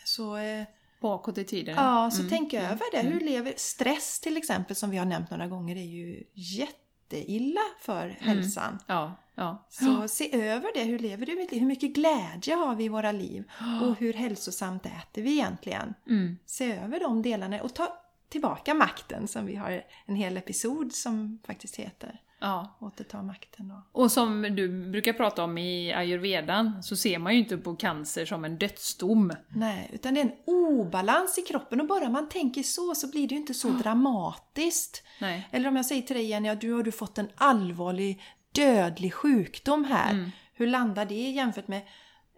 Så, 0.04 0.38
eh, 0.38 0.64
Bakåt 1.02 1.38
i 1.38 1.44
tiden. 1.44 1.76
ja, 1.76 2.12
så 2.12 2.20
Mm. 2.20 2.30
tänk 2.30 2.54
över 2.54 2.92
det. 2.92 3.00
Hur 3.00 3.20
lever 3.20 3.54
stress 3.58 4.20
till 4.20 4.38
exempel 4.38 4.76
som 4.76 4.90
vi 4.90 4.98
har 4.98 5.06
nämnt 5.06 5.30
några 5.32 5.48
gånger 5.48 5.76
är 5.76 5.86
ju 5.86 6.24
jätteilla 6.34 7.62
för 7.82 8.08
hälsan. 8.20 8.80
Ja, 8.88 9.16
ja. 9.36 9.66
Så 9.70 10.08
se 10.08 10.36
över 10.48 10.70
det. 10.74 10.84
Hur 10.84 11.00
lever 11.00 11.26
du 11.26 11.36
mitt 11.36 11.52
liv? 11.52 11.60
Hur 11.60 11.68
mycket 11.68 11.94
glädje 11.94 12.56
har 12.56 12.76
vi 12.76 12.84
i 12.84 12.90
våra 12.90 13.12
liv? 13.12 13.44
Och 13.84 13.96
hur 13.98 14.14
hälsosamt 14.14 14.86
äter 14.86 15.22
vi 15.22 15.32
egentligen? 15.32 15.94
Mm. 16.10 16.38
Se 16.46 16.72
över 16.78 17.00
de 17.00 17.22
delarna 17.22 17.62
och 17.62 17.74
ta 17.74 17.98
tillbaka 18.30 18.74
makten 18.74 19.28
som 19.28 19.46
vi 19.46 19.56
har 19.56 19.84
en 20.06 20.16
hel 20.16 20.38
episod 20.38 20.94
som 20.94 21.40
faktiskt 21.46 21.76
heter 21.76 22.22
ja. 22.40 22.78
Återta 22.80 23.22
makten. 23.22 23.72
Och... 23.72 24.04
Och 24.04 24.12
som 24.12 24.42
du 24.42 24.92
brukar 24.92 25.14
prata 25.14 25.44
om 25.44 25.58
i 25.58 25.94
ayurvedan 25.94 26.84
så 26.84 26.96
ser 26.96 27.20
man 27.20 27.34
ju 27.34 27.40
inte 27.40 27.58
på 27.58 27.76
cancer 27.76 28.26
som 28.26 28.46
en 28.46 28.58
dödsdom. 28.58 29.34
Nej, 29.50 29.90
utan 29.94 30.14
det 30.14 30.20
är 30.20 30.26
en 30.26 30.36
obalans 30.46 31.38
i 31.38 31.42
kroppen 31.42 31.82
och 31.82 31.88
bara 31.88 32.10
man 32.10 32.30
tänker 32.30 32.64
så 32.64 32.96
så 32.96 33.12
blir 33.12 33.28
det 33.28 33.36
ju 33.36 33.42
inte 33.42 33.54
så 33.54 33.70
dramatiskt. 33.70 35.04
Nej. 35.20 35.48
Eller 35.52 35.70
om 35.70 35.76
jag 35.76 35.86
säger 35.86 36.02
till 36.02 36.16
dig 36.16 36.26
Jenny, 36.26 36.48
ja, 36.48 36.56
du 36.56 36.74
har 36.74 36.84
du 36.84 36.92
fått 36.92 37.18
en 37.18 37.30
allvarlig 37.36 38.22
dödlig 38.52 39.14
sjukdom 39.14 39.84
här. 39.84 40.12
Mm. 40.12 40.32
Hur 40.54 40.68
landar 40.68 41.06
det 41.06 41.30
jämfört 41.30 41.68
med 41.68 41.82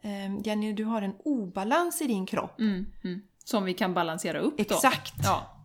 eh, 0.01 0.39
Jenny, 0.43 0.73
du 0.73 0.83
har 0.83 1.01
en 1.01 1.15
obalans 1.25 2.01
i 2.01 2.07
din 2.07 2.25
kropp. 2.25 2.59
Mm. 2.59 2.85
Mm. 3.03 3.21
Som 3.43 3.63
vi 3.63 3.73
kan 3.73 3.93
balansera 3.93 4.39
upp 4.39 4.57
då. 4.57 4.75
Exakt! 4.75 5.13
Ja. 5.23 5.58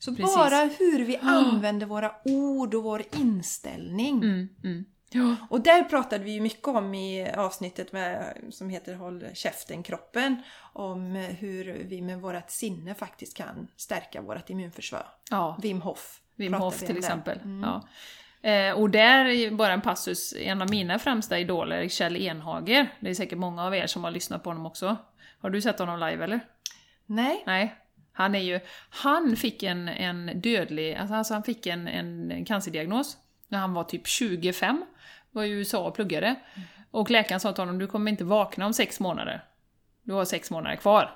Så 0.00 0.14
precis. 0.16 0.36
bara 0.36 0.64
hur 0.78 1.04
vi 1.04 1.16
använder 1.22 1.86
våra 1.86 2.12
ord 2.24 2.74
och 2.74 2.82
vår 2.82 3.02
inställning. 3.20 4.16
Mm. 4.16 4.48
Mm. 4.64 4.84
Ja. 5.12 5.36
Och 5.50 5.60
där 5.60 5.84
pratade 5.84 6.24
vi 6.24 6.30
ju 6.30 6.40
mycket 6.40 6.68
om 6.68 6.94
i 6.94 7.32
avsnittet 7.32 7.92
med, 7.92 8.36
som 8.50 8.70
heter 8.70 8.94
Håll 8.94 9.24
käften 9.34 9.82
kroppen. 9.82 10.42
Om 10.72 11.14
hur 11.14 11.84
vi 11.88 12.02
med 12.02 12.20
vårt 12.20 12.50
sinne 12.50 12.94
faktiskt 12.94 13.36
kan 13.36 13.68
stärka 13.76 14.20
vårt 14.22 14.50
immunförsvar. 14.50 15.06
ja. 15.30 15.58
Wim 15.62 15.82
Hof. 15.82 16.20
Wim 16.36 16.54
Hof 16.54 16.78
till 16.78 16.98
exempel. 16.98 17.38
Mm. 17.38 17.70
Ja. 17.70 17.88
Eh, 18.50 18.72
och 18.74 18.90
där 18.90 19.50
bara 19.50 19.72
en 19.72 19.80
passus, 19.80 20.34
en 20.38 20.62
av 20.62 20.70
mina 20.70 20.98
främsta 20.98 21.38
idoler, 21.38 21.88
Kjell 21.88 22.16
Enhager. 22.16 22.94
Det 23.00 23.10
är 23.10 23.14
säkert 23.14 23.38
många 23.38 23.64
av 23.64 23.74
er 23.74 23.86
som 23.86 24.04
har 24.04 24.10
lyssnat 24.10 24.42
på 24.42 24.50
honom 24.50 24.66
också. 24.66 24.96
Har 25.40 25.50
du 25.50 25.60
sett 25.60 25.78
honom 25.78 26.00
live 26.00 26.24
eller? 26.24 26.40
Nej, 27.06 27.42
Nej. 27.46 27.74
Han 28.20 28.34
är 28.34 28.40
ju, 28.40 28.60
han 28.90 29.36
fick 29.36 29.62
en, 29.62 29.88
en 29.88 30.40
dödlig, 30.40 30.94
alltså 30.94 31.14
alltså 31.14 31.34
han 31.34 31.42
fick 31.42 31.66
en, 31.66 31.88
en 31.88 32.44
cancerdiagnos 32.44 33.16
när 33.48 33.58
han 33.58 33.74
var 33.74 33.84
typ 33.84 34.06
25, 34.06 34.84
var 35.30 35.44
i 35.44 35.50
USA 35.50 35.86
och 35.86 35.94
pluggade. 35.94 36.34
Och 36.90 37.10
läkaren 37.10 37.40
sa 37.40 37.52
till 37.52 37.62
honom, 37.62 37.78
du 37.78 37.86
kommer 37.86 38.10
inte 38.10 38.24
vakna 38.24 38.66
om 38.66 38.74
sex 38.74 39.00
månader. 39.00 39.44
Du 40.02 40.12
har 40.12 40.24
sex 40.24 40.50
månader 40.50 40.76
kvar. 40.76 41.10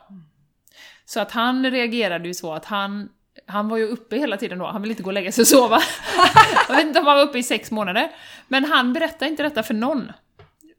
Så 1.05 1.21
att 1.21 1.33
han 1.33 1.71
reagerade 1.71 2.29
ju 2.29 2.35
så 2.35 2.53
att 2.53 2.65
han, 2.65 3.09
han 3.47 3.69
var 3.69 3.77
ju 3.77 3.85
uppe 3.85 4.17
hela 4.17 4.37
tiden 4.37 4.59
då, 4.59 4.67
han 4.67 4.83
ville 4.83 4.93
inte 4.93 5.03
gå 5.03 5.11
och 5.11 5.15
lägga 5.15 5.33
sig 5.33 5.43
och 5.43 5.49
sova. 5.49 5.79
Jag 6.69 6.77
vet 6.77 6.87
inte 6.87 7.01
om 7.01 7.07
han 7.07 7.17
var 7.17 7.25
uppe 7.25 7.39
i 7.39 7.43
sex 7.43 7.71
månader. 7.71 8.11
Men 8.49 8.65
han 8.65 8.93
berättade 8.93 9.31
inte 9.31 9.43
detta 9.43 9.63
för 9.63 9.75
någon. 9.75 10.13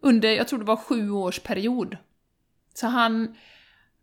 Under, 0.01 0.29
jag 0.29 0.47
tror 0.47 0.59
det 0.59 0.65
var 0.65 0.77
sju 0.77 1.11
års 1.11 1.39
period. 1.39 1.97
Så 2.73 2.87
han, 2.87 3.35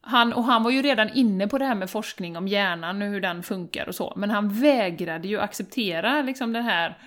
Han, 0.05 0.33
och 0.33 0.45
han 0.45 0.63
var 0.63 0.71
ju 0.71 0.83
redan 0.83 1.09
inne 1.11 1.49
på 1.49 1.59
det 1.59 1.65
här 1.65 1.75
med 1.75 1.91
forskning 1.91 2.37
om 2.37 2.49
hjärnan 2.49 3.03
och 3.03 3.09
hur 3.09 3.21
den 3.21 3.43
funkar 3.43 3.89
och 3.89 3.95
så, 3.95 4.13
men 4.17 4.31
han 4.31 4.49
vägrade 4.61 5.29
ju 5.29 5.41
acceptera 5.41 6.23
liksom 6.23 6.53
den 6.53 6.65
här 6.65 6.99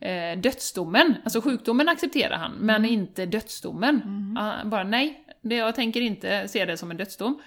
eh, 0.00 0.38
dödsdomen. 0.40 1.14
Alltså 1.24 1.40
sjukdomen 1.40 1.88
accepterar 1.88 2.36
han, 2.36 2.52
men 2.52 2.76
Mm. 2.76 2.90
inte 2.92 3.26
dödsdomen. 3.26 4.02
Han 4.38 4.70
bara 4.70 4.84
nej, 4.84 5.24
det, 5.40 5.54
jag 5.54 5.74
tänker 5.74 6.00
inte 6.00 6.48
se 6.48 6.64
det 6.64 6.76
som 6.76 6.90
en 6.90 6.96
dödsdom. 6.96 7.42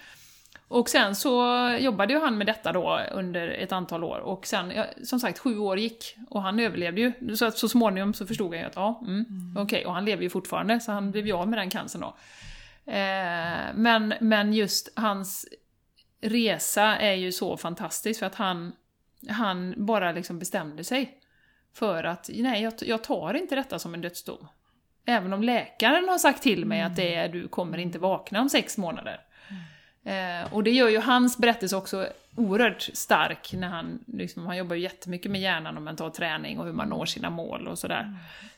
Och 0.70 0.90
sen 0.90 1.16
så 1.16 1.70
jobbade 1.80 2.14
ju 2.14 2.20
han 2.20 2.38
med 2.38 2.48
detta 2.48 2.72
då 2.72 3.00
under 3.12 3.48
ett 3.50 3.72
antal 3.72 4.04
år 4.04 4.20
och 4.20 4.48
sen, 4.48 4.72
ja, 4.76 4.86
som 5.04 5.20
sagt, 5.20 5.40
sju 5.40 5.58
år 5.58 5.80
gick 5.80 6.16
och 6.30 6.42
han 6.42 6.60
överlevde 6.60 7.02
ju. 7.02 7.36
Så 7.36 7.46
att 7.46 7.58
så 7.58 7.70
småningom 7.70 8.14
så 8.14 8.26
förstod 8.28 8.50
han 8.54 8.60
ju 8.60 8.66
att 8.66 8.76
ja, 8.76 9.02
mm, 9.08 9.56
okej, 9.58 9.86
och 9.86 9.94
han 9.94 10.06
lever 10.06 10.24
ju 10.24 10.30
fortfarande 10.30 10.80
så 10.80 10.92
han 10.92 11.12
blev 11.12 11.28
ju 11.28 11.34
av 11.34 11.48
med 11.48 11.60
den 11.60 11.70
cancern 11.70 12.02
då. 12.02 12.16
Eh, 12.88 13.74
men, 13.74 14.14
men 14.20 14.54
just 14.54 14.94
hans 14.96 15.46
resa 16.22 16.98
är 16.98 17.14
ju 17.14 17.32
så 17.32 17.58
fantastisk 17.58 18.20
för 18.20 18.26
att 18.26 18.36
han, 18.36 18.74
han 19.30 19.74
bara 19.78 20.12
liksom 20.12 20.40
bestämde 20.40 20.84
sig 20.84 21.18
för 21.74 22.04
att 22.04 22.30
nej, 22.34 22.64
jag, 22.64 22.74
jag 22.82 23.04
tar 23.04 23.34
inte 23.34 23.56
detta 23.56 23.80
som 23.80 23.94
en 23.94 24.02
dödsdom. 24.02 24.48
Även 25.06 25.34
om 25.34 25.44
läkaren 25.44 26.10
har 26.10 26.18
sagt 26.18 26.44
till 26.44 26.66
mig 26.66 26.82
att 26.82 26.96
det 26.96 27.16
är, 27.16 27.30
du 27.30 27.48
kommer 27.48 27.78
inte 27.78 28.00
vakna 28.00 28.42
om 28.42 28.50
sex 28.50 28.78
månader. 28.78 29.20
Eh, 30.04 30.54
och 30.54 30.64
det 30.64 30.72
gör 30.72 30.90
ju 30.90 31.00
hans 31.00 31.38
berättelse 31.38 31.76
också 31.76 32.08
oerhört 32.36 32.82
stark 32.82 33.54
när 33.54 33.68
han, 33.68 34.00
liksom, 34.08 34.46
han 34.46 34.58
jobbar 34.58 34.76
ju 34.76 34.82
jättemycket 34.82 35.32
med 35.32 35.42
hjärnan 35.42 35.78
och 35.78 35.84
mental 35.84 36.12
träning 36.12 36.60
och 36.60 36.66
hur 36.66 36.74
man 36.74 36.90
når 36.90 37.06
sina 37.06 37.30
mål 37.30 37.68
och 37.68 37.80
sådär. 37.80 38.16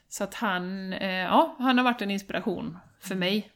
Så 0.10 0.24
att 0.24 0.34
han, 0.34 0.94
eh, 0.94 1.10
ja, 1.10 1.56
han 1.60 1.78
har 1.78 1.86
varit 1.86 2.02
en 2.02 2.12
inspiration 2.12 2.78
för 3.00 3.16
mig. 3.16 3.50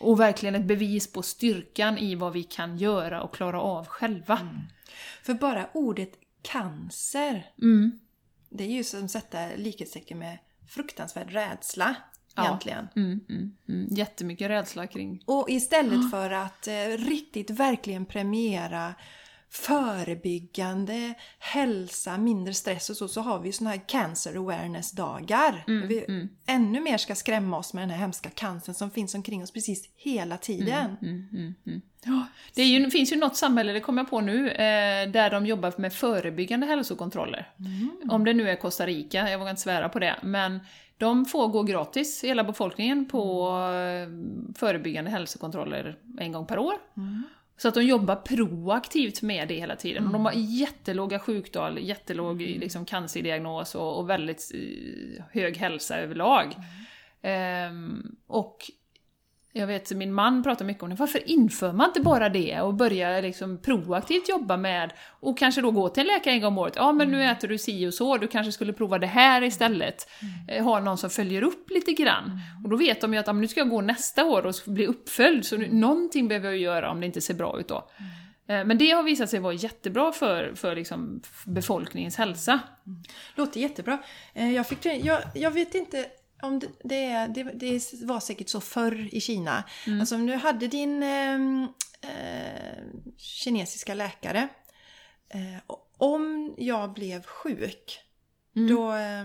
Och 0.00 0.20
verkligen 0.20 0.54
ett 0.54 0.64
bevis 0.64 1.12
på 1.12 1.22
styrkan 1.22 1.98
i 1.98 2.14
vad 2.14 2.32
vi 2.32 2.42
kan 2.42 2.78
göra 2.78 3.22
och 3.22 3.34
klara 3.34 3.60
av 3.60 3.86
själva. 3.86 4.48
För 5.22 5.34
bara 5.34 5.68
ordet 5.74 6.12
cancer, 6.42 7.46
Mm. 7.62 8.00
det 8.50 8.64
är 8.64 8.68
ju 8.68 8.84
som 8.84 9.04
att 9.04 9.10
sätta 9.10 9.38
likhetstecken 9.56 10.18
med 10.18 10.38
fruktansvärd 10.68 11.30
rädsla. 11.30 11.96
Ja. 12.34 12.44
Egentligen. 12.44 12.88
Mm, 12.96 13.20
mm, 13.28 13.56
mm. 13.68 13.88
Jättemycket 13.90 14.50
rädsla 14.50 14.86
kring... 14.86 15.22
Och 15.26 15.50
istället 15.50 16.10
för 16.10 16.30
att 16.30 16.66
eh, 16.66 16.88
riktigt 16.98 17.50
verkligen 17.50 18.06
premiera 18.06 18.94
förebyggande 19.54 21.14
hälsa, 21.38 22.18
mindre 22.18 22.54
stress 22.54 22.90
och 22.90 22.96
så, 22.96 23.08
så 23.08 23.20
har 23.20 23.38
vi 23.38 23.48
ju 23.48 23.52
såna 23.52 23.70
här 23.70 23.88
cancer 23.88 24.36
awareness-dagar. 24.36 25.64
Mm, 25.66 25.88
vi 25.88 26.28
ännu 26.46 26.80
mer 26.80 26.98
ska 26.98 27.14
skrämma 27.14 27.58
oss 27.58 27.74
med 27.74 27.82
den 27.82 27.90
här 27.90 27.98
hemska 27.98 28.30
cancern 28.30 28.74
som 28.74 28.90
finns 28.90 29.14
omkring 29.14 29.42
oss 29.42 29.50
precis 29.50 29.88
hela 29.96 30.36
tiden. 30.36 30.96
Mm, 31.02 31.28
mm, 31.32 31.54
mm. 31.66 31.80
Ja, 32.04 32.26
det 32.54 32.64
ju, 32.64 32.90
finns 32.90 33.12
ju 33.12 33.16
något 33.16 33.36
samhälle, 33.36 33.72
det 33.72 33.80
kommer 33.80 34.02
jag 34.02 34.10
på 34.10 34.20
nu, 34.20 34.50
eh, 34.50 35.10
där 35.10 35.30
de 35.30 35.46
jobbar 35.46 35.72
med 35.76 35.92
förebyggande 35.92 36.66
hälsokontroller. 36.66 37.48
Om 38.10 38.24
det 38.24 38.34
nu 38.34 38.50
är 38.50 38.56
Costa 38.56 38.86
Rica, 38.86 39.30
jag 39.30 39.38
vågar 39.38 39.50
inte 39.50 39.62
svära 39.62 39.88
på 39.88 39.98
det, 39.98 40.16
men 40.22 40.60
de 40.98 41.24
får 41.24 41.48
gå 41.48 41.62
gratis, 41.62 42.24
hela 42.24 42.44
befolkningen, 42.44 43.06
på 43.06 43.48
eh, 43.48 44.08
förebyggande 44.58 45.10
hälsokontroller 45.10 45.98
en 46.18 46.32
gång 46.32 46.46
per 46.46 46.58
år. 46.58 46.74
Så 47.56 47.68
att 47.68 47.74
de 47.74 47.82
jobbar 47.82 48.16
proaktivt 48.16 49.22
med 49.22 49.48
det 49.48 49.54
hela 49.54 49.76
tiden. 49.76 50.06
Och 50.06 50.12
de 50.12 50.24
har 50.24 50.32
jättelåga 50.32 51.18
sjuktal, 51.18 51.78
jättelåg 51.78 52.40
liksom, 52.40 52.84
cancerdiagnos 52.84 53.74
och, 53.74 53.98
och 53.98 54.10
väldigt 54.10 54.50
eh, 54.54 55.24
hög 55.32 55.56
hälsa 55.56 55.96
överlag. 55.96 56.54
Ehm, 57.22 58.16
och 58.26 58.70
jag 59.56 59.66
vet, 59.66 59.90
min 59.92 60.12
man 60.12 60.42
pratar 60.42 60.64
mycket 60.64 60.82
om 60.82 60.90
det. 60.90 60.96
Varför 60.96 61.30
inför 61.30 61.72
man 61.72 61.86
inte 61.88 62.00
bara 62.00 62.28
det 62.28 62.60
och 62.60 62.74
börjar 62.74 63.22
liksom 63.22 63.58
proaktivt 63.58 64.28
jobba 64.28 64.56
med 64.56 64.92
och 65.20 65.38
kanske 65.38 65.60
då 65.60 65.70
gå 65.70 65.88
till 65.88 66.00
en 66.00 66.06
läkare 66.06 66.34
en 66.34 66.40
gång 66.40 66.52
om 66.52 66.58
året. 66.58 66.74
Ja, 66.76 66.92
men 66.92 67.10
nu 67.10 67.24
äter 67.24 67.48
du 67.48 67.58
si 67.58 67.86
och 67.86 67.94
så, 67.94 68.16
du 68.16 68.26
kanske 68.28 68.52
skulle 68.52 68.72
prova 68.72 68.98
det 68.98 69.06
här 69.06 69.42
istället. 69.42 70.08
Eh, 70.48 70.64
Ha 70.64 70.80
någon 70.80 70.98
som 70.98 71.10
följer 71.10 71.42
upp 71.42 71.70
lite 71.70 71.92
grann. 71.92 72.40
Och 72.64 72.70
då 72.70 72.76
vet 72.76 73.00
de 73.00 73.14
ju 73.14 73.20
att 73.20 73.34
nu 73.36 73.48
ska 73.48 73.60
jag 73.60 73.70
gå 73.70 73.80
nästa 73.80 74.24
år 74.24 74.46
och 74.46 74.54
bli 74.66 74.86
uppföljd, 74.86 75.44
så 75.46 75.56
nu, 75.56 75.68
någonting 75.72 76.28
behöver 76.28 76.48
jag 76.48 76.58
göra 76.58 76.90
om 76.90 77.00
det 77.00 77.06
inte 77.06 77.20
ser 77.20 77.34
bra 77.34 77.60
ut 77.60 77.68
då. 77.68 77.88
Eh, 78.48 78.64
Men 78.64 78.78
det 78.78 78.90
har 78.90 79.02
visat 79.02 79.30
sig 79.30 79.40
vara 79.40 79.52
jättebra 79.54 80.12
för, 80.12 80.52
för 80.54 80.76
liksom 80.76 81.20
befolkningens 81.46 82.16
hälsa. 82.16 82.60
Låter 83.34 83.60
jättebra. 83.60 83.98
Eh, 84.34 84.52
Jag, 84.54 84.68
fick, 84.68 84.86
jag, 84.86 85.18
jag 85.34 85.50
vet 85.50 85.74
inte 85.74 86.06
om 86.44 86.58
det, 86.58 86.68
det, 86.84 87.26
det, 87.34 87.42
det 87.52 88.04
var 88.04 88.20
säkert 88.20 88.48
så 88.48 88.60
förr 88.60 89.08
i 89.12 89.20
Kina. 89.20 89.64
Alltså 90.00 90.14
om 90.14 90.26
du 90.26 90.34
hade 90.34 90.66
din 90.66 91.02
ehm, 91.02 91.68
eh, 92.00 92.84
kinesiska 93.18 93.94
läkare. 93.94 94.48
Eh, 95.28 95.74
om 95.98 96.54
jag 96.58 96.92
blev 96.92 97.26
sjuk, 97.26 98.00
då 98.68 98.92
eh, 98.92 99.24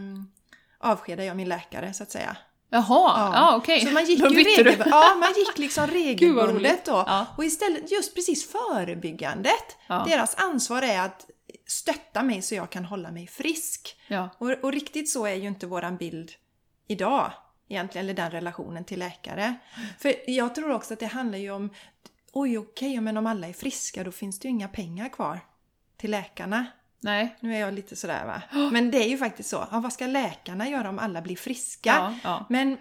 avskedade 0.80 1.26
jag 1.26 1.38
min 1.38 1.50
läkare 1.50 1.94
så 1.94 2.04
att 2.04 2.12
säga. 2.12 2.38
Jaha, 2.72 3.32
ja, 3.36 3.56
okej. 3.56 3.86
Så 3.86 3.92
man 3.92 4.06
gick 4.06 4.20
ju 4.20 4.78
ja, 4.86 5.16
man 5.20 5.34
gick 5.38 5.58
liksom 5.58 5.88
regelbundet 5.92 6.86
då. 6.86 7.04
Ja. 7.08 7.26
Och 7.38 7.46
istället 7.46 7.92
just 7.92 8.16
precis 8.16 8.52
förebyggandet. 8.52 9.78
Ja. 9.88 10.06
Deras 10.08 10.36
ansvar 10.36 10.82
är 10.82 11.00
att 11.00 11.30
stötta 11.68 12.24
mig 12.24 12.42
så 12.42 12.56
jag 12.56 12.70
kan 12.70 12.86
hålla 12.86 13.12
mig 13.12 13.28
frisk. 13.28 13.96
Ja. 14.08 14.30
Och, 14.38 14.52
och 14.52 14.72
riktigt 14.72 15.10
så 15.10 15.26
är 15.26 15.36
ju 15.36 15.48
inte 15.48 15.68
våran 15.68 15.98
bild 15.98 16.32
idag 16.90 17.32
egentligen, 17.70 18.06
eller 18.06 18.14
den 18.14 18.32
relationen 18.32 18.84
till 18.84 19.00
läkare. 19.00 19.56
För 20.00 20.16
jag 20.28 20.56
tror 20.56 20.72
också 20.72 20.94
att 20.94 21.00
det 21.00 21.06
handlar 21.06 21.38
ju 21.38 21.52
om, 21.52 21.70
oj 22.34 22.58
okej, 22.58 23.02
men 23.02 23.18
om 23.18 23.28
alla 23.28 23.48
är 23.48 23.54
friska 23.54 24.04
då 24.04 24.12
finns 24.12 24.40
det 24.40 24.48
ju 24.48 24.50
inga 24.50 24.68
pengar 24.68 25.10
kvar 25.10 25.40
till 25.98 26.12
läkarna. 26.12 26.66
Nej. 27.02 27.36
Nu 27.40 27.56
är 27.56 27.60
jag 27.60 27.74
lite 27.74 27.96
sådär 27.96 28.26
va. 28.26 28.42
Men 28.72 28.92
det 28.92 28.98
är 28.98 29.10
ju 29.10 29.18
faktiskt 29.18 29.50
så. 29.50 29.68
Ja, 29.72 29.80
vad 29.80 29.94
ska 29.94 30.08
läkarna 30.08 30.70
göra 30.70 30.90
om 30.90 31.00
alla 31.00 31.22
blir 31.22 31.36
friska? 31.36 31.90
Ja, 31.90 32.14
ja. 32.24 32.46
Men 32.50 32.78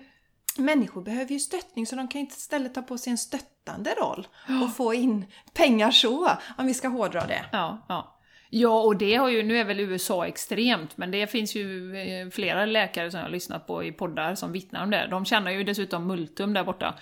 människor 0.57 1.03
behöver 1.03 1.33
ju 1.33 1.39
stöttning 1.39 1.87
så 1.87 1.97
de 1.97 2.09
kan 2.09 2.21
ju 2.21 2.25
inte 2.25 2.37
istället 2.37 2.75
ta 2.75 2.83
på 2.83 2.99
sig 2.99 3.11
en 3.11 3.19
stöttande 3.19 3.91
roll 3.91 4.27
och 4.63 4.77
få 4.77 4.95
in 4.95 5.27
pengar 5.53 5.91
så, 5.91 6.31
om 6.59 6.67
vi 6.67 6.75
ska 6.75 6.89
hårdra 6.89 7.27
det. 7.27 7.45
Ja, 7.53 7.87
ja. 7.89 8.18
Ja, 8.51 8.81
och 8.81 8.97
det 8.97 9.15
har 9.15 9.29
ju, 9.29 9.43
nu 9.43 9.59
är 9.59 9.65
väl 9.65 9.81
USA 9.81 10.27
extremt, 10.27 10.97
men 10.97 11.11
det 11.11 11.27
finns 11.27 11.55
ju 11.55 11.97
eh, 11.97 12.29
flera 12.31 12.67
läkare 12.67 13.11
som 13.11 13.19
jag 13.19 13.27
har 13.27 13.33
lyssnat 13.33 13.67
på 13.67 13.85
i 13.85 13.93
poddar 13.93 14.35
som 14.35 14.53
vittnar 14.53 14.83
om 14.83 14.91
det. 14.91 15.07
De 15.11 15.25
tjänar 15.25 15.51
ju 15.51 15.65
dessutom 15.65 16.07
multum 16.07 16.53
där 16.53 16.65
borta 16.65 16.95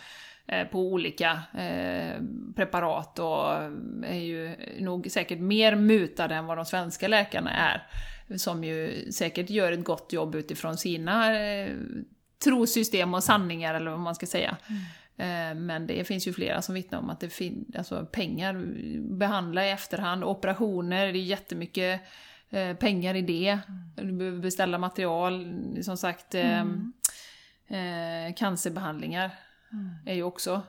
eh, 0.46 0.66
på 0.66 0.78
olika 0.78 1.42
eh, 1.58 2.22
preparat 2.56 3.18
och 3.18 3.52
eh, 3.52 3.70
är 4.16 4.20
ju 4.20 4.56
nog 4.80 5.10
säkert 5.10 5.38
mer 5.38 5.76
mutade 5.76 6.34
än 6.34 6.46
vad 6.46 6.58
de 6.58 6.64
svenska 6.64 7.08
läkarna 7.08 7.50
är. 7.50 7.86
Som 8.36 8.64
ju 8.64 9.12
säkert 9.12 9.50
gör 9.50 9.72
ett 9.72 9.84
gott 9.84 10.12
jobb 10.12 10.34
utifrån 10.34 10.76
sina 10.76 11.40
eh, 11.40 11.70
trosystem 12.44 13.14
och 13.14 13.24
sanningar 13.24 13.74
eller 13.74 13.90
vad 13.90 14.00
man 14.00 14.14
ska 14.14 14.26
säga. 14.26 14.56
Mm. 14.68 14.82
Men 15.56 15.86
det 15.86 16.04
finns 16.04 16.28
ju 16.28 16.32
flera 16.32 16.62
som 16.62 16.74
vittnar 16.74 16.98
om 16.98 17.10
att 17.10 17.20
det 17.20 17.30
finns 17.30 17.76
alltså 17.76 18.06
pengar, 18.06 18.54
behandla 19.16 19.66
i 19.66 19.70
efterhand, 19.70 20.24
operationer, 20.24 21.12
det 21.12 21.18
är 21.18 21.22
jättemycket 21.22 22.00
eh, 22.50 22.76
pengar 22.76 23.14
i 23.14 23.22
det. 23.22 23.58
Du 23.94 24.12
behöver 24.12 24.38
beställa 24.38 24.78
material, 24.78 25.56
som 25.82 25.96
sagt 25.96 26.34
eh, 26.34 26.60
eh, 27.66 28.34
cancerbehandlingar 28.36 29.30
är 30.06 30.14
ju 30.14 30.22
också, 30.22 30.62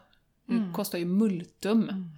det 0.45 0.73
kostar 0.73 0.97
ju 0.97 1.05
multum. 1.05 2.11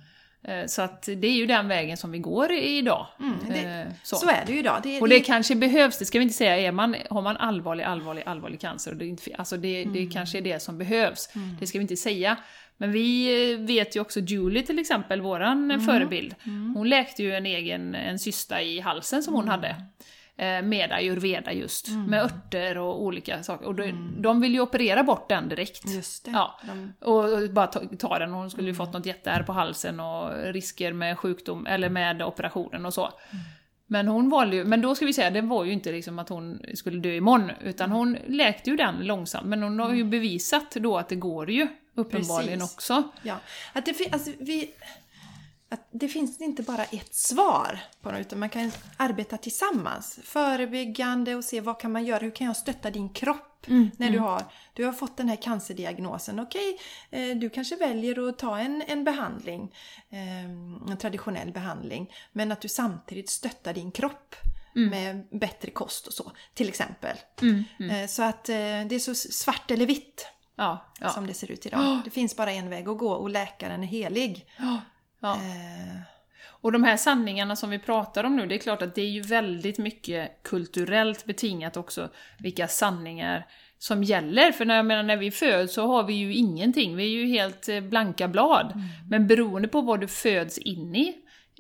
Eh, 0.44 0.66
Så 0.66 0.82
att 0.82 1.02
det 1.02 1.28
är 1.28 1.32
ju 1.34 1.46
den 1.46 1.68
vägen 1.68 1.98
som 1.98 2.12
vi 2.12 2.20
går 2.20 2.52
idag. 2.52 3.08
det- 3.48 3.60
Eh, 3.60 3.88
Så. 4.04 4.30
är 4.30 4.44
det 4.46 4.54
ju 4.54 4.60
idag. 4.60 4.80
Det, 4.84 5.02
och 5.02 5.10
det 5.10 5.20
kanske 5.20 5.56
behövs, 5.56 5.98
det 6.00 6.06
ska 6.06 6.20
vi 6.20 6.24
inte 6.24 6.36
säga, 6.36 6.58
är 6.58 6.72
man, 6.72 6.96
har 7.10 7.22
man 7.22 7.38
allvarlig, 7.38 7.84
allvarlig, 7.84 8.24
allvarlig 8.26 8.60
cancer, 8.62 8.92
och 8.92 8.98
det, 8.98 9.06
inte, 9.06 9.32
alltså 9.38 9.58
det, 9.58 9.84
det 9.84 10.06
kanske 10.14 10.38
är 10.38 10.42
det 10.42 10.60
som 10.60 10.78
behövs, 10.78 11.30
det 11.60 11.68
ska 11.68 11.78
vi 11.78 11.82
inte 11.82 11.96
säga. 11.96 12.38
Men 12.78 12.92
vi 12.92 13.52
eh, 13.54 13.60
vet 13.60 13.96
ju 13.96 14.00
också 14.00 14.20
Julie 14.20 14.64
till 14.64 14.80
exempel, 14.80 15.22
våran 15.22 15.86
förebild, 15.86 16.36
hon 16.76 16.90
läkte 16.90 17.24
ju 17.24 17.34
en 17.36 17.46
egen 17.46 17.96
en 17.96 18.20
cysta 18.20 18.62
i 18.62 18.80
halsen 18.80 19.24
som 19.24 19.34
hon 19.34 19.48
hade. 19.48 19.76
Eh, 20.40 20.62
Med 20.62 20.92
ayurveda 20.92 21.52
just, 21.54 21.88
med 21.90 22.24
örter 22.24 22.78
och 22.78 23.04
olika 23.04 23.44
saker. 23.44 23.66
Och 23.68 23.76
de, 23.76 24.16
de 24.22 24.42
vill 24.42 24.54
ju 24.54 24.62
operera 24.62 25.04
bort 25.04 25.30
den 25.30 25.50
direkt. 25.50 25.86
Just 25.90 26.26
det. 26.26 26.32
Ja. 26.32 26.60
De- 26.68 26.94
Och 27.06 27.50
bara 27.50 27.68
ta, 27.68 27.82
ta 28.00 28.20
den, 28.20 28.32
hon 28.32 28.50
skulle 28.52 28.68
ju 28.68 28.76
fått 28.76 28.94
något 28.94 29.06
jätteärr 29.06 29.44
på 29.44 29.54
halsen 29.54 30.00
och 30.00 30.32
risker 30.54 30.94
med 30.94 31.18
sjukdom, 31.20 31.66
eller 31.68 31.90
med 31.90 32.22
operationen 32.22 32.86
och 32.86 32.94
så. 32.94 33.10
Men 33.92 34.08
hon 34.08 34.30
valde 34.30 34.56
ju, 34.56 34.64
men 34.64 34.82
då 34.82 34.96
ska 34.96 35.06
vi 35.06 35.14
säga, 35.14 35.30
det 35.30 35.42
var 35.42 35.64
ju 35.66 35.72
inte 35.72 35.92
liksom 35.92 36.20
att 36.20 36.30
hon 36.30 36.62
skulle 36.74 37.00
dö 37.00 37.10
imorgon, 37.14 37.52
utan 37.64 37.92
hon 37.92 38.18
läkte 38.28 38.70
ju 38.70 38.76
den 38.76 38.96
långsamt. 39.06 39.46
Men 39.48 39.64
hon 39.64 39.80
har 39.80 39.94
ju 39.94 40.04
bevisat 40.04 40.72
då 40.72 40.98
att 40.98 41.10
det 41.10 41.16
går 41.16 41.52
ju, 41.52 41.68
uppenbarligen 41.96 42.60
Precis. 42.60 42.76
också. 42.76 43.04
Ja, 43.22 43.36
att 43.74 43.86
det, 43.86 43.96
alltså, 44.12 44.32
vi, 44.40 44.70
att 45.70 45.88
det 45.92 46.08
finns 46.08 46.42
inte 46.42 46.64
bara 46.64 46.84
ett 46.84 47.16
svar 47.16 47.80
på 48.02 48.12
det, 48.12 48.20
utan 48.20 48.40
man 48.40 48.50
kan 48.50 48.72
arbeta 48.98 49.38
tillsammans. 49.38 50.20
Förebyggande 50.24 51.36
och 51.36 51.44
se 51.44 51.62
vad 51.62 51.80
kan 51.80 51.92
man 51.92 52.06
göra, 52.06 52.20
hur 52.20 52.36
kan 52.36 52.48
jag 52.48 52.58
stötta 52.58 52.92
din 52.92 53.10
kropp 53.10 53.46
Mm, 53.68 53.92
när 53.98 54.10
du, 54.10 54.20
har, 54.20 54.44
du 54.74 54.86
har 54.86 54.94
fått 54.94 55.18
den 55.18 55.30
här 55.30 55.36
cancerdiagnosen. 55.36 56.40
Okej, 56.40 56.80
eh, 57.12 57.38
du 57.38 57.50
kanske 57.50 57.76
väljer 57.76 58.30
att 58.30 58.38
ta 58.38 58.60
en, 58.60 58.84
en 58.88 59.04
behandling, 59.04 59.76
eh, 60.10 60.44
en 60.92 60.98
traditionell 61.00 61.52
behandling, 61.52 62.12
men 62.32 62.52
att 62.52 62.62
du 62.62 62.70
samtidigt 62.70 63.30
stöttar 63.30 63.74
din 63.74 63.92
kropp 63.92 64.36
med 64.74 65.28
bättre 65.32 65.72
kost 65.72 66.08
och 66.08 66.14
så, 66.14 66.32
till 66.54 66.70
exempel. 66.70 67.18
Mm, 67.42 67.64
mm. 67.80 67.96
Eh, 67.96 68.08
Så 68.08 68.24
att 68.24 68.44
det 68.46 68.92
är 68.92 69.00
så 69.00 69.16
svart 69.16 69.72
eller 69.72 69.86
vitt 69.86 70.28
Ja, 70.56 70.86
ja. 71.00 71.10
som 71.10 71.28
det 71.28 71.34
ser 71.34 71.52
ut 71.52 71.66
idag. 71.66 72.02
Det 72.04 72.10
finns 72.10 72.36
bara 72.36 72.52
en 72.52 72.70
väg 72.70 72.90
att 72.90 72.98
gå 72.98 73.12
och 73.12 73.30
läkaren 73.30 73.84
är 73.84 73.88
helig. 73.88 74.46
Ja. 75.20 75.34
Eh, 75.36 76.02
Och 76.62 76.72
de 76.72 76.84
här 76.84 76.98
sanningarna 76.98 77.56
som 77.56 77.70
vi 77.70 77.80
pratar 77.80 78.24
om 78.24 78.36
nu, 78.36 78.46
det 78.46 78.56
är 78.56 78.60
klart 78.60 78.82
att 78.82 78.96
det 78.96 79.02
är 79.02 79.10
ju 79.10 79.22
väldigt 79.22 79.78
mycket 79.78 80.44
kulturellt 80.44 81.26
betingat 81.26 81.78
också, 81.78 82.10
vilka 82.40 82.68
sanningar 82.68 83.46
som 83.78 84.04
gäller. 84.04 84.52
För 84.52 84.66
när, 84.66 84.76
jag 84.76 84.86
menar, 84.86 85.04
när 85.04 85.18
vi 85.18 85.32
föds 85.32 85.74
så 85.74 85.88
har 85.88 86.04
vi 86.04 86.14
ju 86.14 86.34
ingenting, 86.34 86.96
vi 86.96 87.04
är 87.04 87.10
ju 87.10 87.26
helt 87.26 87.70
eh, 87.70 87.82
blanka 87.82 88.28
blad. 88.28 88.74
Men 89.10 89.28
beroende 89.28 89.68
på 89.68 89.82
vad 89.82 90.00
du 90.00 90.08
föds 90.08 90.58
in 90.58 90.96
i, 90.96 91.16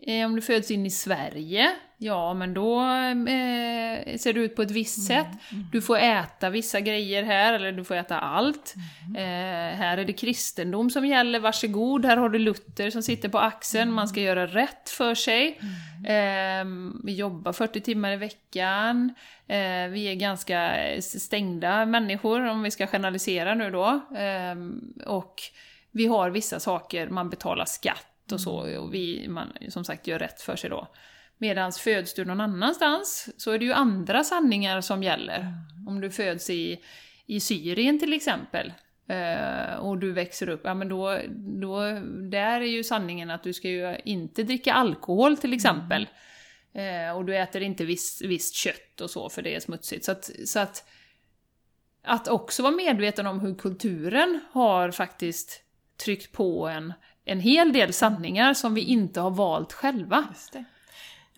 eh, 0.07 0.25
om 0.25 0.35
du 0.35 0.41
föds 0.41 0.71
in 0.71 0.85
i 0.85 0.89
Sverige, 0.91 1.71
ja 2.01 2.33
men 2.33 2.53
då 2.53 2.81
eh, 2.81 4.17
ser 4.17 4.33
det 4.33 4.39
ut 4.39 4.55
på 4.55 4.61
ett 4.61 4.71
visst 4.71 5.07
sätt. 5.07 5.27
Du 5.71 5.81
får 5.81 5.97
äta 5.97 6.49
vissa 6.49 6.79
grejer 6.79 7.23
här, 7.23 7.53
eller 7.53 7.71
du 7.71 7.83
får 7.83 7.95
äta 7.95 8.19
allt. 8.19 8.75
Eh, 9.17 9.77
här 9.77 9.97
är 9.97 10.05
det 10.05 10.13
kristendom 10.13 10.89
som 10.89 11.05
gäller, 11.05 11.39
varsågod, 11.39 12.05
här 12.05 12.17
har 12.17 12.29
du 12.29 12.39
Luther 12.39 12.89
som 12.89 13.03
sitter 13.03 13.29
på 13.29 13.39
axeln, 13.39 13.91
man 13.91 14.07
ska 14.07 14.21
göra 14.21 14.47
rätt 14.47 14.89
för 14.89 15.15
sig. 15.15 15.59
Eh, 16.07 16.65
vi 17.03 17.15
jobbar 17.15 17.53
40 17.53 17.81
timmar 17.81 18.11
i 18.11 18.15
veckan, 18.15 19.13
eh, 19.47 19.87
vi 19.89 20.05
är 20.05 20.15
ganska 20.15 20.71
stängda 21.01 21.85
människor 21.85 22.47
om 22.47 22.63
vi 22.63 22.71
ska 22.71 22.87
generalisera 22.87 23.55
nu 23.55 23.71
då. 23.71 23.87
Eh, 24.17 24.55
och 25.05 25.41
vi 25.91 26.07
har 26.07 26.29
vissa 26.29 26.59
saker, 26.59 27.09
man 27.09 27.29
betalar 27.29 27.65
skatt 27.65 28.31
och 28.31 28.41
så, 28.41 28.79
och 28.79 28.93
vi, 28.93 29.25
man 29.29 29.53
som 29.69 29.85
sagt 29.85 30.07
gör 30.07 30.19
rätt 30.19 30.41
för 30.41 30.55
sig 30.55 30.69
då. 30.69 30.87
Medan 31.41 31.71
föds 31.71 32.13
du 32.13 32.25
någon 32.25 32.41
annanstans 32.41 33.29
så 33.37 33.51
är 33.51 33.59
det 33.59 33.65
ju 33.65 33.73
andra 33.73 34.23
sanningar 34.23 34.81
som 34.81 35.03
gäller. 35.03 35.53
Om 35.87 36.01
du 36.01 36.11
föds 36.11 36.49
i, 36.49 36.81
i 37.25 37.39
Syrien 37.39 37.99
till 37.99 38.13
exempel, 38.13 38.73
eh, 39.07 39.75
och 39.75 39.97
du 39.97 40.11
växer 40.11 40.49
upp, 40.49 40.61
ja 40.63 40.73
men 40.73 40.89
då, 40.89 41.19
då, 41.61 41.79
där 42.29 42.61
är 42.61 42.65
ju 42.65 42.83
sanningen 42.83 43.31
att 43.31 43.43
du 43.43 43.53
ska 43.53 43.69
ju 43.69 43.97
inte 44.05 44.43
dricka 44.43 44.73
alkohol 44.73 45.37
till 45.37 45.53
exempel. 45.53 46.07
Eh, 46.73 47.17
och 47.17 47.25
du 47.25 47.37
äter 47.37 47.61
inte 47.61 47.85
visst, 47.85 48.21
visst 48.21 48.55
kött 48.55 49.01
och 49.01 49.09
så, 49.09 49.29
för 49.29 49.41
det 49.41 49.55
är 49.55 49.59
smutsigt. 49.59 50.05
Så 50.05 50.11
att, 50.11 50.31
så 50.45 50.59
att, 50.59 50.89
att 52.03 52.27
också 52.27 52.63
vara 52.63 52.75
medveten 52.75 53.27
om 53.27 53.39
hur 53.39 53.55
kulturen 53.55 54.39
har 54.51 54.91
faktiskt 54.91 55.63
tryckt 56.03 56.31
på 56.31 56.67
en, 56.67 56.93
en 57.25 57.39
hel 57.39 57.73
del 57.73 57.93
sanningar 57.93 58.53
som 58.53 58.73
vi 58.73 58.81
inte 58.81 59.21
har 59.21 59.31
valt 59.31 59.73
själva. 59.73 60.27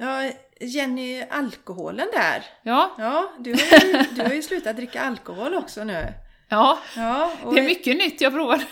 Ja, 0.01 0.31
Jenny, 0.59 1.23
alkoholen 1.29 2.07
där. 2.13 2.43
Ja, 2.63 2.95
Ja, 2.97 3.31
du 3.39 3.51
har 3.51 3.85
ju, 3.85 4.03
du 4.15 4.21
har 4.21 4.33
ju 4.33 4.41
slutat 4.41 4.75
dricka 4.75 5.01
alkohol 5.01 5.53
också 5.55 5.83
nu. 5.83 6.07
ja 6.49 6.79
Ja, 6.95 7.31
det 7.53 7.59
är 7.59 7.63
mycket 7.63 7.97
nytt 7.97 8.21
jag 8.21 8.33
provar. 8.33 8.63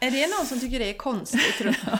är 0.00 0.10
det 0.10 0.26
någon 0.36 0.46
som 0.46 0.60
tycker 0.60 0.78
det 0.78 0.88
är 0.90 0.92
konstigt? 0.94 1.58
Tror 1.58 1.74
jag? 1.86 1.98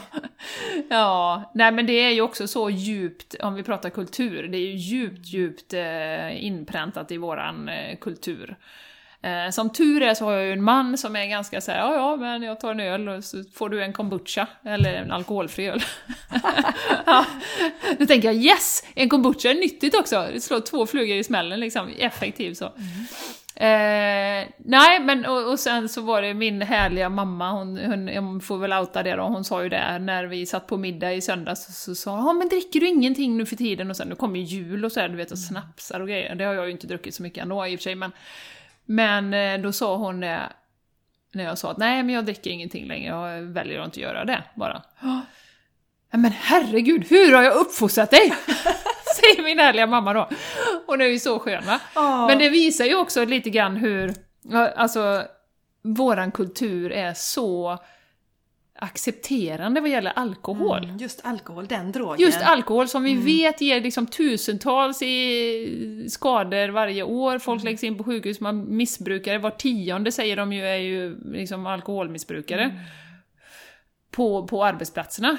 Ja, 0.90 1.50
nej 1.54 1.72
men 1.72 1.86
det 1.86 1.92
är 1.92 2.10
ju 2.10 2.20
också 2.20 2.48
så 2.48 2.70
djupt, 2.70 3.34
om 3.34 3.54
vi 3.54 3.62
pratar 3.62 3.90
kultur, 3.90 4.48
det 4.48 4.58
är 4.58 4.60
ju 4.66 4.74
djupt, 4.76 5.26
djupt 5.26 5.72
eh, 5.74 6.44
inpräntat 6.44 7.10
i 7.10 7.16
våran 7.16 7.68
eh, 7.68 7.98
kultur. 7.98 8.56
Eh, 9.24 9.50
som 9.50 9.70
tur 9.70 10.02
är 10.02 10.14
så 10.14 10.24
har 10.24 10.32
jag 10.32 10.46
ju 10.46 10.52
en 10.52 10.62
man 10.62 10.98
som 10.98 11.16
är 11.16 11.26
ganska 11.26 11.60
såhär, 11.60 11.78
ja 11.78 11.94
ja 11.94 12.16
men 12.16 12.42
jag 12.42 12.60
tar 12.60 12.70
en 12.70 12.80
öl 12.80 13.08
och 13.08 13.24
så 13.24 13.44
får 13.54 13.68
du 13.68 13.82
en 13.82 13.92
kombucha, 13.92 14.46
eller 14.64 14.94
en 14.94 15.12
alkoholfri 15.12 15.66
öl. 15.66 15.84
ja. 17.06 17.26
Då 17.98 18.06
tänker 18.06 18.28
jag 18.32 18.36
yes! 18.36 18.84
En 18.94 19.08
kombucha 19.08 19.50
är 19.50 19.54
nyttigt 19.54 19.94
också, 19.94 20.28
det 20.32 20.40
slår 20.40 20.60
två 20.60 20.86
flugor 20.86 21.16
i 21.16 21.24
smällen 21.24 21.60
liksom, 21.60 21.88
effektivt 21.98 22.58
så. 22.58 22.64
Eh, 23.56 24.48
nej, 24.58 25.00
men 25.00 25.26
och, 25.26 25.50
och 25.50 25.60
sen 25.60 25.88
så 25.88 26.00
var 26.00 26.22
det 26.22 26.34
min 26.34 26.62
härliga 26.62 27.08
mamma, 27.08 27.50
hon, 27.50 27.78
hon, 27.78 28.08
jag 28.08 28.44
får 28.44 28.58
väl 28.58 28.72
outa 28.72 29.02
det 29.02 29.16
då, 29.16 29.22
hon 29.22 29.44
sa 29.44 29.62
ju 29.62 29.68
det 29.68 29.98
när 29.98 30.24
vi 30.24 30.46
satt 30.46 30.66
på 30.66 30.76
middag 30.76 31.12
i 31.12 31.20
söndags, 31.20 31.66
så, 31.66 31.72
så 31.72 31.94
sa 31.94 32.16
hon 32.16 32.26
ja 32.26 32.32
men 32.32 32.48
dricker 32.48 32.80
du 32.80 32.88
ingenting 32.88 33.36
nu 33.36 33.46
för 33.46 33.56
tiden? 33.56 33.90
Och 33.90 33.96
sen 33.96 34.08
nu 34.08 34.14
kommer 34.14 34.38
ju 34.38 34.44
jul 34.44 34.84
och 34.84 34.92
så 34.92 35.00
här, 35.00 35.08
du 35.08 35.16
vet, 35.16 35.30
och 35.30 35.38
snapsar 35.38 36.00
och 36.00 36.08
grejer. 36.08 36.34
Det 36.34 36.44
har 36.44 36.54
jag 36.54 36.66
ju 36.66 36.72
inte 36.72 36.86
druckit 36.86 37.14
så 37.14 37.22
mycket 37.22 37.42
ändå 37.42 37.66
i 37.66 37.76
och 37.76 37.78
för 37.78 37.82
sig, 37.82 37.94
men, 37.94 38.12
men 38.84 39.34
eh, 39.34 39.58
då 39.62 39.72
sa 39.72 39.96
hon 39.96 40.20
det, 40.20 40.52
när 41.32 41.44
jag 41.44 41.58
sa 41.58 41.70
att 41.70 41.78
nej 41.78 42.02
men 42.02 42.14
jag 42.14 42.24
dricker 42.24 42.50
ingenting 42.50 42.86
längre, 42.86 43.08
jag 43.08 43.42
väljer 43.42 43.80
att 43.80 43.86
inte 43.86 44.00
göra 44.00 44.24
det 44.24 44.44
bara. 44.54 44.82
Men 46.10 46.32
herregud, 46.32 47.06
hur 47.08 47.34
har 47.34 47.42
jag 47.42 47.54
uppfostrat 47.54 48.10
dig? 48.10 48.34
Säger 49.16 49.44
min 49.44 49.58
härliga 49.58 49.86
mamma 49.86 50.12
då. 50.12 50.28
Hon 50.86 51.00
är 51.00 51.06
ju 51.06 51.18
så 51.18 51.38
skön 51.38 51.66
va? 51.66 51.80
Ja. 51.94 52.26
Men 52.26 52.38
det 52.38 52.48
visar 52.48 52.84
ju 52.84 52.96
också 52.96 53.24
lite 53.24 53.50
grann 53.50 53.76
hur, 53.76 54.14
alltså, 54.76 55.22
våran 55.82 56.30
kultur 56.30 56.92
är 56.92 57.14
så 57.14 57.78
accepterande 58.78 59.80
vad 59.80 59.90
gäller 59.90 60.10
alkohol. 60.10 60.84
Mm, 60.84 60.96
just 60.96 61.20
alkohol, 61.24 61.66
den 61.66 61.92
drogen. 61.92 62.20
Just 62.20 62.42
alkohol 62.42 62.88
som 62.88 63.02
vi 63.02 63.14
vet 63.14 63.60
ger 63.60 63.80
liksom 63.80 64.06
tusentals 64.06 65.02
i 65.02 66.06
skador 66.08 66.68
varje 66.68 67.02
år, 67.02 67.38
folk 67.38 67.64
läggs 67.64 67.84
in 67.84 67.98
på 67.98 68.04
sjukhus, 68.04 68.40
man 68.40 68.76
missbrukare, 68.76 69.38
var 69.38 69.50
tionde 69.50 70.12
säger 70.12 70.36
de 70.36 70.52
ju 70.52 70.66
är 70.66 70.76
ju 70.76 71.18
liksom 71.32 71.66
alkoholmissbrukare. 71.66 72.80
På, 74.10 74.46
på 74.46 74.64
arbetsplatserna. 74.64 75.38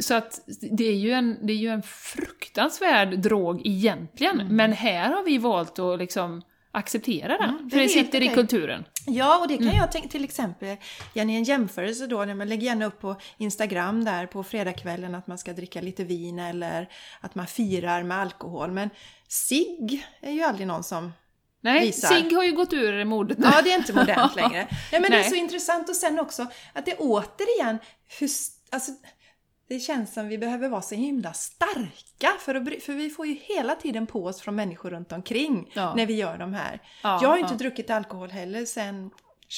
Så 0.00 0.14
att 0.14 0.40
det 0.70 0.88
är, 0.88 0.94
ju 0.94 1.10
en, 1.10 1.46
det 1.46 1.52
är 1.52 1.56
ju 1.56 1.68
en 1.68 1.82
fruktansvärd 1.82 3.18
drog 3.18 3.66
egentligen, 3.66 4.56
men 4.56 4.72
här 4.72 5.10
har 5.10 5.24
vi 5.24 5.38
valt 5.38 5.78
att 5.78 5.98
liksom 5.98 6.42
acceptera 6.72 7.38
den. 7.38 7.48
Mm, 7.50 7.64
det 7.68 7.70
för 7.76 7.82
det 7.82 7.88
sitter 7.88 8.20
i 8.20 8.24
okej. 8.24 8.34
kulturen. 8.34 8.84
Ja, 9.06 9.38
och 9.38 9.48
det 9.48 9.56
kan 9.56 9.66
Mm. 9.66 9.76
jag 9.76 9.92
tänka 9.92 10.08
till 10.08 10.24
exempel, 10.24 10.76
Jenny, 11.14 11.36
en 11.36 11.44
jämförelse 11.44 12.06
då, 12.06 12.24
när 12.24 12.34
man 12.34 12.48
lägger 12.48 12.66
gärna 12.66 12.84
upp 12.86 13.00
på 13.00 13.16
Instagram 13.38 14.04
där 14.04 14.26
på 14.26 14.44
fredagskvällen 14.44 15.14
att 15.14 15.26
man 15.26 15.38
ska 15.38 15.52
dricka 15.52 15.80
lite 15.80 16.04
vin 16.04 16.38
eller 16.38 16.88
att 17.20 17.34
man 17.34 17.46
firar 17.46 18.02
med 18.02 18.18
alkohol. 18.18 18.70
Men 18.72 18.90
sig 19.28 20.02
är 20.20 20.32
ju 20.32 20.42
aldrig 20.42 20.66
någon 20.66 20.84
som... 20.84 21.12
Nej, 21.60 21.80
Visar. 21.86 22.08
cigg 22.08 22.32
har 22.36 22.44
ju 22.44 22.52
gått 22.52 22.72
ur 22.72 23.04
modet 23.04 23.38
nu. 23.38 23.46
Ja, 23.52 23.62
det 23.62 23.72
är 23.72 23.78
inte 23.78 23.92
modernt 23.92 24.36
längre. 24.36 24.68
Nej, 24.70 25.00
men 25.00 25.02
det 25.02 25.08
Nej. 25.08 25.20
är 25.20 25.30
så 25.30 25.34
intressant 25.34 25.88
och 25.88 25.96
sen 25.96 26.18
också 26.18 26.46
att 26.72 26.86
det 26.86 26.94
återigen, 26.98 27.78
hur, 28.20 28.28
alltså, 28.70 28.92
det 29.68 29.78
känns 29.80 30.14
som 30.14 30.28
vi 30.28 30.38
behöver 30.38 30.68
vara 30.68 30.82
så 30.82 30.94
himla 30.94 31.32
starka 31.32 32.28
för, 32.40 32.54
att, 32.54 32.82
för 32.82 32.92
vi 32.92 33.10
får 33.10 33.26
ju 33.26 33.34
hela 33.34 33.74
tiden 33.74 34.06
på 34.06 34.24
oss 34.24 34.40
från 34.40 34.54
människor 34.54 34.90
runt 34.90 35.12
omkring 35.12 35.70
Ja. 35.74 35.94
när 35.94 36.06
vi 36.06 36.14
gör 36.14 36.38
de 36.38 36.54
här. 36.54 36.82
Ja, 37.02 37.18
jag 37.22 37.28
har 37.28 37.36
inte 37.38 37.52
ja. 37.54 37.58
druckit 37.58 37.90
alkohol 37.90 38.30
heller 38.30 38.64
sedan 38.64 39.10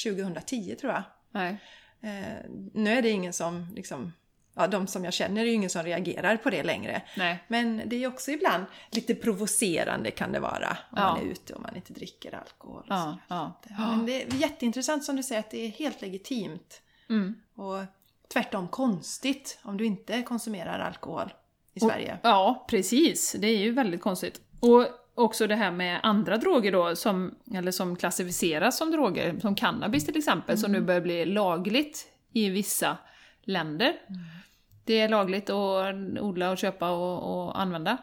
2010 0.03 0.75
tror 0.75 0.93
jag. 0.93 1.03
Nej. 1.31 1.57
Eh, 2.01 2.49
nu 2.73 2.91
är 2.93 3.01
det 3.01 3.09
ingen 3.09 3.33
som 3.33 3.67
liksom, 3.75 4.13
ja 4.53 4.67
de 4.67 4.87
som 4.87 5.05
jag 5.05 5.13
känner 5.13 5.41
är 5.41 5.45
ju 5.45 5.51
ingen 5.51 5.69
som 5.69 5.83
reagerar 5.83 6.37
på 6.37 6.49
det 6.49 6.63
längre. 6.63 7.01
Nej. 7.17 7.43
Men 7.47 7.81
det 7.85 8.03
är 8.03 8.07
också 8.07 8.31
ibland 8.31 8.65
lite 8.91 9.15
provocerande 9.15 10.11
kan 10.11 10.31
det 10.31 10.39
vara 10.39 10.69
om 10.69 10.97
Ja. 10.97 11.01
man 11.13 11.19
är 11.21 11.31
ute 11.31 11.53
och 11.53 11.61
man 11.61 11.75
inte 11.75 11.93
dricker 11.93 12.35
alkohol. 12.35 12.85
Ja, 12.89 13.17
ja. 13.27 13.59
Men 13.77 14.05
det 14.05 14.23
är 14.23 14.35
jätteintressant 14.35 15.03
som 15.03 15.15
du 15.15 15.23
säger 15.23 15.39
att 15.39 15.51
det 15.51 15.65
är 15.65 15.69
helt 15.69 16.01
legitimt. 16.01 16.81
Mm. 17.09 17.35
Och 17.55 17.77
tvärtom 18.33 18.67
konstigt 18.67 19.59
om 19.63 19.77
du 19.77 19.85
inte 19.85 20.21
konsumerar 20.21 20.79
alkohol 20.79 21.33
i 21.73 21.79
Sverige. 21.79 22.17
Ja, 22.23 22.65
precis. 22.69 23.35
Det 23.39 23.47
är 23.47 23.57
ju 23.57 23.71
väldigt 23.71 24.01
konstigt. 24.01 24.41
Och 24.59 24.87
också 25.15 25.47
det 25.47 25.55
här 25.55 25.71
med 25.71 25.99
andra 26.03 26.37
droger 26.37 26.71
då, 26.71 26.95
som, 26.95 27.35
eller 27.55 27.71
som 27.71 27.95
klassificeras 27.95 28.77
som 28.77 28.91
droger, 28.91 29.39
som 29.39 29.55
cannabis 29.55 30.05
till 30.05 30.17
exempel, 30.17 30.57
som 30.57 30.71
nu 30.71 30.81
börjar 30.81 31.01
bli 31.01 31.25
lagligt 31.25 32.07
i 32.33 32.49
vissa 32.49 32.97
länder. 33.41 33.93
Det 34.85 34.99
är 34.99 35.09
lagligt 35.09 35.49
att 35.49 35.95
odla 36.21 36.51
och 36.51 36.57
köpa 36.57 36.89
och, 36.89 37.45
och 37.45 37.61
använda. 37.61 37.97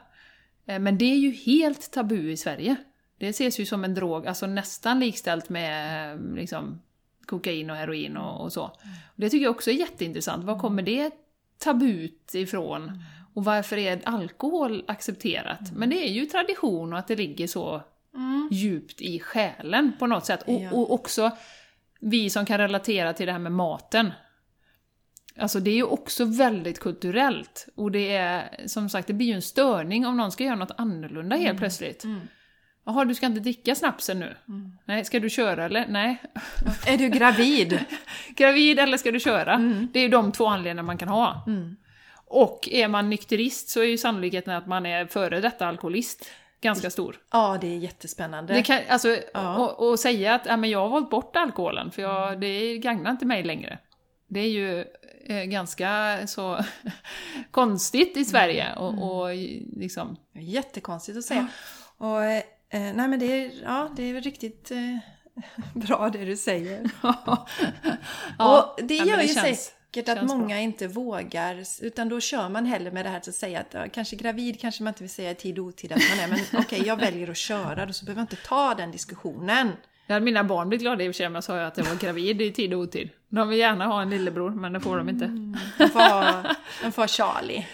Eh, 0.67 0.79
Men 0.79 0.99
det 0.99 1.05
är 1.05 1.17
ju 1.17 1.31
helt 1.31 1.93
tabu 1.93 2.31
i 2.31 2.37
Sverige. 2.37 2.77
Det 3.19 3.29
ses 3.29 3.61
ju 3.61 3.67
som 3.67 3.85
en 3.85 3.95
drog, 3.95 4.27
alltså 4.27 4.47
nästan 4.47 5.01
likställt 5.01 5.49
med 5.49 6.13
eh, 6.13 6.35
liksom, 6.35 6.83
kokain 7.29 7.71
och 7.71 7.77
heroin 7.77 8.17
och, 8.17 8.41
och 8.41 8.53
så. 8.53 8.71
Det 9.17 9.31
tycker 9.31 9.45
jag 9.45 9.55
också 9.55 9.71
är 9.71 9.75
jätteintressant. 9.75 10.45
Var 10.45 10.59
kommer 10.59 10.83
det 10.83 11.11
tabut 11.59 12.35
ifrån? 12.35 13.03
Och 13.35 13.45
varför 13.45 13.77
är 13.77 14.01
alkohol 14.05 14.85
accepterat? 14.89 15.73
Men 15.73 15.91
det 15.91 16.09
är 16.09 16.13
ju 16.13 16.27
tradition 16.27 16.93
och 16.93 16.99
att 16.99 17.09
det 17.09 17.17
ligger 17.17 17.47
så 17.47 17.83
djupt 18.51 19.01
i 19.01 19.21
själen 19.21 19.93
på 19.99 20.07
något 20.07 20.27
sätt. 20.27 20.43
Och, 20.43 20.63
och 20.73 20.93
också 20.93 21.31
vi 22.01 22.31
som 22.31 22.47
kan 22.47 22.59
relatera 22.59 23.13
till 23.13 23.27
det 23.27 23.33
här 23.33 23.39
med 23.39 23.53
maten. 23.53 24.13
Alltså 25.37 25.61
det 25.61 25.71
är 25.71 25.75
ju 25.75 25.85
också 25.85 26.25
väldigt 26.25 26.81
kulturellt. 26.81 27.69
Och 27.77 27.91
det 27.91 28.17
är, 28.17 28.67
som 28.67 28.89
sagt, 28.89 29.07
det 29.07 29.13
blir 29.13 29.27
ju 29.27 29.35
en 29.35 29.43
störning 29.43 30.07
om 30.07 30.17
någon 30.17 30.33
ska 30.33 30.45
göra 30.45 30.57
något 30.57 30.75
annorlunda 30.77 31.37
helt 31.37 31.59
plötsligt. 31.59 32.05
Mm. 32.05 32.21
Jaha, 32.89 33.05
du 33.05 33.15
ska 33.15 33.27
inte 33.27 33.41
dricka 33.41 33.75
snapsen 33.75 34.19
nu? 34.19 34.37
Nej, 34.85 35.05
ska 35.05 35.21
du 35.21 35.31
köra 35.31 35.65
eller? 35.65 35.87
Nej. 35.89 36.23
Är 36.87 36.99
du 36.99 37.09
gravid? 37.09 37.79
Gravid 38.37 38.79
eller 38.79 38.97
ska 38.97 39.13
du 39.13 39.21
köra? 39.21 39.55
Mm. 39.55 39.89
Det 39.93 39.99
är 39.99 40.03
ju 40.03 40.09
de 40.09 40.33
två 40.33 40.47
anledningarna 40.47 40.83
man 40.83 40.99
kan 40.99 41.09
ha. 41.09 41.45
Och 42.27 42.69
är 42.73 42.89
man 42.89 43.11
nykterist 43.11 43.69
så 43.69 43.81
är 43.81 43.85
ju 43.85 43.99
sannolikheten 43.99 44.55
att 44.55 44.67
man 44.67 44.87
är 44.87 45.07
före 45.07 45.41
detta 45.41 45.67
alkoholist 45.67 46.31
ganska 46.61 46.91
stor. 46.91 47.17
Ja, 47.33 47.59
det 47.61 47.67
är 47.67 47.79
jättespännande. 47.79 48.55
Det 48.55 48.63
kan, 48.63 48.81
alltså, 48.89 49.17
Ja. 49.35 49.57
och, 49.57 49.89
och 49.89 49.99
säga 49.99 50.35
att 50.35 50.47
ja, 50.47 50.57
men 50.57 50.71
jag 50.71 50.79
har 50.79 50.89
valt 50.89 51.11
bort 51.11 51.37
alkoholen 51.37 51.91
för 51.91 52.03
jag, 52.03 52.41
det 52.41 52.79
gagnar 52.79 53.11
inte 53.11 53.27
mig 53.27 53.43
längre. 53.43 53.79
Det 54.29 54.41
är 54.41 54.49
ju 54.51 54.85
eh, 55.27 55.45
ganska 55.45 56.19
så 56.27 56.59
konstigt 57.51 58.17
i 58.17 58.25
Sverige 58.25 58.75
och, 58.77 59.21
och 59.21 59.29
liksom... 59.77 60.17
Jättekonstigt 60.35 61.19
att 61.19 61.25
säga. 61.25 61.49
Och, 61.99 62.21
eh, 62.71 62.81
nej 62.81 63.09
men 63.09 63.19
det 63.19 63.27
är, 63.27 63.51
ja, 63.65 63.91
det 63.97 64.03
är 64.11 64.21
riktigt 64.21 64.71
eh, 64.71 64.97
bra 65.75 66.11
det 66.13 66.25
du 66.25 66.37
säger. 66.37 66.91
Ja, 68.39 68.75
och 68.77 68.85
det 68.85 68.97
ja, 68.97 69.05
gör 69.05 69.21
ju 69.21 69.29
känns- 69.29 69.73
säkert 69.91 70.09
att 70.09 70.17
känns 70.19 70.29
bra. 70.33 70.39
många 70.39 70.61
inte 70.61 70.87
vågar, 70.89 71.65
utan 71.81 72.09
då 72.09 72.21
kör 72.21 72.49
man 72.49 72.67
hellre 72.67 72.91
med 72.91 73.05
det 73.05 73.09
här 73.09 73.17
att 73.19 73.35
säga 73.35 73.61
att 73.61 73.75
ja, 73.75 73.87
kanske 73.93 74.17
gravid 74.17 74.61
kanske 74.61 74.83
man 74.83 74.91
inte 74.91 75.03
vill 75.03 75.11
säga 75.11 75.31
i 75.31 75.35
tid 75.35 75.59
och 75.59 75.65
otid 75.65 75.93
att 75.93 76.03
man 76.11 76.19
är, 76.25 76.29
men 76.29 76.39
okej 76.61 76.83
jag 76.87 76.97
väljer 76.97 77.31
att 77.31 77.37
köra, 77.37 77.87
då 77.87 77.93
så 77.93 78.05
behöver 78.05 78.21
jag 78.21 78.25
inte 78.33 78.49
ta 78.49 78.75
den 78.75 78.91
diskussionen. 78.91 79.71
Det 80.07 80.13
hade 80.13 80.25
mina 80.25 80.45
barn 80.45 80.69
blivit 80.69 80.83
glada 80.83 81.05
i 81.05 81.09
och 81.09 81.15
för 81.15 81.17
sig 81.17 81.27
om 81.27 81.35
jag 81.35 81.45
sa 81.45 81.61
att 81.63 81.77
jag 81.79 81.85
var 81.85 81.95
gravid 81.95 82.43
i 82.43 82.53
tid 82.53 82.75
och 82.75 82.81
otid. 82.81 83.11
De 83.31 83.49
vill 83.49 83.59
gärna 83.59 83.87
ha 83.87 84.03
en 84.03 84.11
lillebror, 84.11 84.51
men 84.51 84.73
det 84.73 84.81
får 84.81 84.97
de 84.97 85.09
inte. 85.09 85.25
De 85.79 85.89
får 85.89 86.01
de 86.83 86.93
får 86.93 87.03
ha 87.03 87.09
Charlie. 87.09 87.67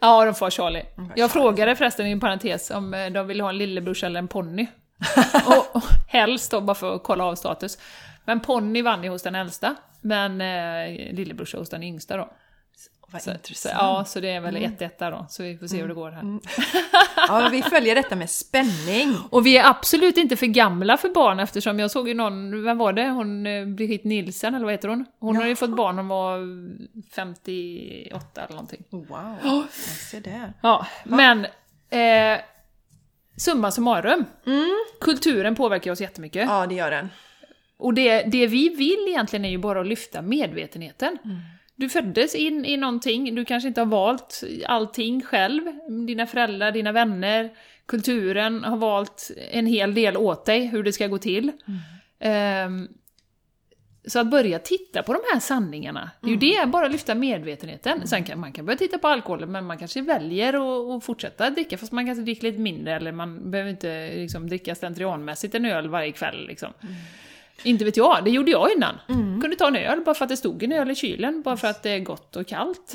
Ja, 0.00 0.24
de 0.24 0.34
får 0.34 0.46
ha 0.46 0.50
Charlie. 0.50 0.82
får 0.94 1.04
Jag 1.04 1.16
Charlie. 1.16 1.28
frågade 1.28 1.76
förresten 1.76 2.06
i 2.06 2.10
en 2.10 2.20
parentes 2.20 2.70
om 2.70 2.94
eh, 2.94 3.06
de 3.10 3.26
vill 3.26 3.40
ha 3.40 3.48
en 3.48 3.58
lillebrors 3.58 4.04
eller 4.04 4.18
en 4.18 4.28
ponny. 4.28 4.66
och, 5.46 5.76
och 5.76 5.82
helst 6.08 6.50
då 6.50 6.60
bara 6.60 6.74
för 6.74 6.94
att 6.94 7.02
kolla 7.02 7.24
av 7.24 7.34
status. 7.34 7.78
Men 8.24 8.40
ponny 8.40 8.82
vann 8.82 9.04
ju 9.04 9.10
hos 9.10 9.22
den 9.22 9.34
äldsta, 9.34 9.74
men 10.00 10.40
eh, 10.40 11.12
lillebrorsa 11.14 11.58
hos 11.58 11.70
den 11.70 11.82
yngsta 11.82 12.16
då. 12.16 12.30
Vad 13.10 13.22
Så, 13.22 13.30
så, 13.30 13.36
intressant. 13.36 13.74
ja, 13.78 14.04
så 14.04 14.20
det 14.20 14.30
är 14.30 14.40
väl 14.40 14.56
1-1 14.56 14.90
där 14.98 15.10
då, 15.10 15.26
så 15.28 15.42
vi 15.42 15.58
får 15.58 15.66
se 15.66 15.80
hur 15.80 15.88
det 15.88 15.94
går 15.94 16.10
här. 16.10 16.22
Ja, 17.28 17.48
vi 17.52 17.62
följer 17.62 17.94
detta 17.94 18.16
med 18.16 18.30
spänning. 18.30 19.16
Och 19.30 19.46
vi 19.46 19.56
är 19.56 19.66
absolut 19.70 20.16
inte 20.16 20.36
för 20.36 20.46
gamla 20.46 20.96
för 20.96 21.08
barn 21.08 21.40
eftersom 21.40 21.78
jag 21.78 21.90
såg 21.90 22.08
ju 22.08 22.14
någon, 22.14 22.64
vem 22.64 22.78
var 22.78 22.92
det? 22.92 23.08
Hon, 23.08 23.46
eh, 23.46 23.66
Brigitte 23.66 24.08
Nielsen 24.08 24.54
eller 24.54 24.64
vad 24.64 24.74
heter 24.74 24.88
hon? 24.88 25.04
Hon 25.20 25.36
hade 25.36 25.48
ju 25.48 25.56
fått 25.56 25.76
barn 25.76 25.98
hon 25.98 26.08
var 26.08 26.38
58 27.14 28.42
eller 28.42 28.50
någonting. 28.54 28.84
Wow, 28.90 29.34
jag 29.44 29.64
ser 30.10 30.20
det. 30.20 30.52
Ja, 30.62 30.86
men 31.04 31.44
eh, 31.90 32.40
summa 33.36 33.70
summarum. 33.70 34.24
Mm. 34.46 34.76
Kulturen 35.00 35.54
påverkar 35.54 35.92
oss 35.92 36.00
jättemycket. 36.00 36.46
Ja, 36.48 36.66
det 36.66 36.74
gör 36.74 36.90
den. 36.90 37.10
Och 37.78 37.94
det, 37.94 38.22
det 38.22 38.46
vi 38.46 38.68
vill 38.68 39.04
egentligen 39.08 39.44
är 39.44 39.50
ju 39.50 39.58
bara 39.58 39.80
att 39.80 39.86
lyfta 39.86 40.22
medvetenheten. 40.22 41.18
Du 41.78 41.88
föddes 41.88 42.34
in 42.34 42.64
i 42.64 42.76
någonting, 42.76 43.34
du 43.34 43.44
kanske 43.44 43.68
inte 43.68 43.80
har 43.80 43.86
valt 43.86 44.42
allting 44.66 45.22
själv. 45.22 45.62
Dina 46.06 46.26
föräldrar, 46.26 46.72
dina 46.72 46.92
vänner, 46.92 47.50
kulturen 47.86 48.64
har 48.64 48.76
valt 48.76 49.30
en 49.50 49.66
hel 49.66 49.94
del 49.94 50.16
åt 50.16 50.44
dig, 50.44 50.66
hur 50.66 50.82
det 50.82 50.92
ska 50.92 51.06
gå 51.06 51.18
till. 51.18 51.52
Ehm, 52.18 52.88
så 54.06 54.18
att 54.18 54.30
börja 54.30 54.58
titta 54.58 55.02
på 55.02 55.12
de 55.12 55.20
här 55.32 55.40
sanningarna, 55.40 56.10
det 56.20 56.26
är 56.26 56.30
ju 56.30 56.36
det, 56.36 56.66
bara 56.66 56.88
lyfta 56.88 57.14
medvetenheten. 57.14 58.08
Sen 58.08 58.24
kan 58.24 58.40
man 58.40 58.52
kan 58.52 58.66
börja 58.66 58.78
titta 58.78 58.98
på 58.98 59.08
alkoholen, 59.08 59.52
men 59.52 59.64
man 59.64 59.78
kanske 59.78 60.02
väljer 60.02 60.54
att, 60.96 61.04
fortsätta 61.04 61.50
dricka, 61.50 61.78
fast 61.78 61.92
man 61.92 62.06
kanske 62.06 62.22
dricker 62.22 62.42
lite 62.42 62.58
mindre, 62.58 62.96
eller 62.96 63.12
man 63.12 63.50
behöver 63.50 63.70
inte 63.70 64.14
liksom, 64.14 64.48
dricka 64.48 64.74
slentrianmässigt 64.74 65.54
en 65.54 65.64
öl 65.64 65.88
varje 65.88 66.12
kväll. 66.12 66.46
Liksom. 66.46 66.72
Inte 67.62 67.84
vet 67.84 67.96
jag, 67.96 68.24
det 68.24 68.30
gjorde 68.30 68.50
jag 68.50 68.72
innan. 68.72 68.94
Kunde 69.40 69.56
ta 69.56 69.66
en 69.68 69.76
öl 69.76 70.00
bara 70.04 70.14
för 70.14 70.24
att 70.24 70.28
det 70.28 70.36
stod 70.36 70.62
en 70.62 70.72
öl 70.72 70.90
i 70.90 70.94
kylen, 70.94 71.42
bara 71.42 71.56
för 71.56 71.68
att 71.68 71.82
det 71.82 71.90
är 71.90 71.98
gott 72.00 72.36
och 72.36 72.46
kallt. 72.46 72.94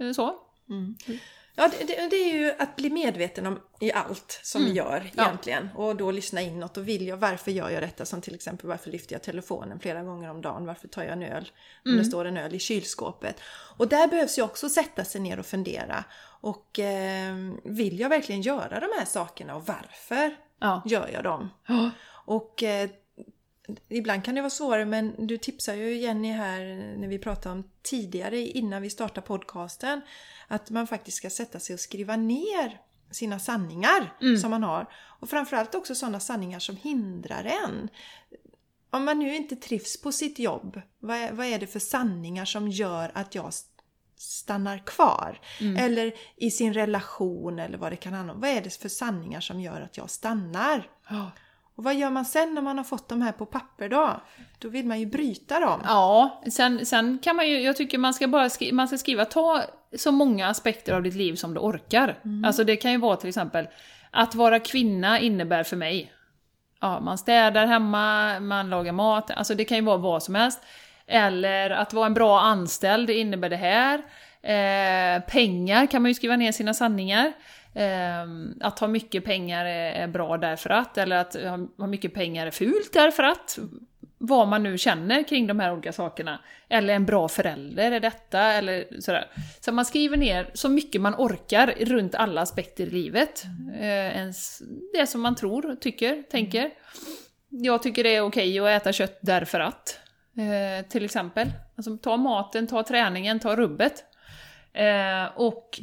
Eh, 0.00 0.12
Så. 0.12 0.34
Ja, 1.54 1.68
det, 1.78 1.84
det, 1.84 2.08
det 2.10 2.16
är 2.16 2.38
ju 2.38 2.52
att 2.58 2.76
bli 2.76 2.90
medveten 2.90 3.46
om 3.46 3.60
i 3.80 3.92
allt 3.92 4.40
som 4.42 4.64
vi 4.64 4.72
gör 4.72 5.10
Ja. 5.16 5.22
egentligen. 5.24 5.68
Och 5.74 5.96
då 5.96 6.10
lyssna 6.10 6.40
inåt 6.40 6.76
och 6.76 6.88
vill 6.88 7.06
jag, 7.06 7.16
varför 7.16 7.50
gör 7.50 7.70
jag 7.70 7.82
detta? 7.82 8.04
Som 8.04 8.20
till 8.20 8.34
exempel 8.34 8.66
varför 8.68 8.90
lyfter 8.90 9.14
jag 9.14 9.22
telefonen 9.22 9.80
flera 9.80 10.02
gånger 10.02 10.30
om 10.30 10.40
dagen? 10.42 10.66
Varför 10.66 10.88
tar 10.88 11.02
jag 11.02 11.12
en 11.12 11.22
öl 11.22 11.48
om 11.84 11.96
det 11.96 12.04
står 12.04 12.24
en 12.24 12.36
öl 12.36 12.54
i 12.54 12.58
kylskåpet? 12.58 13.40
Och 13.76 13.88
där 13.88 14.08
behövs 14.08 14.38
ju 14.38 14.42
också 14.42 14.68
sätta 14.68 15.04
sig 15.04 15.20
ner 15.20 15.38
och 15.38 15.46
fundera. 15.46 16.04
Och 16.40 16.78
eh, 16.78 17.34
vill 17.64 18.00
jag 18.00 18.08
verkligen 18.08 18.40
göra 18.42 18.80
de 18.80 18.86
här 18.98 19.04
sakerna 19.04 19.56
och 19.56 19.66
varför 19.66 20.36
Ja. 20.60 20.82
gör 20.86 21.10
jag 21.12 21.24
dem? 21.24 21.50
Ja. 21.66 21.90
Och 22.24 22.62
eh, 22.62 22.90
ibland 23.88 24.24
kan 24.24 24.34
det 24.34 24.40
vara 24.40 24.50
svårare 24.50 24.84
men 24.84 25.26
du 25.26 25.38
tipsar 25.38 25.74
ju 25.74 25.94
Jenny 25.98 26.32
här 26.32 26.60
när 26.98 27.08
vi 27.08 27.18
pratade 27.18 27.54
om 27.54 27.64
tidigare 27.82 28.38
innan 28.40 28.82
vi 28.82 28.90
startar 28.90 29.22
podcasten 29.22 30.00
att 30.48 30.70
man 30.70 30.86
faktiskt 30.86 31.16
ska 31.16 31.30
sätta 31.30 31.58
sig 31.60 31.74
och 31.74 31.80
skriva 31.80 32.16
ner 32.16 32.80
sina 33.10 33.38
sanningar 33.38 34.16
som 34.38 34.50
man 34.50 34.62
har. 34.62 34.86
Och 35.20 35.30
framförallt 35.30 35.74
också 35.74 35.94
sådana 35.94 36.20
sanningar 36.20 36.58
som 36.58 36.76
hindrar 36.76 37.44
en. 37.44 37.88
Om 38.90 39.04
man 39.04 39.18
nu 39.18 39.36
inte 39.36 39.56
trivs 39.56 40.00
på 40.02 40.12
sitt 40.12 40.38
jobb, 40.38 40.80
vad 40.98 41.16
är, 41.16 41.32
vad 41.32 41.46
är 41.46 41.58
det 41.58 41.66
för 41.66 41.78
sanningar 41.78 42.44
som 42.44 42.68
gör 42.68 43.10
att 43.14 43.34
jag 43.34 43.48
st- 43.48 43.82
stannar 44.16 44.78
kvar? 44.78 45.40
Eller 45.76 46.12
i 46.36 46.50
sin 46.50 46.74
relation 46.74 47.58
eller 47.58 47.78
vad 47.78 47.92
det 47.92 47.96
kan 47.96 48.12
handla 48.12 48.32
om. 48.34 48.40
Vad 48.40 48.50
är 48.50 48.60
det 48.60 48.70
för 48.74 48.88
sanningar 48.88 49.40
som 49.40 49.60
gör 49.60 49.80
att 49.80 49.96
jag 49.96 50.10
stannar? 50.10 50.90
Ja. 51.08 51.30
Och 51.80 51.84
vad 51.84 51.94
gör 51.94 52.10
man 52.10 52.24
sen 52.24 52.54
när 52.54 52.62
man 52.62 52.76
har 52.76 52.84
fått 52.84 53.08
de 53.08 53.22
här 53.22 53.32
på 53.32 53.46
papper 53.46 53.88
då? 53.88 54.20
Då 54.58 54.68
vill 54.68 54.86
man 54.86 55.00
ju 55.00 55.06
bryta 55.06 55.60
dem. 55.60 55.80
Ja, 55.84 56.42
sen, 56.52 56.86
sen 56.86 57.18
kan 57.22 57.36
man 57.36 57.48
ju, 57.48 57.60
jag 57.60 57.76
tycker 57.76 57.98
man 57.98 58.14
ska 58.14 58.28
bara 58.28 58.50
skri, 58.50 58.72
man 58.72 58.88
ska 58.88 58.98
skriva, 58.98 59.24
ta 59.24 59.62
så 59.96 60.12
många 60.12 60.48
aspekter 60.48 60.92
av 60.92 61.02
ditt 61.02 61.14
liv 61.14 61.34
som 61.34 61.54
du 61.54 61.60
orkar. 61.60 62.18
Alltså 62.46 62.64
det 62.64 62.76
kan 62.76 62.92
ju 62.92 62.98
vara 62.98 63.16
till 63.16 63.28
exempel, 63.28 63.68
att 64.10 64.34
vara 64.34 64.58
kvinna 64.58 65.20
innebär 65.20 65.62
för 65.62 65.76
mig, 65.76 66.12
ja, 66.80 67.00
man 67.00 67.18
städar 67.18 67.66
hemma, 67.66 68.40
man 68.40 68.70
lagar 68.70 68.92
mat, 68.92 69.30
alltså 69.30 69.54
det 69.54 69.64
kan 69.64 69.78
ju 69.78 69.84
vara 69.84 69.96
vad 69.96 70.22
som 70.22 70.34
helst. 70.34 70.60
Eller 71.06 71.70
att 71.70 71.92
vara 71.92 72.06
en 72.06 72.14
bra 72.14 72.40
anställd, 72.40 73.10
innebär 73.10 73.48
det 73.48 73.56
här. 73.56 74.02
Eh, 74.42 75.22
pengar 75.22 75.86
kan 75.86 76.02
man 76.02 76.10
ju 76.10 76.14
skriva 76.14 76.36
ner 76.36 76.52
sina 76.52 76.74
sanningar. 76.74 77.32
Ehm, 77.74 78.54
att 78.60 78.78
ha 78.78 78.88
mycket 78.88 79.24
pengar 79.24 79.64
är, 79.64 80.08
bra 80.08 80.36
därför 80.36 80.70
att, 80.70 80.98
eller 80.98 81.16
att 81.16 81.36
ha, 81.78 81.86
mycket 81.86 82.14
pengar 82.14 82.46
är 82.46 82.50
fult 82.50 82.92
därför 82.92 83.22
att. 83.22 83.58
Vad 84.22 84.48
man 84.48 84.62
nu 84.62 84.78
känner 84.78 85.22
kring 85.22 85.46
de 85.46 85.60
här 85.60 85.72
olika 85.72 85.92
sakerna. 85.92 86.40
Eller 86.68 86.94
en 86.94 87.06
bra 87.06 87.28
förälder 87.28 87.92
är 87.92 88.00
detta, 88.00 88.40
eller 88.40 89.00
sådär. 89.00 89.30
Så 89.60 89.72
man 89.72 89.84
skriver 89.84 90.16
ner 90.16 90.50
så 90.54 90.68
mycket 90.68 91.00
man 91.00 91.14
orkar 91.14 91.74
runt 91.80 92.14
alla 92.14 92.40
aspekter 92.40 92.84
i 92.84 92.90
livet. 92.90 93.44
Eh, 93.74 94.30
det 94.92 95.06
som 95.06 95.20
man 95.20 95.36
tror, 95.36 95.76
tycker, 95.80 96.22
tänker. 96.22 96.70
Jag 97.48 97.82
tycker 97.82 98.04
det 98.04 98.16
är 98.16 98.20
okej 98.20 98.58
att 98.58 98.82
äta 98.82 98.92
kött 98.92 99.18
därför 99.20 99.60
att. 99.60 99.98
Eh, 100.36 100.86
till 100.86 101.04
exempel. 101.04 101.48
Alltså, 101.76 101.96
ta 101.96 102.16
maten, 102.16 102.66
ta 102.66 102.82
träningen, 102.82 103.40
ta 103.40 103.56
rubbet. 103.56 104.04
Eh, 104.72 105.24
och 105.34 105.80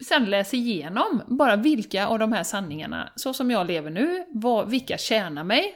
sen 0.00 0.24
läs 0.24 0.54
igenom 0.54 1.22
bara 1.26 1.56
vilka 1.56 2.06
av 2.06 2.18
de 2.18 2.32
här 2.32 2.42
sanningarna, 2.42 3.12
så 3.16 3.34
som 3.34 3.50
jag 3.50 3.66
lever 3.66 3.90
nu, 3.90 4.24
vad, 4.28 4.70
vilka 4.70 4.98
tjänar 4.98 5.44
mig? 5.44 5.74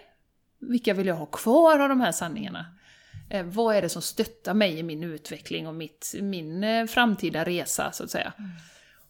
Vilka 0.60 0.94
vill 0.94 1.06
jag 1.06 1.14
ha 1.14 1.26
kvar 1.26 1.78
av 1.78 1.88
de 1.88 2.00
här 2.00 2.12
sanningarna? 2.12 2.66
Eh, 3.30 3.44
vad 3.44 3.76
är 3.76 3.82
det 3.82 3.88
som 3.88 4.02
stöttar 4.02 4.54
mig 4.54 4.78
i 4.78 4.82
min 4.82 5.04
utveckling 5.04 5.66
och 5.66 5.74
mitt, 5.74 6.14
min 6.20 6.64
eh, 6.64 6.86
framtida 6.86 7.44
resa, 7.44 7.92
så 7.92 8.04
att 8.04 8.10
säga? 8.10 8.32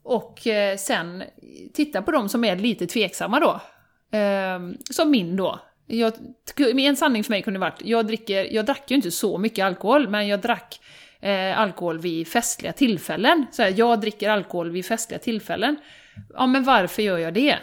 Och 0.02 0.46
eh, 0.46 0.76
sen 0.76 1.22
titta 1.74 2.02
på 2.02 2.10
de 2.10 2.28
som 2.28 2.44
är 2.44 2.56
lite 2.56 2.86
tveksamma 2.86 3.40
då. 3.40 3.60
Eh, 4.18 4.60
som 4.90 5.10
min 5.10 5.36
då. 5.36 5.60
Jag, 5.86 6.12
en 6.56 6.96
sanning 6.96 7.24
för 7.24 7.30
mig 7.30 7.42
kunde 7.42 7.60
varit, 7.60 7.82
jag, 7.84 8.06
dricker, 8.06 8.54
jag 8.54 8.66
drack 8.66 8.90
ju 8.90 8.96
inte 8.96 9.10
så 9.10 9.38
mycket 9.38 9.64
alkohol, 9.64 10.08
men 10.08 10.28
jag 10.28 10.40
drack 10.40 10.80
eh, 11.20 11.60
alkohol 11.60 11.98
vid 11.98 12.28
festliga 12.28 12.72
tillfällen. 12.72 13.46
Så 13.52 13.62
här, 13.62 13.74
jag 13.76 14.00
dricker 14.00 14.30
alkohol 14.30 14.70
vid 14.70 14.86
festliga 14.86 15.18
tillfällen. 15.18 15.76
Ja, 16.34 16.46
men 16.46 16.64
varför 16.64 17.02
gör 17.02 17.18
jag 17.18 17.34
det? 17.34 17.58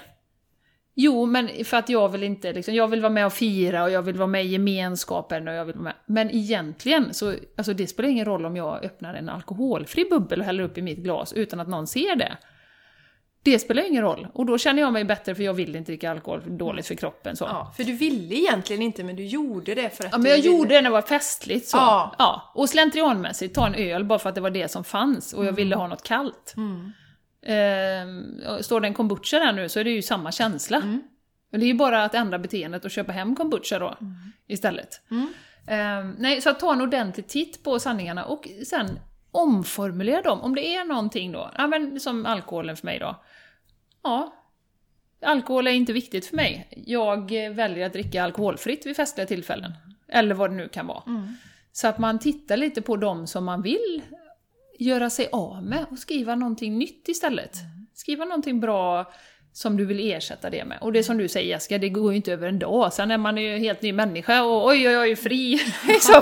Jo, 0.99 1.25
men 1.25 1.49
för 1.65 1.77
att 1.77 1.89
jag 1.89 2.09
vill 2.09 2.23
inte, 2.23 2.53
liksom, 2.53 2.73
jag 2.73 2.87
vill 2.87 3.01
vara 3.01 3.13
med 3.13 3.25
och 3.25 3.33
fira 3.33 3.83
och 3.83 3.91
jag 3.91 4.01
vill 4.01 4.15
vara 4.15 4.27
med 4.27 4.45
i 4.45 4.47
gemenskapen 4.47 5.47
och 5.47 5.53
jag 5.53 5.65
vill 5.65 5.75
vara 5.75 5.83
med. 5.83 5.93
Men 6.05 6.31
egentligen 6.31 7.13
så, 7.13 7.35
alltså 7.57 7.73
det 7.73 7.87
spelar 7.87 8.09
ingen 8.09 8.25
roll 8.25 8.45
om 8.45 8.55
jag 8.55 8.85
öppnar 8.85 9.13
en 9.13 9.29
alkoholfri 9.29 10.05
bubbel 10.09 10.39
och 10.39 10.45
häller 10.45 10.63
upp 10.63 10.77
i 10.77 10.81
mitt 10.81 10.97
glas 10.97 11.33
utan 11.33 11.59
att 11.59 11.67
någon 11.67 11.87
ser 11.87 12.15
det. 12.15 12.37
Det 13.43 13.59
spelar 13.59 13.87
ingen 13.87 14.01
roll. 14.03 14.27
Och 14.33 14.45
då 14.45 14.57
känner 14.57 14.81
jag 14.81 14.93
mig 14.93 15.03
bättre 15.05 15.35
för 15.35 15.43
jag 15.43 15.53
vill 15.53 15.75
inte 15.75 15.91
dricka 15.91 16.11
alkohol, 16.11 16.57
dåligt 16.57 16.87
för 16.87 16.95
kroppen. 16.95 17.35
Så. 17.35 17.45
Ja, 17.45 17.73
för 17.77 17.83
du 17.83 17.93
ville 17.93 18.35
egentligen 18.35 18.81
inte 18.81 19.03
men 19.03 19.15
du 19.15 19.25
gjorde 19.25 19.75
det 19.75 19.97
för 19.97 20.05
att 20.05 20.11
Ja, 20.11 20.17
men 20.17 20.31
jag 20.31 20.37
ville. 20.37 20.49
gjorde 20.49 20.69
det 20.69 20.75
när 20.75 20.89
det 20.89 20.89
var 20.89 21.01
festligt 21.01 21.67
så. 21.67 21.77
Ja. 21.77 22.15
Ja. 22.17 22.51
Och 22.55 22.69
slentrianmässigt 22.69 23.55
ta 23.55 23.67
en 23.67 23.75
öl 23.75 24.03
bara 24.03 24.19
för 24.19 24.29
att 24.29 24.35
det 24.35 24.41
var 24.41 24.49
det 24.49 24.71
som 24.71 24.83
fanns 24.83 25.33
och 25.33 25.45
jag 25.45 25.51
ville 25.53 25.75
ha 25.75 25.87
något 25.87 26.03
kallt. 26.03 26.53
Mm. 26.57 26.91
Ehm, 27.45 28.63
står 28.63 28.81
det 28.81 28.87
en 28.87 28.93
kombucha 28.93 29.39
där 29.39 29.53
nu 29.53 29.69
så 29.69 29.79
är 29.79 29.83
det 29.83 29.89
ju 29.89 30.01
samma 30.01 30.31
känsla. 30.31 30.77
Mm. 30.77 31.01
Men 31.51 31.59
det 31.59 31.65
är 31.65 31.67
ju 31.67 31.73
bara 31.73 32.03
att 32.03 32.13
ändra 32.15 32.39
beteendet 32.39 32.85
och 32.85 32.91
köpa 32.91 33.11
hem 33.11 33.35
kombucha 33.35 33.79
då 33.79 33.97
istället. 34.47 35.01
Mm. 35.11 35.33
Ehm, 35.67 36.15
nej, 36.19 36.41
så 36.41 36.49
att 36.49 36.59
ta 36.59 36.73
en 36.73 36.81
ordentlig 36.81 37.27
titt 37.27 37.63
på 37.63 37.79
sanningarna 37.79 38.25
och 38.25 38.47
sen 38.65 38.99
omformulera 39.37 40.21
dem. 40.21 40.41
Om 40.41 40.55
det 40.55 40.75
är 40.75 40.85
någonting 40.85 41.31
då, 41.31 41.51
ja, 41.57 41.67
men 41.67 41.99
som 41.99 42.25
alkoholen 42.25 42.77
för 42.77 42.85
mig 42.85 42.99
då. 42.99 43.15
Ja, 44.03 44.33
alkohol 45.21 45.67
är 45.67 45.71
inte 45.71 45.93
viktigt 45.93 46.25
för 46.25 46.35
mig. 46.35 46.83
Jag 46.85 47.31
väljer 47.31 47.85
att 47.85 47.93
dricka 47.93 48.23
alkoholfritt 48.23 48.85
vid 48.85 48.95
festliga 48.95 49.27
tillfällen. 49.27 49.73
Eller 50.07 50.35
vad 50.35 50.49
det 50.49 50.55
nu 50.55 50.67
kan 50.67 50.87
vara. 50.87 51.03
Mm. 51.07 51.33
Så 51.71 51.87
att 51.87 51.97
man 51.97 52.19
tittar 52.19 52.57
lite 52.57 52.81
på 52.81 52.97
dem 52.97 53.27
som 53.27 53.45
man 53.45 53.61
vill 53.61 54.01
göra 54.79 55.09
sig 55.09 55.29
av 55.31 55.63
med 55.63 55.85
och 55.91 55.99
skriva 55.99 56.35
någonting 56.35 56.77
nytt 56.77 57.07
istället. 57.07 57.55
Skriva 57.93 58.25
någonting 58.25 58.59
bra 58.59 59.11
som 59.57 59.77
du 59.77 59.85
vill 59.85 60.11
ersätta 60.11 60.49
det 60.49 60.65
med. 60.65 60.77
Och 60.81 60.93
det 60.93 61.03
som 61.03 61.17
du 61.17 61.27
säger 61.27 61.49
Jessica, 61.49 61.77
det 61.77 61.89
går 61.89 62.11
ju 62.11 62.15
inte 62.15 62.33
över 62.33 62.47
en 62.47 62.59
dag. 62.59 62.93
Sen 62.93 63.11
är 63.11 63.17
man 63.17 63.37
ju 63.37 63.57
helt 63.57 63.81
ny 63.81 63.93
människa 63.93 64.43
och 64.43 64.67
oj 64.67 64.89
oj 64.89 64.97
oj, 64.97 65.15
fri. 65.15 65.59
liksom. 65.87 66.21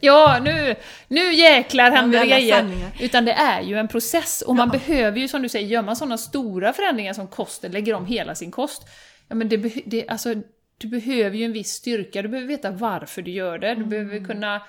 Ja, 0.00 0.38
nu, 0.42 0.74
nu 1.08 1.34
jäklar 1.34 1.90
händer 1.90 2.20
det 2.20 2.26
grejer. 2.26 2.90
Utan 3.00 3.24
det 3.24 3.32
är 3.32 3.62
ju 3.62 3.78
en 3.78 3.88
process 3.88 4.42
och 4.46 4.56
man 4.56 4.68
behöver 4.68 5.18
ju 5.18 5.28
som 5.28 5.42
du 5.42 5.48
säger, 5.48 5.66
gör 5.66 5.82
man 5.82 5.96
sådana 5.96 6.18
stora 6.18 6.72
förändringar 6.72 7.12
som 7.12 7.28
kosten, 7.28 7.72
lägger 7.72 7.94
om 7.94 8.06
hela 8.06 8.34
sin 8.34 8.50
kost. 8.50 8.82
Ja 9.28 9.34
men 9.34 9.48
det, 9.48 9.56
det 9.86 10.08
alltså, 10.08 10.34
du 10.78 10.88
behöver 10.88 11.36
ju 11.36 11.44
en 11.44 11.52
viss 11.52 11.72
styrka, 11.72 12.22
du 12.22 12.28
behöver 12.28 12.48
veta 12.48 12.70
varför 12.70 13.22
du 13.22 13.30
gör 13.30 13.58
det, 13.58 13.74
du 13.74 13.84
behöver 13.84 14.24
kunna 14.24 14.62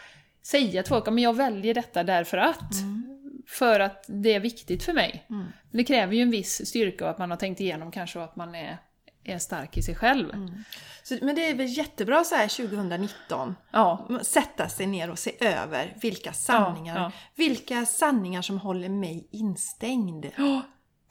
säga 0.44 0.84
till 0.84 0.90
folk 0.90 1.08
att 1.08 1.22
jag 1.22 1.36
väljer 1.36 1.74
detta 1.74 2.04
därför 2.04 2.38
att. 2.38 2.74
För 3.48 3.80
att 3.80 4.06
det 4.08 4.34
är 4.34 4.40
viktigt 4.40 4.84
för 4.84 4.94
mig. 4.94 5.26
Mm. 5.30 5.46
Det 5.72 5.84
kräver 5.84 6.14
ju 6.14 6.22
en 6.22 6.32
viss 6.32 6.68
styrka 6.68 7.04
och 7.04 7.10
att 7.10 7.18
man 7.18 7.30
har 7.30 7.38
tänkt 7.38 7.62
igenom 7.62 7.92
kanske 7.92 8.20
och 8.20 8.26
att 8.26 8.36
man 8.36 8.56
är, 8.56 8.78
är 9.24 9.38
stark 9.38 9.78
i 9.78 9.82
sig 9.82 9.96
själv. 9.96 10.34
Så, 11.04 11.18
men 11.22 11.36
det 11.36 11.50
är 11.50 11.56
väl 11.56 11.78
jättebra 11.78 12.24
så 12.24 12.36
här 12.36 12.48
2019 12.48 13.56
Ja, 13.72 14.10
sätta 14.22 14.70
sig 14.70 14.88
ner 14.88 15.10
och 15.10 15.20
se 15.20 15.32
över 15.40 15.96
vilka 16.02 16.34
sanningar, 16.34 16.98
ja. 16.98 17.12
vilka 17.36 17.86
sanningar 17.86 18.42
som 18.42 18.60
håller 18.60 18.90
mig 18.90 19.28
instängd. 19.32 20.26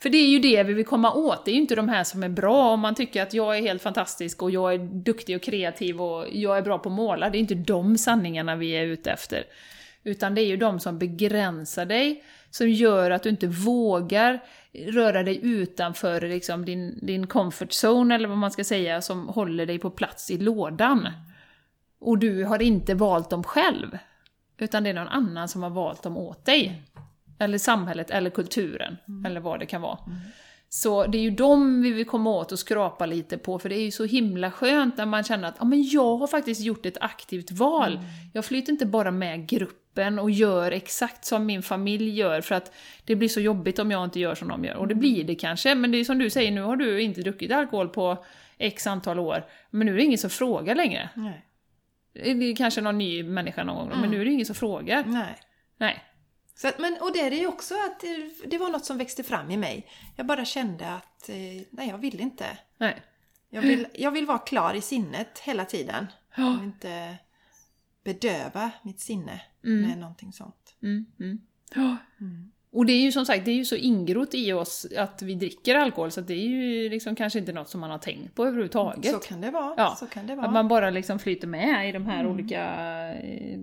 För 0.03 0.11
det 0.11 0.19
är 0.19 0.29
ju 0.29 0.39
det 0.39 0.63
vi 0.63 0.73
vill 0.73 0.87
komma 0.87 1.13
åt, 1.13 1.45
det 1.45 1.51
är 1.51 1.55
ju 1.55 1.61
inte 1.61 1.75
de 1.75 1.89
här 1.89 2.05
som 2.05 2.23
är 2.23 2.29
bra 2.29 2.71
om 2.71 2.81
man 2.81 2.95
tycker 2.95 3.23
att 3.23 3.35
jag 3.35 3.59
är 3.59 3.63
helt 3.63 3.83
fantastisk 3.83 4.43
och 4.43 4.51
jag 4.51 4.75
är 4.75 4.79
duktig 4.79 5.37
och 5.37 5.43
kreativ 5.43 6.03
och 6.03 6.27
jag 6.33 6.59
är 6.59 6.63
bra 6.63 6.79
på 6.79 6.89
att 6.89 6.95
måla. 6.95 7.31
Det 7.31 7.39
är 7.39 7.41
inte 7.41 7.55
de 7.55 7.99
sanningarna 7.99 8.57
vi 8.57 8.71
är 8.71 8.85
ute 8.85 9.11
efter. 9.11 9.45
Utan 10.05 10.35
det 10.35 10.41
är 10.41 10.47
ju 10.47 10.57
de 10.57 10.81
som 10.81 10.99
begränsar 10.99 11.87
dig, 11.87 12.25
som 12.51 12.71
gör 12.71 13.11
att 13.11 13.23
du 13.23 13.29
inte 13.29 13.47
vågar 13.47 14.43
röra 14.73 15.23
dig 15.23 15.41
utanför 15.43 16.21
liksom 16.21 16.65
din, 16.65 16.99
din 17.03 17.27
comfort 17.27 17.71
zone, 17.85 18.15
eller 18.15 18.29
vad 18.29 18.39
man 18.39 18.51
ska 18.51 18.65
säga, 18.65 19.03
som 19.03 19.29
håller 19.29 19.67
dig 19.67 19.79
på 19.79 19.91
plats 19.91 20.31
i 20.31 20.39
lådan. 20.39 21.09
Och 21.99 22.19
du 22.19 22.45
har 22.45 22.63
inte 22.63 22.95
valt 22.95 23.31
dem 23.31 23.45
själv, 23.45 23.99
utan 24.59 24.85
det 24.85 24.91
är 24.91 24.95
någon 24.95 25.09
annan 25.09 25.49
som 25.49 25.63
har 25.63 25.71
valt 25.71 26.03
dem 26.03 26.17
åt 26.17 26.45
dig. 26.45 26.83
Eller 27.39 27.59
samhället, 27.59 28.11
eller 28.11 28.31
kulturen, 28.31 28.97
eller 29.27 29.41
vad 29.41 29.61
det 29.61 29.67
kan 29.67 29.83
vara. 29.83 29.99
Så 30.69 31.07
det 31.07 31.19
är 31.19 31.23
ju 31.23 31.31
dem 31.31 31.83
vi 31.83 31.93
vill 31.93 32.07
komma 32.07 32.31
åt 32.31 32.53
och 32.53 32.59
skrapa 32.59 33.07
lite 33.07 33.39
på, 33.39 33.59
för 33.59 33.69
det 33.69 33.77
är 33.77 33.85
ju 33.85 33.91
så 33.91 34.05
himla 34.05 34.51
skönt 34.51 34.97
när 34.97 35.07
man 35.07 35.25
känner 35.25 35.49
att 35.49 35.57
ja, 35.59 35.65
men 35.65 35.83
jag 35.83 36.17
har 36.17 36.27
faktiskt 36.27 36.61
gjort 36.61 36.87
ett 36.87 36.99
aktivt 37.01 37.51
val. 37.51 38.01
Jag 38.33 38.45
flyter 38.45 38.73
inte 38.73 38.87
bara 38.87 39.11
med 39.11 39.49
gruppen 39.49 39.84
och 40.19 40.31
gör 40.31 40.71
exakt 40.73 41.25
som 41.25 41.47
min 41.47 41.63
familj 41.63 42.11
gör, 42.19 42.41
för 42.41 42.55
att 42.55 42.73
det 43.05 43.17
blir 43.17 43.29
så 43.29 43.41
jobbigt 43.41 43.79
om 43.79 43.91
jag 43.91 44.05
inte 44.05 44.21
gör 44.21 44.35
som 44.35 44.49
de 44.49 44.65
gör. 44.65 44.75
Och 44.77 44.89
det 44.89 44.95
blir 44.95 45.25
det 45.25 45.35
kanske, 45.35 45.75
men 45.75 45.91
det 45.93 45.99
är 45.99 46.05
som 46.05 46.19
du 46.19 46.31
säger, 46.31 46.51
nu 46.51 46.63
har 46.63 46.77
du 46.77 47.03
inte 47.03 47.21
druckit 47.21 47.53
alkohol 47.53 47.89
på 47.89 48.25
x 48.59 48.87
antal 48.87 49.19
år, 49.19 49.45
men 49.71 49.87
nu 49.87 49.93
är 49.93 49.97
det 49.97 50.05
ingen 50.05 50.19
som 50.19 50.31
frågar 50.31 50.75
längre. 50.75 51.09
Nej. 51.15 51.45
Det 52.13 52.31
är 52.31 52.57
kanske 52.57 52.81
någon 52.81 52.99
ny 52.99 53.23
människa 53.23 53.65
någon 53.65 53.89
gång, 53.89 54.01
men 54.01 54.11
nu 54.11 54.21
är 54.21 54.25
det 54.25 54.31
ingen 54.31 54.47
som 54.47 54.55
frågar. 54.55 55.05
Nej. 55.07 55.35
Nej. 55.79 56.03
Så 56.57 56.69
att, 56.69 56.79
men, 56.79 56.97
och 57.01 57.13
det 57.13 57.21
är 57.21 57.31
ju 57.31 57.47
också 57.47 57.75
att 57.75 58.01
det, 58.01 58.31
det 58.47 58.59
var 58.59 58.71
något 58.71 58.85
som 58.85 58.99
växte 58.99 59.23
fram 59.23 59.51
i 59.51 59.57
mig. 59.57 59.87
Jag 60.17 60.27
bara 60.27 60.45
kände 60.45 60.89
att 60.89 61.29
eh, 61.29 61.35
nej, 61.71 61.89
jag 61.89 61.99
vill 61.99 62.21
inte. 62.21 62.47
Nej. 62.79 63.03
Jag 63.51 63.63
vill, 63.63 63.87
jag 63.95 64.11
vill 64.11 64.27
vara 64.27 64.39
klar 64.39 64.75
i 64.75 64.81
sinnet 64.81 65.39
hela 65.39 65.65
tiden. 65.65 66.07
Jag 66.37 66.47
Ja. 66.47 66.51
vill 66.51 66.65
inte 66.67 67.17
bedöva 68.05 68.71
mitt 68.83 69.01
sinne 69.01 69.41
med 69.65 69.99
någonting 69.99 70.33
sånt. 70.33 70.77
Mm, 70.83 71.07
mm. 71.21 71.41
Ja. 71.75 71.97
Och 72.73 72.87
det 72.87 72.93
är 72.93 73.01
ju 73.01 73.13
som 73.13 73.27
sagt, 73.27 73.45
det 73.45 73.51
är 73.51 73.55
ju 73.55 73.65
så 73.65 73.77
ingrott 73.77 74.35
i 74.35 74.53
oss 74.53 74.87
att 74.97 75.23
vi 75.23 75.35
dricker 75.35 75.75
alkohol, 75.75 76.11
så 76.11 76.21
att 76.21 76.27
det 76.27 76.35
är 76.35 76.49
ju 76.49 76.89
liksom 76.89 77.17
kanske 77.17 77.39
inte 77.39 77.53
något 77.53 77.69
som 77.69 77.81
man 77.81 77.91
har 77.91 77.99
tänkt 77.99 78.35
på 78.35 78.47
överhuvudtaget. 78.47 79.13
Så 79.13 79.19
kan 79.19 79.41
det 79.41 79.51
vara. 79.51 79.75
Ja, 79.77 79.97
Så 79.99 80.07
kan 80.07 80.27
det 80.27 80.35
vara. 80.35 80.47
Att 80.47 80.53
man 80.53 80.69
bara 80.69 80.91
liksom 80.91 81.19
flyter 81.19 81.49
med 81.49 81.89
i 81.89 81.93
de 81.93 82.07
här 82.07 82.27
olika, 82.27 82.65
eh, 83.15 83.59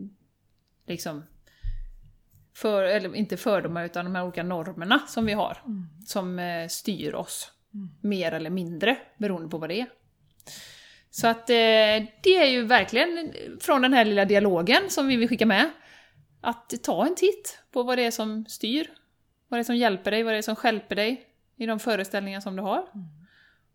liksom, 0.88 1.24
för, 2.56 2.84
eller 2.84 3.16
inte 3.16 3.38
fördomar, 3.38 3.86
utan 3.86 4.06
de 4.06 4.16
här 4.16 4.24
olika 4.24 4.44
normerna 4.44 5.00
som 5.08 5.26
vi 5.26 5.34
har. 5.34 5.58
Som 6.06 6.40
eh, 6.40 6.68
styr 6.68 7.14
oss. 7.14 7.52
Mer 8.02 8.32
eller 8.32 8.50
mindre, 8.50 8.98
beroende 9.18 9.50
på 9.50 9.58
vad 9.58 9.70
det 9.70 9.82
är. 9.82 9.88
Så 11.10 11.28
att 11.28 11.50
eh, 11.50 11.56
det 12.24 12.38
är 12.38 12.46
ju 12.46 12.66
verkligen 12.66 13.34
från 13.60 13.82
den 13.82 13.94
här 13.94 14.06
lilla 14.06 14.26
dialogen 14.26 14.82
som 14.90 15.08
vi 15.08 15.16
vill 15.16 15.30
skicka 15.30 15.46
med. 15.46 15.70
Att 16.42 16.84
ta 16.84 17.06
en 17.08 17.16
titt 17.16 17.60
på 17.72 17.84
vad 17.84 17.98
det 17.98 18.06
är 18.06 18.12
som 18.12 18.46
styr. 18.46 18.92
Vad 19.48 19.58
det 19.58 19.62
är 19.62 19.64
som 19.64 19.76
hjälper 19.76 20.12
dig, 20.12 20.24
vad 20.24 20.34
det 20.34 20.38
är 20.38 20.42
som 20.42 20.56
stjälper 20.56 20.96
dig 20.96 21.28
i 21.56 21.66
de 21.66 21.80
föreställningar 21.80 22.40
som 22.40 22.56
du 22.56 22.62
har. 22.64 22.88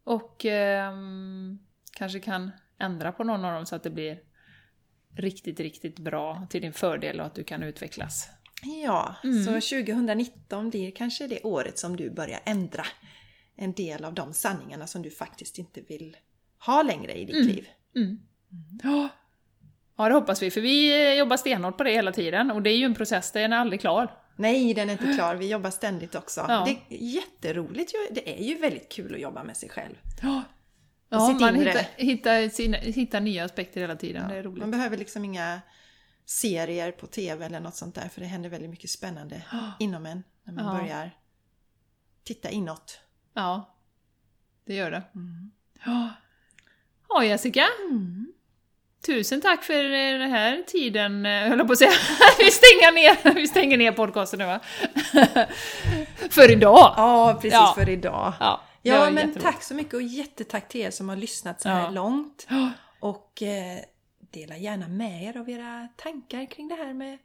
Och 0.04 0.44
ehm, 0.44 1.58
kanske 1.92 2.20
kan 2.20 2.50
ändra 2.78 3.12
på 3.12 3.24
någon 3.24 3.44
av 3.44 3.52
dem 3.54 3.66
så 3.66 3.76
att 3.76 3.82
det 3.82 3.90
blir 3.90 4.18
riktigt, 5.16 5.60
riktigt 5.60 5.98
bra 5.98 6.46
till 6.50 6.62
din 6.62 6.72
fördel 6.72 7.20
och 7.20 7.26
att 7.26 7.34
du 7.34 7.44
kan 7.44 7.62
utvecklas. 7.62 8.28
Ja, 8.84 9.14
Mm. 9.24 9.44
så 9.44 9.50
2019 9.52 10.70
blir 10.70 10.90
kanske 10.90 11.26
det 11.26 11.42
året 11.42 11.78
som 11.78 11.96
du 11.96 12.10
börjar 12.10 12.40
ändra 12.44 12.86
en 13.56 13.72
del 13.72 14.04
av 14.04 14.14
de 14.14 14.32
sanningarna 14.32 14.86
som 14.86 15.02
du 15.02 15.10
faktiskt 15.10 15.58
inte 15.58 15.80
vill 15.80 16.16
ha 16.66 16.82
längre 16.82 17.12
i 17.14 17.24
ditt 17.24 17.36
liv. 17.46 17.68
Mm. 17.96 18.18
Ja. 18.82 19.08
Ja, 19.96 20.08
det 20.08 20.14
hoppas 20.14 20.42
vi, 20.42 20.50
för 20.50 20.60
vi 20.60 21.08
eh, 21.08 21.18
jobbar 21.18 21.36
stenhårt 21.36 21.76
på 21.76 21.84
det 21.84 21.90
hela 21.90 22.12
tiden 22.12 22.50
och 22.50 22.62
det 22.62 22.70
är 22.70 22.76
ju 22.76 22.84
en 22.84 22.94
process, 22.94 23.32
den 23.32 23.52
är 23.52 23.56
aldrig 23.56 23.80
klar. 23.80 24.12
Nej, 24.36 24.74
den 24.74 24.88
är 24.88 24.92
inte 24.92 25.14
klar. 25.14 25.34
Vi 25.34 25.50
jobbar 25.50 25.70
ständigt 25.70 26.14
också. 26.14 26.44
Ja. 26.48 26.64
Det 26.88 26.96
är 26.96 26.98
jätteroligt. 27.14 27.92
Det 28.10 28.40
är 28.40 28.44
ju 28.44 28.54
väldigt 28.54 28.92
kul 28.92 29.14
att 29.14 29.20
jobba 29.20 29.44
med 29.44 29.56
sig 29.56 29.68
själv. 29.68 29.94
Ja, 30.22 30.42
ja 31.08 31.28
man 31.40 31.54
hittar, 31.54 31.86
hittar, 31.96 32.48
sina, 32.48 32.76
hittar 32.76 33.20
nya 33.20 33.44
aspekter 33.44 33.80
hela 33.80 33.96
tiden, 33.96 34.28
det 34.28 34.34
är 34.36 34.42
roligt. 34.42 34.60
Man 34.60 34.70
behöver 34.70 34.96
liksom 34.96 35.24
inga 35.24 35.60
serier 36.24 36.92
på 36.92 37.06
TV 37.06 37.44
eller 37.46 37.60
något 37.60 37.74
sånt 37.76 37.94
där 37.94 38.08
för 38.08 38.20
det 38.20 38.26
händer 38.26 38.50
väldigt 38.50 38.70
mycket 38.70 38.90
spännande 38.90 39.42
inom 39.78 40.06
en 40.06 40.22
när 40.44 40.52
man 40.54 40.64
Ja. 40.74 40.80
börjar 40.80 41.10
titta 42.24 42.50
inåt. 42.50 43.00
Ja, 43.34 43.76
det 44.64 44.74
gör 44.74 44.90
det. 44.90 45.02
Ja. 45.84 46.10
ja, 47.08 47.24
Jessica. 47.24 47.64
Tusen 49.06 49.40
tack 49.40 49.64
för 49.64 49.84
eh, 49.84 50.18
den 50.18 50.30
här 50.30 50.62
tiden, 50.66 51.26
eh, 51.26 51.32
höll 51.48 51.58
jag 51.58 51.66
på 51.66 51.72
att 51.72 51.78
säga. 51.78 51.90
vi, 52.38 52.50
stänger 52.50 52.92
ner, 52.92 53.34
vi 53.34 53.48
stänger 53.48 53.76
ner 53.76 53.92
podcasten 53.92 54.38
nu 54.38 54.44
va? 54.46 54.60
för 56.30 56.50
idag. 56.50 56.94
Ja, 56.96 57.34
precis 57.34 57.52
Ja. 57.52 57.72
för 57.78 57.88
idag. 57.88 58.32
Ja, 58.40 58.60
Ja, 58.82 59.10
men 59.10 59.34
tack 59.34 59.62
så 59.62 59.74
mycket 59.74 59.94
och 59.94 60.02
jättetack 60.02 60.68
till 60.68 60.80
er 60.80 60.90
som 60.90 61.08
har 61.08 61.16
lyssnat 61.16 61.60
så 61.60 61.68
här 61.68 61.82
Ja. 61.82 61.90
långt. 61.90 62.46
Och 63.00 63.42
eh, 63.42 63.78
dela 64.32 64.56
gärna 64.56 64.88
med 64.88 65.22
er 65.24 65.36
av 65.40 65.50
era 65.50 65.88
tankar 65.96 66.46
kring 66.50 66.68
det 66.68 66.74
här 66.74 66.94
med 66.94 67.18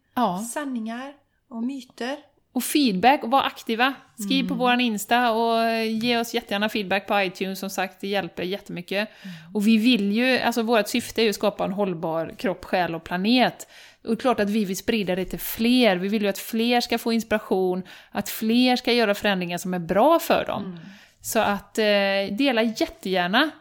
sanningar 0.53 1.13
och 1.49 1.63
myter. 1.63 2.17
Och 2.53 2.63
feedback, 2.63 3.23
och 3.23 3.31
var 3.31 3.43
aktiva. 3.43 3.93
Skriv 4.19 4.47
på 4.47 4.53
våran 4.53 4.81
Insta 4.81 5.31
och 5.31 5.85
ge 5.85 6.17
oss 6.17 6.33
jättegärna 6.33 6.69
feedback 6.69 7.07
på 7.07 7.21
iTunes, 7.21 7.59
som 7.59 7.69
sagt, 7.69 8.01
det 8.01 8.07
hjälper 8.07 8.43
jättemycket. 8.43 9.09
Och 9.53 9.67
vi 9.67 9.77
vill 9.77 10.11
ju, 10.11 10.39
alltså 10.39 10.61
vårt 10.61 10.87
syfte 10.87 11.21
är 11.21 11.23
ju 11.23 11.29
att 11.29 11.35
skapa 11.35 11.65
en 11.65 11.71
hållbar 11.71 12.33
kropp, 12.37 12.65
själ 12.65 12.95
och 12.95 13.03
planet. 13.03 13.67
Och 14.03 14.07
det 14.07 14.13
är 14.13 14.15
klart 14.15 14.39
att 14.39 14.49
vi 14.49 14.65
vill 14.65 14.77
sprida 14.77 15.15
det 15.15 15.25
till 15.25 15.39
fler, 15.39 15.95
vi 15.95 16.07
vill 16.07 16.21
ju 16.21 16.27
att 16.27 16.37
fler 16.37 16.81
ska 16.81 16.97
få 16.97 17.13
inspiration, 17.13 17.83
att 18.11 18.29
fler 18.29 18.75
ska 18.75 18.91
göra 18.93 19.15
förändringar 19.15 19.57
som 19.57 19.73
är 19.73 19.79
bra 19.79 20.19
för 20.19 20.45
dem. 20.45 20.79
Så 21.21 21.39
att 21.39 21.77
eh, 21.77 21.83
dela 22.37 22.61
jättegärna. 22.63 23.51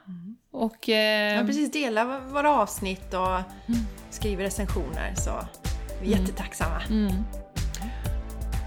Och... 0.52 0.88
Eh, 0.88 1.34
Ja, 1.36 1.46
precis. 1.46 1.72
Dela 1.72 2.18
våra 2.18 2.50
avsnitt 2.50 3.14
och 3.14 3.38
skriv 4.10 4.38
recensioner 4.40 5.14
så 5.14 5.30
vi 6.02 6.12
är 6.14 6.18
jättetacksamma. 6.18 6.80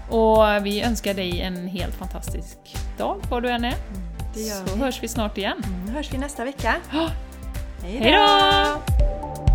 Och 0.08 0.66
vi 0.66 0.82
önskar 0.82 1.14
dig 1.14 1.40
en 1.40 1.68
helt 1.68 1.94
fantastisk 1.94 2.58
dag, 2.98 3.20
var 3.30 3.40
du 3.40 3.50
än 3.50 3.64
är. 3.64 3.74
Så 4.34 4.74
vi. 4.74 4.80
hörs 4.80 5.02
vi 5.02 5.08
snart 5.08 5.38
igen. 5.38 5.62
Mm, 5.66 5.94
hörs 5.94 6.12
vi 6.12 6.18
nästa 6.18 6.44
vecka. 6.44 6.74
Hej 7.82 7.96
Hej 7.98 8.12
då! 8.12 9.53